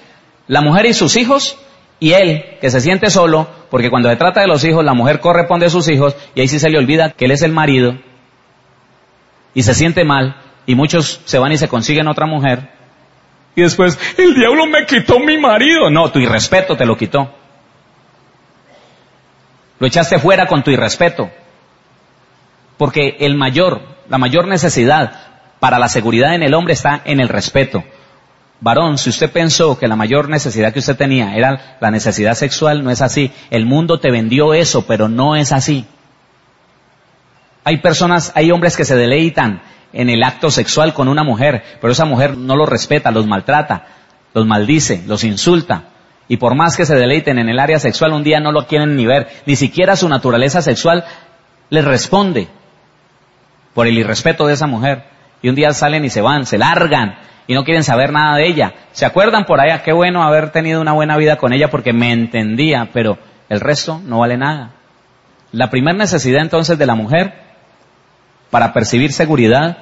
La 0.47 0.61
mujer 0.61 0.85
y 0.85 0.93
sus 0.93 1.15
hijos 1.15 1.57
y 1.99 2.11
él, 2.11 2.57
que 2.59 2.69
se 2.69 2.81
siente 2.81 3.09
solo, 3.09 3.47
porque 3.69 3.89
cuando 3.89 4.09
se 4.09 4.15
trata 4.15 4.41
de 4.41 4.47
los 4.47 4.63
hijos, 4.63 4.83
la 4.83 4.93
mujer 4.93 5.19
corresponde 5.19 5.67
a 5.67 5.69
sus 5.69 5.87
hijos 5.89 6.15
y 6.35 6.41
ahí 6.41 6.47
sí 6.47 6.59
se 6.59 6.69
le 6.69 6.77
olvida 6.77 7.11
que 7.11 7.25
él 7.25 7.31
es 7.31 7.41
el 7.41 7.51
marido 7.51 7.97
y 9.53 9.63
se 9.63 9.73
siente 9.73 10.03
mal 10.03 10.41
y 10.65 10.75
muchos 10.75 11.21
se 11.25 11.39
van 11.39 11.51
y 11.51 11.57
se 11.57 11.67
consiguen 11.67 12.07
otra 12.07 12.25
mujer 12.25 12.79
y 13.55 13.61
después, 13.61 13.99
el 14.17 14.35
diablo 14.35 14.65
me 14.67 14.85
quitó 14.85 15.19
mi 15.19 15.37
marido. 15.37 15.89
No, 15.89 16.09
tu 16.11 16.19
irrespeto 16.19 16.77
te 16.77 16.85
lo 16.85 16.95
quitó. 16.95 17.29
Lo 19.79 19.87
echaste 19.87 20.19
fuera 20.19 20.45
con 20.45 20.63
tu 20.63 20.71
irrespeto. 20.71 21.29
Porque 22.77 23.17
el 23.19 23.35
mayor, 23.35 23.81
la 24.09 24.17
mayor 24.17 24.47
necesidad 24.47 25.13
para 25.59 25.79
la 25.79 25.89
seguridad 25.89 26.35
en 26.35 26.43
el 26.43 26.53
hombre 26.53 26.73
está 26.73 27.01
en 27.05 27.19
el 27.19 27.29
respeto. 27.29 27.83
Varón, 28.61 28.97
si 28.97 29.09
usted 29.09 29.31
pensó 29.31 29.77
que 29.77 29.87
la 29.87 29.95
mayor 29.95 30.27
necesidad 30.27 30.73
que 30.73 30.79
usted 30.79 30.97
tenía 30.97 31.35
era 31.35 31.77
la 31.79 31.91
necesidad 31.91 32.33
sexual, 32.33 32.83
no 32.83 32.91
es 32.91 33.01
así. 33.01 33.31
El 33.49 33.65
mundo 33.65 33.99
te 33.99 34.11
vendió 34.11 34.53
eso, 34.53 34.85
pero 34.85 35.07
no 35.07 35.35
es 35.35 35.53
así. 35.53 35.85
Hay 37.63 37.77
personas, 37.77 38.33
hay 38.35 38.51
hombres 38.51 38.75
que 38.75 38.85
se 38.85 38.95
deleitan 38.95 39.61
en 39.93 40.09
el 40.09 40.23
acto 40.23 40.51
sexual 40.51 40.93
con 40.93 41.07
una 41.07 41.23
mujer, 41.23 41.63
pero 41.79 41.93
esa 41.93 42.05
mujer 42.05 42.37
no 42.37 42.55
los 42.55 42.67
respeta, 42.67 43.11
los 43.11 43.27
maltrata, 43.27 43.87
los 44.33 44.45
maldice, 44.45 45.03
los 45.07 45.23
insulta. 45.23 45.83
Y 46.29 46.37
por 46.37 46.55
más 46.55 46.77
que 46.77 46.85
se 46.85 46.95
deleiten 46.95 47.39
en 47.39 47.49
el 47.49 47.59
área 47.59 47.79
sexual, 47.79 48.13
un 48.13 48.23
día 48.23 48.39
no 48.39 48.51
lo 48.51 48.67
quieren 48.67 48.95
ni 48.95 49.05
ver. 49.05 49.27
Ni 49.47 49.55
siquiera 49.55 49.95
su 49.95 50.07
naturaleza 50.07 50.61
sexual 50.61 51.03
les 51.71 51.83
responde 51.83 52.47
por 53.73 53.87
el 53.87 53.97
irrespeto 53.97 54.45
de 54.45 54.53
esa 54.53 54.67
mujer 54.67 55.05
y 55.41 55.49
un 55.49 55.55
día 55.55 55.73
salen 55.73 56.05
y 56.05 56.09
se 56.09 56.21
van, 56.21 56.45
se 56.45 56.59
largan 56.59 57.17
y 57.47 57.55
no 57.55 57.63
quieren 57.63 57.83
saber 57.83 58.11
nada 58.11 58.37
de 58.37 58.45
ella. 58.45 58.73
¿Se 58.91 59.07
acuerdan 59.07 59.45
por 59.45 59.59
allá? 59.59 59.81
Qué 59.81 59.91
bueno 59.91 60.21
haber 60.21 60.51
tenido 60.51 60.81
una 60.81 60.93
buena 60.93 61.17
vida 61.17 61.37
con 61.37 61.51
ella 61.51 61.69
porque 61.71 61.93
me 61.93 62.11
entendía, 62.11 62.89
pero 62.93 63.17
el 63.49 63.59
resto 63.59 63.99
no 64.05 64.19
vale 64.19 64.37
nada. 64.37 64.73
La 65.51 65.71
primera 65.71 65.97
necesidad 65.97 66.43
entonces 66.43 66.77
de 66.77 66.85
la 66.85 66.93
mujer 66.93 67.33
para 68.51 68.71
percibir 68.71 69.13
seguridad 69.13 69.77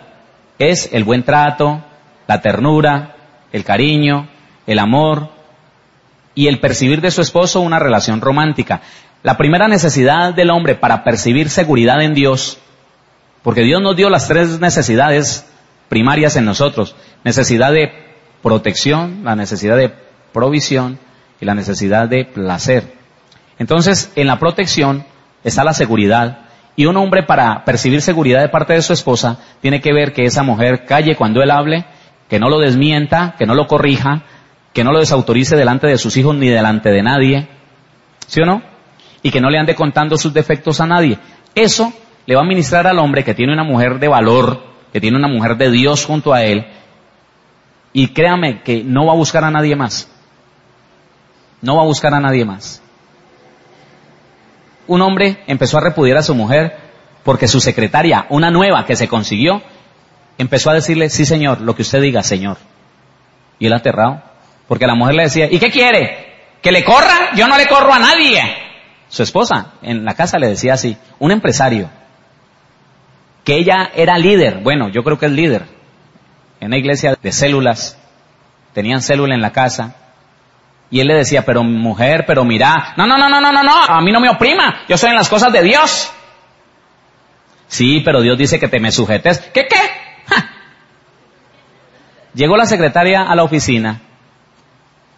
es 0.59 0.93
el 0.93 1.03
buen 1.03 1.23
trato, 1.23 1.83
la 2.25 2.41
ternura, 2.41 3.15
el 3.51 3.65
cariño, 3.65 4.29
el 4.65 4.79
amor 4.79 5.36
y 6.37 6.47
el 6.47 6.59
percibir 6.59 7.01
de 7.01 7.09
su 7.09 7.21
esposo 7.21 7.61
una 7.61 7.79
relación 7.79 8.21
romántica. 8.21 8.81
La 9.23 9.37
primera 9.37 9.67
necesidad 9.67 10.35
del 10.35 10.51
hombre 10.51 10.75
para 10.75 11.03
percibir 11.03 11.49
seguridad 11.49 11.99
en 12.01 12.13
Dios 12.13 12.59
porque 13.47 13.61
Dios 13.61 13.81
nos 13.81 13.95
dio 13.95 14.09
las 14.09 14.27
tres 14.27 14.59
necesidades 14.59 15.49
primarias 15.87 16.35
en 16.35 16.43
nosotros. 16.43 16.97
Necesidad 17.23 17.71
de 17.71 17.93
protección, 18.43 19.23
la 19.23 19.37
necesidad 19.37 19.77
de 19.77 19.93
provisión 20.33 20.99
y 21.39 21.45
la 21.45 21.55
necesidad 21.55 22.09
de 22.09 22.25
placer. 22.25 22.93
Entonces, 23.57 24.11
en 24.15 24.27
la 24.27 24.37
protección 24.37 25.05
está 25.45 25.63
la 25.63 25.73
seguridad. 25.73 26.39
Y 26.75 26.87
un 26.87 26.97
hombre 26.97 27.23
para 27.23 27.63
percibir 27.63 28.01
seguridad 28.01 28.41
de 28.41 28.49
parte 28.49 28.73
de 28.73 28.81
su 28.81 28.91
esposa 28.91 29.39
tiene 29.61 29.79
que 29.79 29.93
ver 29.93 30.11
que 30.11 30.25
esa 30.25 30.43
mujer 30.43 30.85
calle 30.85 31.15
cuando 31.15 31.41
él 31.41 31.49
hable, 31.49 31.85
que 32.27 32.39
no 32.39 32.49
lo 32.49 32.59
desmienta, 32.59 33.35
que 33.39 33.45
no 33.45 33.55
lo 33.55 33.65
corrija, 33.65 34.23
que 34.77 34.83
no 34.83 34.91
lo 34.91 34.99
desautorice 34.99 35.55
delante 35.55 35.87
de 35.87 35.97
sus 35.97 36.15
hijos 36.17 36.35
ni 36.35 36.49
delante 36.49 36.91
de 36.91 37.01
nadie. 37.01 37.47
¿Sí 38.27 38.41
o 38.41 38.45
no? 38.45 38.61
Y 39.23 39.31
que 39.31 39.41
no 39.41 39.49
le 39.49 39.57
ande 39.57 39.73
contando 39.73 40.17
sus 40.17 40.31
defectos 40.31 40.79
a 40.79 40.85
nadie. 40.85 41.17
Eso 41.55 41.91
le 42.27 42.35
va 42.35 42.41
a 42.41 42.45
ministrar 42.45 42.85
al 42.85 42.99
hombre 42.99 43.23
que 43.23 43.33
tiene 43.33 43.53
una 43.53 43.63
mujer 43.63 43.97
de 43.97 44.07
valor, 44.07 44.61
que 44.93 45.01
tiene 45.01 45.17
una 45.17 45.27
mujer 45.27 45.57
de 45.57 45.71
Dios 45.71 46.05
junto 46.05 46.31
a 46.31 46.43
él, 46.43 46.67
y 47.91 48.09
créame 48.09 48.61
que 48.61 48.83
no 48.83 49.07
va 49.07 49.13
a 49.13 49.15
buscar 49.15 49.43
a 49.45 49.49
nadie 49.49 49.75
más. 49.75 50.11
No 51.63 51.77
va 51.77 51.81
a 51.81 51.87
buscar 51.87 52.13
a 52.13 52.19
nadie 52.19 52.45
más. 52.45 52.79
Un 54.85 55.01
hombre 55.01 55.43
empezó 55.47 55.79
a 55.79 55.81
repudiar 55.81 56.17
a 56.17 56.21
su 56.21 56.35
mujer 56.35 56.77
porque 57.23 57.47
su 57.47 57.59
secretaria, 57.59 58.27
una 58.29 58.51
nueva 58.51 58.85
que 58.85 58.95
se 58.95 59.07
consiguió, 59.07 59.63
empezó 60.37 60.69
a 60.69 60.75
decirle, 60.75 61.09
sí 61.09 61.25
señor, 61.25 61.61
lo 61.61 61.75
que 61.75 61.81
usted 61.81 61.99
diga, 61.99 62.21
señor. 62.21 62.57
Y 63.57 63.65
él 63.65 63.73
aterrado, 63.73 64.21
porque 64.67 64.87
la 64.87 64.95
mujer 64.95 65.15
le 65.15 65.23
decía, 65.23 65.47
¿y 65.49 65.59
qué 65.59 65.71
quiere? 65.71 66.35
¿Que 66.61 66.71
le 66.71 66.83
corra? 66.83 67.31
Yo 67.35 67.47
no 67.47 67.57
le 67.57 67.67
corro 67.67 67.93
a 67.93 67.99
nadie. 67.99 68.41
Su 69.09 69.23
esposa 69.23 69.73
en 69.81 70.03
la 70.03 70.13
casa 70.13 70.37
le 70.37 70.47
decía 70.47 70.73
así, 70.73 70.97
un 71.19 71.31
empresario, 71.31 71.89
que 73.43 73.55
ella 73.55 73.91
era 73.95 74.17
líder. 74.17 74.59
Bueno, 74.61 74.89
yo 74.89 75.03
creo 75.03 75.17
que 75.17 75.27
es 75.27 75.31
líder. 75.31 75.65
En 76.59 76.67
una 76.67 76.77
iglesia 76.77 77.17
de 77.21 77.31
células, 77.31 77.97
tenían 78.73 79.01
célula 79.01 79.35
en 79.35 79.41
la 79.41 79.51
casa. 79.51 79.95
Y 80.89 80.99
él 80.99 81.07
le 81.07 81.15
decía, 81.15 81.45
pero 81.45 81.63
mujer, 81.63 82.25
pero 82.27 82.43
mira, 82.43 82.93
no, 82.97 83.07
no, 83.07 83.17
no, 83.17 83.29
no, 83.29 83.39
no, 83.39 83.51
no, 83.51 83.63
no, 83.63 83.83
a 83.87 84.01
mí 84.01 84.11
no 84.11 84.19
me 84.19 84.29
oprima, 84.29 84.83
yo 84.87 84.97
soy 84.97 85.09
en 85.09 85.15
las 85.15 85.29
cosas 85.29 85.51
de 85.51 85.63
Dios. 85.63 86.11
Sí, 87.67 88.01
pero 88.03 88.21
Dios 88.21 88.37
dice 88.37 88.59
que 88.59 88.69
te 88.69 88.79
me 88.79 88.91
sujetes. 88.91 89.39
¿Qué, 89.53 89.67
qué? 89.67 89.77
Llegó 92.33 92.55
la 92.55 92.65
secretaria 92.65 93.23
a 93.23 93.35
la 93.35 93.43
oficina. 93.43 94.01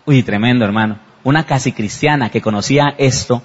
Uy, 0.09 0.23
tremendo 0.23 0.65
hermano. 0.65 0.97
Una 1.23 1.45
casi 1.45 1.71
cristiana 1.71 2.31
que 2.31 2.41
conocía 2.41 2.95
esto 2.97 3.43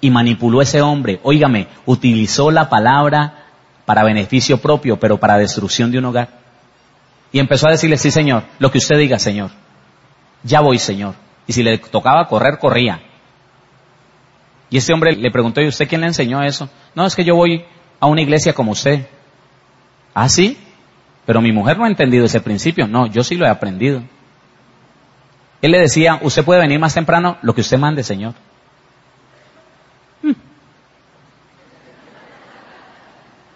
y 0.00 0.08
manipuló 0.08 0.60
a 0.60 0.62
ese 0.62 0.80
hombre. 0.80 1.20
Óigame, 1.22 1.68
utilizó 1.84 2.50
la 2.50 2.70
palabra 2.70 3.44
para 3.84 4.04
beneficio 4.04 4.56
propio, 4.56 4.98
pero 4.98 5.18
para 5.18 5.36
destrucción 5.36 5.90
de 5.90 5.98
un 5.98 6.06
hogar. 6.06 6.30
Y 7.30 7.40
empezó 7.40 7.68
a 7.68 7.72
decirle, 7.72 7.98
sí 7.98 8.10
Señor, 8.10 8.44
lo 8.58 8.70
que 8.70 8.78
usted 8.78 8.96
diga 8.96 9.18
Señor. 9.18 9.50
Ya 10.44 10.60
voy 10.60 10.78
Señor. 10.78 11.14
Y 11.46 11.52
si 11.52 11.62
le 11.62 11.76
tocaba 11.76 12.26
correr, 12.26 12.58
corría. 12.58 13.02
Y 14.70 14.78
este 14.78 14.94
hombre 14.94 15.14
le 15.14 15.30
preguntó, 15.30 15.60
¿y 15.60 15.68
usted 15.68 15.86
quién 15.86 16.00
le 16.00 16.06
enseñó 16.06 16.42
eso? 16.42 16.70
No, 16.94 17.04
es 17.04 17.14
que 17.14 17.24
yo 17.24 17.36
voy 17.36 17.66
a 18.00 18.06
una 18.06 18.22
iglesia 18.22 18.54
como 18.54 18.72
usted. 18.72 19.06
¿Ah, 20.14 20.30
sí? 20.30 20.56
Pero 21.26 21.42
mi 21.42 21.52
mujer 21.52 21.76
no 21.76 21.84
ha 21.84 21.88
entendido 21.88 22.24
ese 22.24 22.40
principio. 22.40 22.88
No, 22.88 23.08
yo 23.08 23.22
sí 23.22 23.34
lo 23.34 23.44
he 23.44 23.50
aprendido. 23.50 24.02
Él 25.60 25.72
le 25.72 25.80
decía, 25.80 26.18
usted 26.22 26.44
puede 26.44 26.60
venir 26.60 26.78
más 26.78 26.94
temprano, 26.94 27.38
lo 27.42 27.54
que 27.54 27.62
usted 27.62 27.78
mande, 27.78 28.04
Señor. 28.04 28.34
Hmm. 30.22 30.32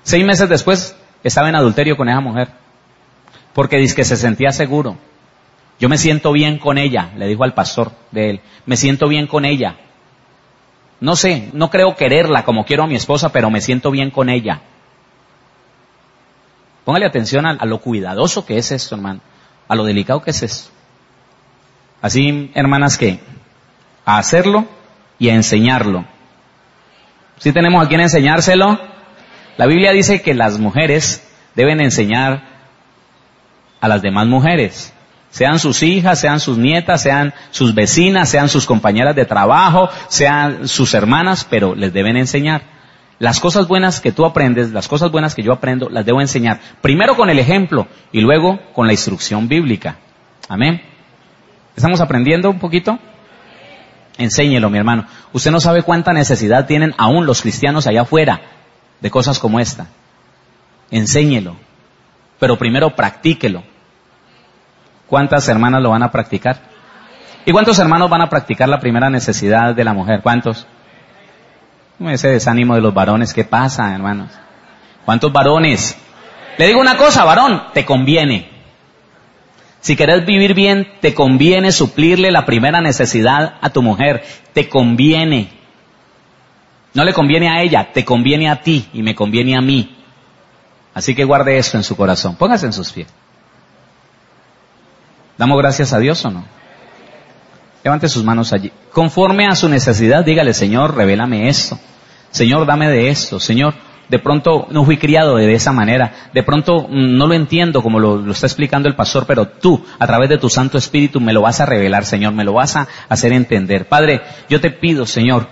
Seis 0.03 0.25
meses 0.25 0.49
después 0.49 0.97
estaba 1.23 1.49
en 1.49 1.57
adulterio 1.57 1.97
con 1.97 2.09
esa 2.09 2.21
mujer. 2.21 2.49
Porque 3.53 3.77
dice 3.77 3.95
que 3.95 4.05
se 4.05 4.17
sentía 4.17 4.51
seguro. 4.53 4.97
Yo 5.79 5.89
me 5.89 5.99
siento 5.99 6.33
bien 6.33 6.59
con 6.59 6.79
ella, 6.79 7.11
le 7.17 7.27
dijo 7.27 7.45
al 7.45 7.55
pastor 7.55 7.93
de 8.11 8.31
él. 8.31 8.41
Me 8.67 8.77
siento 8.77 9.09
bien 9.09 9.27
con 9.27 9.45
ella. 9.45 9.77
No 11.01 11.17
sé, 11.17 11.51
no 11.53 11.71
creo 11.71 11.97
quererla 11.97 12.45
como 12.45 12.65
quiero 12.65 12.85
a 12.85 12.87
mi 12.87 12.95
esposa, 12.95 13.33
pero 13.33 13.51
me 13.51 13.61
siento 13.61 13.91
bien 13.91 14.11
con 14.11 14.29
ella. 14.29 14.61
Póngale 16.85 17.07
atención 17.07 17.47
a, 17.47 17.65
lo 17.65 17.79
cuidadoso 17.81 18.47
que 18.47 18.59
es 18.59 18.71
esto, 18.73 18.95
hermano. 18.95 19.21
A 19.69 19.75
lo 19.75 19.85
delicado 19.85 20.23
que 20.23 20.31
es 20.31 20.43
esto. 20.43 20.71
Así, 22.03 22.51
hermanas, 22.55 22.99
que 22.99 23.21
a 24.05 24.19
hacerlo 24.19 24.67
y 25.19 25.31
a 25.31 25.35
enseñarlo. 25.35 26.05
¿Sí 27.39 27.53
tenemos 27.53 27.83
a 27.83 27.89
quien 27.89 28.03
enseñárselo? 28.03 28.79
La 29.57 29.67
Biblia 29.67 29.93
dice 29.93 30.21
que 30.21 30.35
las 30.35 30.59
mujeres 30.59 31.27
deben 31.55 31.81
enseñar 31.81 32.43
a 33.81 33.89
las 33.89 34.03
demás 34.03 34.27
mujeres 34.27 34.93
sean 35.33 35.59
sus 35.59 35.83
hijas, 35.83 36.21
sean 36.21 36.41
sus 36.41 36.59
nietas, 36.59 37.03
sean 37.03 37.33
sus 37.51 37.75
vecinas, 37.75 38.29
sean 38.29 38.51
sus 38.51 38.67
compañeras 38.67 39.17
de 39.17 39.25
trabajo, 39.25 39.89
sean 40.09 40.69
sus 40.69 40.93
hermanas, 40.93 41.47
pero 41.49 41.75
les 41.75 41.93
deben 41.93 42.19
enseñar. 42.19 42.63
Las 43.19 43.41
cosas 43.41 43.67
buenas 43.67 44.01
que 44.01 44.13
tú 44.13 44.27
aprendes, 44.27 44.73
las 44.73 44.89
cosas 44.89 45.11
buenas 45.11 45.35
que 45.35 45.43
yo 45.43 45.53
aprendo, 45.53 45.89
las 45.89 46.05
debo 46.05 46.21
enseñar. 46.21 46.61
Primero 46.83 47.17
con 47.17 47.31
el 47.31 47.39
ejemplo 47.39 47.87
y 48.13 48.21
luego 48.21 48.61
con 48.75 48.87
la 48.87 48.93
instrucción 48.93 49.49
bíblica. 49.49 49.97
Amén. 50.51 50.83
¿Estamos 51.77 52.01
aprendiendo 52.01 52.51
un 52.51 52.59
poquito? 52.59 52.99
Enséñelo, 54.19 54.69
mi 54.71 54.79
hermano. 54.79 55.07
Usted 55.33 55.51
no 55.51 55.61
sabe 55.61 55.83
cuánta 55.83 56.13
necesidad 56.13 56.67
tienen 56.67 56.95
aún 56.99 57.27
los 57.27 57.43
cristianos 57.43 57.87
allá 57.87 58.03
afuera 58.03 58.41
de 59.01 59.11
cosas 59.11 59.39
como 59.39 59.59
esta. 59.59 59.87
Enséñelo. 60.91 61.57
Pero 62.39 62.59
primero 62.59 62.95
practíquelo. 62.95 63.63
¿Cuántas 65.07 65.49
hermanas 65.49 65.83
lo 65.83 65.91
van 65.91 66.03
a 66.03 66.11
practicar? 66.11 66.59
¿Y 67.45 67.53
cuántos 67.53 67.79
hermanos 67.79 68.09
van 68.09 68.23
a 68.23 68.29
practicar 68.29 68.69
la 68.69 68.79
primera 68.79 69.11
necesidad 69.11 69.75
de 69.75 69.85
la 69.85 69.93
mujer? 69.93 70.21
¿Cuántos? 70.23 70.67
Ese 72.01 72.29
desánimo 72.29 72.75
de 72.75 72.81
los 72.81 72.95
varones, 72.95 73.33
¿qué 73.33 73.45
pasa, 73.45 73.95
hermanos? 73.95 74.31
¿Cuántos 75.05 75.33
varones? 75.33 75.97
Le 76.59 76.67
digo 76.67 76.81
una 76.81 76.97
cosa, 76.97 77.25
varón, 77.25 77.65
te 77.73 77.85
conviene. 77.85 78.52
Si 79.83 79.97
querés 79.97 80.25
vivir 80.25 80.55
bien, 80.55 80.87
te 81.01 81.13
conviene 81.13 81.73
suplirle 81.73 82.31
la 82.31 82.47
primera 82.47 82.81
necesidad 82.81 83.57
a 83.61 83.71
tu 83.71 83.83
mujer. 83.83 84.23
Te 84.53 84.69
conviene. 84.69 85.51
No 86.95 87.05
le 87.05 87.13
conviene 87.13 87.49
a 87.49 87.63
ella, 87.63 87.93
te 87.93 88.05
conviene 88.05 88.49
a 88.49 88.63
ti 88.63 88.89
y 88.93 89.03
me 89.03 89.17
conviene 89.17 89.57
a 89.57 89.61
mí. 89.61 89.97
Así 90.95 91.17
que 91.17 91.25
guarde 91.25 91.59
esto 91.59 91.79
en 91.79 91.83
su 91.83 91.97
corazón. 91.97 92.37
Póngase 92.37 92.67
en 92.67 92.73
sus 92.73 92.93
pies. 92.93 93.09
¿Damos 95.37 95.59
gracias 95.59 95.93
a 95.93 95.99
Dios 95.99 96.25
o 96.25 96.31
no? 96.31 96.45
Levante 97.83 98.09
sus 98.09 98.23
manos 98.23 98.53
allí. 98.53 98.71
Conforme 98.93 99.49
a 99.49 99.57
su 99.57 99.69
necesidad, 99.69 100.25
dígale, 100.25 100.55
Señor, 100.55 100.95
revélame 100.95 101.49
esto. 101.49 101.77
Señor, 102.31 102.67
dame 102.67 102.89
de 102.89 103.09
esto. 103.09 103.41
Señor, 103.41 103.75
de 104.13 104.19
pronto 104.19 104.67
no 104.71 104.85
fui 104.85 104.99
criado 104.99 105.37
de 105.37 105.55
esa 105.55 105.73
manera. 105.73 106.13
De 106.35 106.43
pronto 106.43 106.87
mm, 106.87 107.17
no 107.17 107.27
lo 107.27 107.33
entiendo 107.33 107.83
como 107.83 107.99
lo, 107.99 108.31
está 108.31 108.47
explicando 108.47 108.87
el 108.87 108.95
pastor, 108.95 109.25
pero 109.27 109.49
tú, 109.49 109.83
a 109.99 110.07
través 110.07 110.29
de 110.29 110.37
tu 110.37 110.51
Santo 110.51 110.77
Espíritu, 110.77 111.19
me 111.19 111.33
lo 111.33 111.41
vas 111.41 111.63
a 111.63 111.67
revelar, 111.67 112.05
Señor, 112.05 112.35
me 112.35 112.45
lo 112.45 112.53
vas 112.53 112.77
a 112.77 112.87
hacer 113.09 113.33
entender. 113.33 113.89
Padre, 113.89 114.21
yo 114.51 114.61
te 114.61 114.71
pido, 114.71 115.07
Señor, 115.07 115.49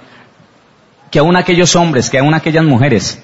que 1.10 1.20
aún 1.20 1.36
aquellos 1.36 1.74
hombres, 1.74 2.10
que 2.10 2.18
aún 2.18 2.34
aquellas 2.34 2.64
mujeres 2.64 3.22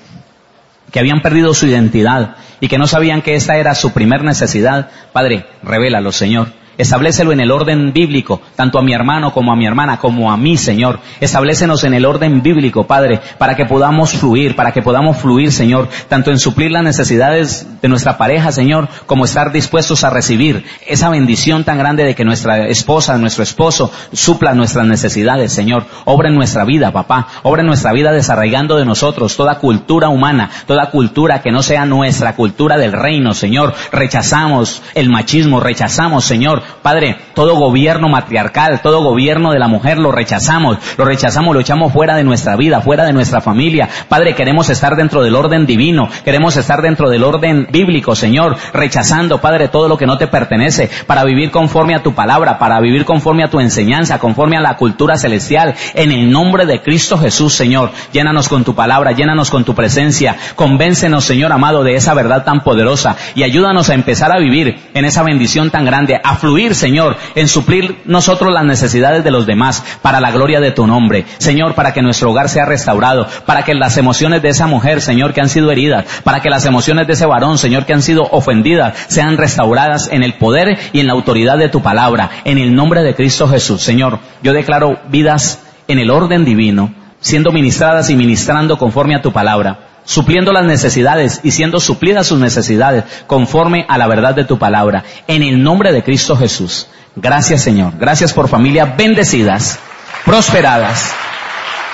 que 0.91 1.01
habían 1.01 1.21
perdido 1.21 1.53
su 1.53 1.67
identidad 1.67 2.37
y 2.59 2.69
que 2.69 2.79
no 2.79 2.87
sabían 2.87 3.21
que 3.21 3.35
esta 3.35 3.59
era 3.59 3.75
su 3.75 3.93
primer 3.93 4.25
necesidad, 4.25 4.89
Padre, 5.13 5.45
revélalo, 5.63 6.13
Señor. 6.13 6.49
Establecelo 6.79 7.33
en 7.33 7.41
el 7.41 7.51
orden 7.51 7.93
bíblico, 7.93 8.41
tanto 8.55 8.79
a 8.79 8.83
mi 8.83 8.93
hermano 8.93 9.33
como 9.33 9.53
a 9.53 9.57
mi 9.57 9.67
hermana, 9.67 9.99
como 9.99 10.31
a 10.31 10.37
mí, 10.37 10.57
Señor. 10.57 11.01
Establecenos 11.21 11.85
en 11.85 11.95
el 11.95 12.05
orden 12.05 12.43
bíblico, 12.43 12.87
Padre, 12.87 13.21
para 13.39 13.57
que 13.57 13.65
podamos 13.65 14.13
fluir, 14.13 14.57
para 14.57 14.73
que 14.73 14.83
podamos 14.83 15.17
fluir, 15.17 15.53
Señor, 15.53 15.89
tanto 16.09 16.31
en 16.31 16.39
suplir 16.39 16.71
las 16.71 16.85
necesidades 16.85 17.67
de 17.81 17.89
nuestra 17.89 18.19
pareja, 18.19 18.53
Señor, 18.53 18.89
como 19.07 19.25
estar 19.25 19.53
dispuestos 19.53 20.05
a 20.05 20.11
recibir 20.11 20.65
esa 20.87 21.09
bendición 21.09 21.65
tan 21.65 21.79
grande 21.79 22.05
de 22.05 22.15
que 22.15 22.25
nuestra 22.25 22.67
esposa, 22.69 23.17
nuestro 23.19 23.43
esposo, 23.43 23.91
supla 24.13 24.55
nuestras 24.55 24.87
necesidades, 24.87 25.53
Señor. 25.53 25.87
Obra 26.05 26.29
en 26.29 26.35
nuestra 26.35 26.65
vida, 26.65 26.93
papá. 26.93 27.29
Obra 27.43 27.63
en 27.63 27.69
nuestra 27.69 27.93
vida 27.93 28.13
desarraigando 28.13 28.77
de 28.77 28.85
nosotros 28.85 29.37
toda 29.37 29.59
cultura 29.59 30.09
humana, 30.09 30.51
toda 30.67 30.91
cultura 30.91 31.41
que 31.41 31.53
no 31.53 31.63
sea 31.63 31.85
nuestra 31.87 32.35
cultura 32.35 32.77
del 32.77 32.93
reino, 32.93 33.35
Señor. 33.35 33.75
Rechazamos 33.93 34.83
el 34.95 35.09
machismo, 35.09 35.61
rechazamos, 35.61 36.25
Señor, 36.25 36.63
Padre, 36.83 37.17
todo 37.35 37.57
gobierno 37.57 38.09
matriarcal, 38.09 38.81
todo 38.81 39.03
gobierno 39.03 39.53
de 39.53 39.59
la 39.59 39.69
mujer 39.69 39.99
lo 39.99 40.13
rechazamos, 40.13 40.79
lo 40.97 41.05
rechazamos, 41.05 41.55
lo 41.55 41.61
echamos 41.61 41.93
fuera 41.93 42.17
de 42.17 42.25
nuestra 42.25 42.57
vida, 42.57 42.81
fuera 42.81 43.05
de 43.05 43.13
nuestra 43.13 43.41
familia. 43.41 43.89
Padre, 44.09 44.35
queremos 44.35 44.71
estar 44.71 44.97
dentro 44.97 45.23
del 45.23 45.35
orden 45.35 45.67
divino, 45.67 46.09
queremos 46.25 46.57
estar 46.57 46.83
dentro 46.83 47.11
del 47.11 47.25
orden 47.25 47.69
bíblico, 47.71 48.15
Señor, 48.15 48.57
rechazando, 48.73 49.41
Padre, 49.41 49.69
todo 49.69 49.89
lo 49.89 49.97
que 49.97 50.07
no 50.07 50.19
te 50.19 50.27
pertenece, 50.27 50.91
para 51.07 51.25
vivir 51.25 51.51
conforme 51.51 51.95
a 51.95 52.03
tu 52.03 52.15
palabra, 52.15 52.59
para 52.59 52.81
vivir 52.81 53.05
conforme 53.05 53.45
a 53.45 53.51
tu 53.51 53.61
enseñanza, 53.61 54.19
conforme 54.19 54.57
a 54.57 54.61
la 54.61 54.77
cultura 54.77 55.17
celestial. 55.17 55.75
En 55.95 56.13
el 56.13 56.31
nombre 56.31 56.67
de 56.67 56.83
Cristo 56.83 57.19
Jesús, 57.19 57.55
Señor, 57.55 57.91
llénanos 58.13 58.49
con 58.49 58.65
tu 58.65 58.75
palabra, 58.75 59.13
llénanos 59.13 59.51
con 59.51 59.65
tu 59.65 59.75
presencia, 59.75 60.37
convéncenos, 60.55 61.25
Señor 61.25 61.53
amado, 61.53 61.85
de 61.85 61.95
esa 61.95 62.15
verdad 62.15 62.45
tan 62.45 62.63
poderosa 62.63 63.17
y 63.35 63.43
ayúdanos 63.43 63.91
a 63.91 63.95
empezar 63.95 64.33
a 64.33 64.39
vivir 64.39 64.79
en 64.95 65.05
esa 65.05 65.23
bendición 65.23 65.71
tan 65.71 65.85
grande, 65.85 66.21
a 66.23 66.37
fluir 66.37 66.56
Señor, 66.75 67.17
en 67.35 67.49
suplir 67.49 68.03
nosotros 68.07 68.53
las 68.53 68.65
necesidades 68.65 69.23
de 69.23 69.31
los 69.31 69.47
demás 69.47 69.85
para 70.03 70.21
la 70.21 70.31
gloria 70.31 70.61
de 70.61 70.73
tu 70.73 70.87
nombre. 70.87 71.27
Señor, 71.39 71.75
para 71.75 71.93
que 71.93 72.03
nuestro 72.03 72.31
hogar 72.31 72.49
sea 72.49 72.65
restaurado, 72.65 73.27
para 73.45 73.63
que 73.63 73.75
las 73.75 73.97
emociones 73.97 74.43
de 74.43 74.49
esa 74.49 74.67
mujer, 74.67 75.01
Señor, 75.01 75.33
que 75.33 75.41
han 75.41 75.49
sido 75.49 75.71
heridas, 75.71 76.07
para 76.25 76.41
que 76.41 76.51
las 76.51 76.65
emociones 76.65 77.07
de 77.07 77.13
ese 77.13 77.27
varón, 77.27 77.59
Señor, 77.59 77.85
que 77.85 77.93
han 77.93 78.03
sido 78.03 78.23
ofendidas, 78.31 78.97
sean 79.09 79.37
restauradas 79.37 80.09
en 80.11 80.23
el 80.23 80.35
poder 80.35 80.79
y 80.93 81.01
en 81.01 81.07
la 81.07 81.13
autoridad 81.13 81.59
de 81.59 81.69
tu 81.69 81.83
palabra, 81.83 82.31
en 82.45 82.59
el 82.59 82.75
nombre 82.75 83.03
de 83.03 83.15
Cristo 83.15 83.49
Jesús. 83.49 83.83
Señor, 83.83 84.19
yo 84.43 84.53
declaro 84.53 84.99
vidas 85.09 85.63
en 85.89 85.99
el 85.99 86.11
orden 86.11 86.45
divino, 86.45 86.95
siendo 87.21 87.53
ministradas 87.53 88.11
y 88.11 88.17
ministrando 88.17 88.79
conforme 88.79 89.15
a 89.15 89.23
tu 89.23 89.33
palabra 89.33 89.96
supliendo 90.07 90.53
las 90.53 90.65
necesidades 90.65 91.41
y 91.43 91.51
siendo 91.51 91.79
suplidas 91.79 92.27
sus 92.27 92.39
necesidades 92.39 93.05
conforme 93.27 93.85
a 93.89 93.99
la 93.99 94.07
verdad 94.07 94.35
de 94.35 94.45
tu 94.45 94.59
palabra. 94.59 95.05
En 95.27 95.43
el 95.43 95.63
nombre 95.63 95.93
de 95.93 96.03
Cristo 96.03 96.37
Jesús. 96.37 96.87
Gracias 97.15 97.61
Señor. 97.61 97.93
Gracias 97.99 98.33
por 98.33 98.49
familias 98.49 98.97
bendecidas, 98.97 99.79
prosperadas, 100.25 101.13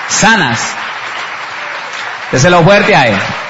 sanas. 0.07 0.61
Déselo 2.31 2.63
fuerte 2.63 2.95
a 2.95 3.07
Él. 3.07 3.42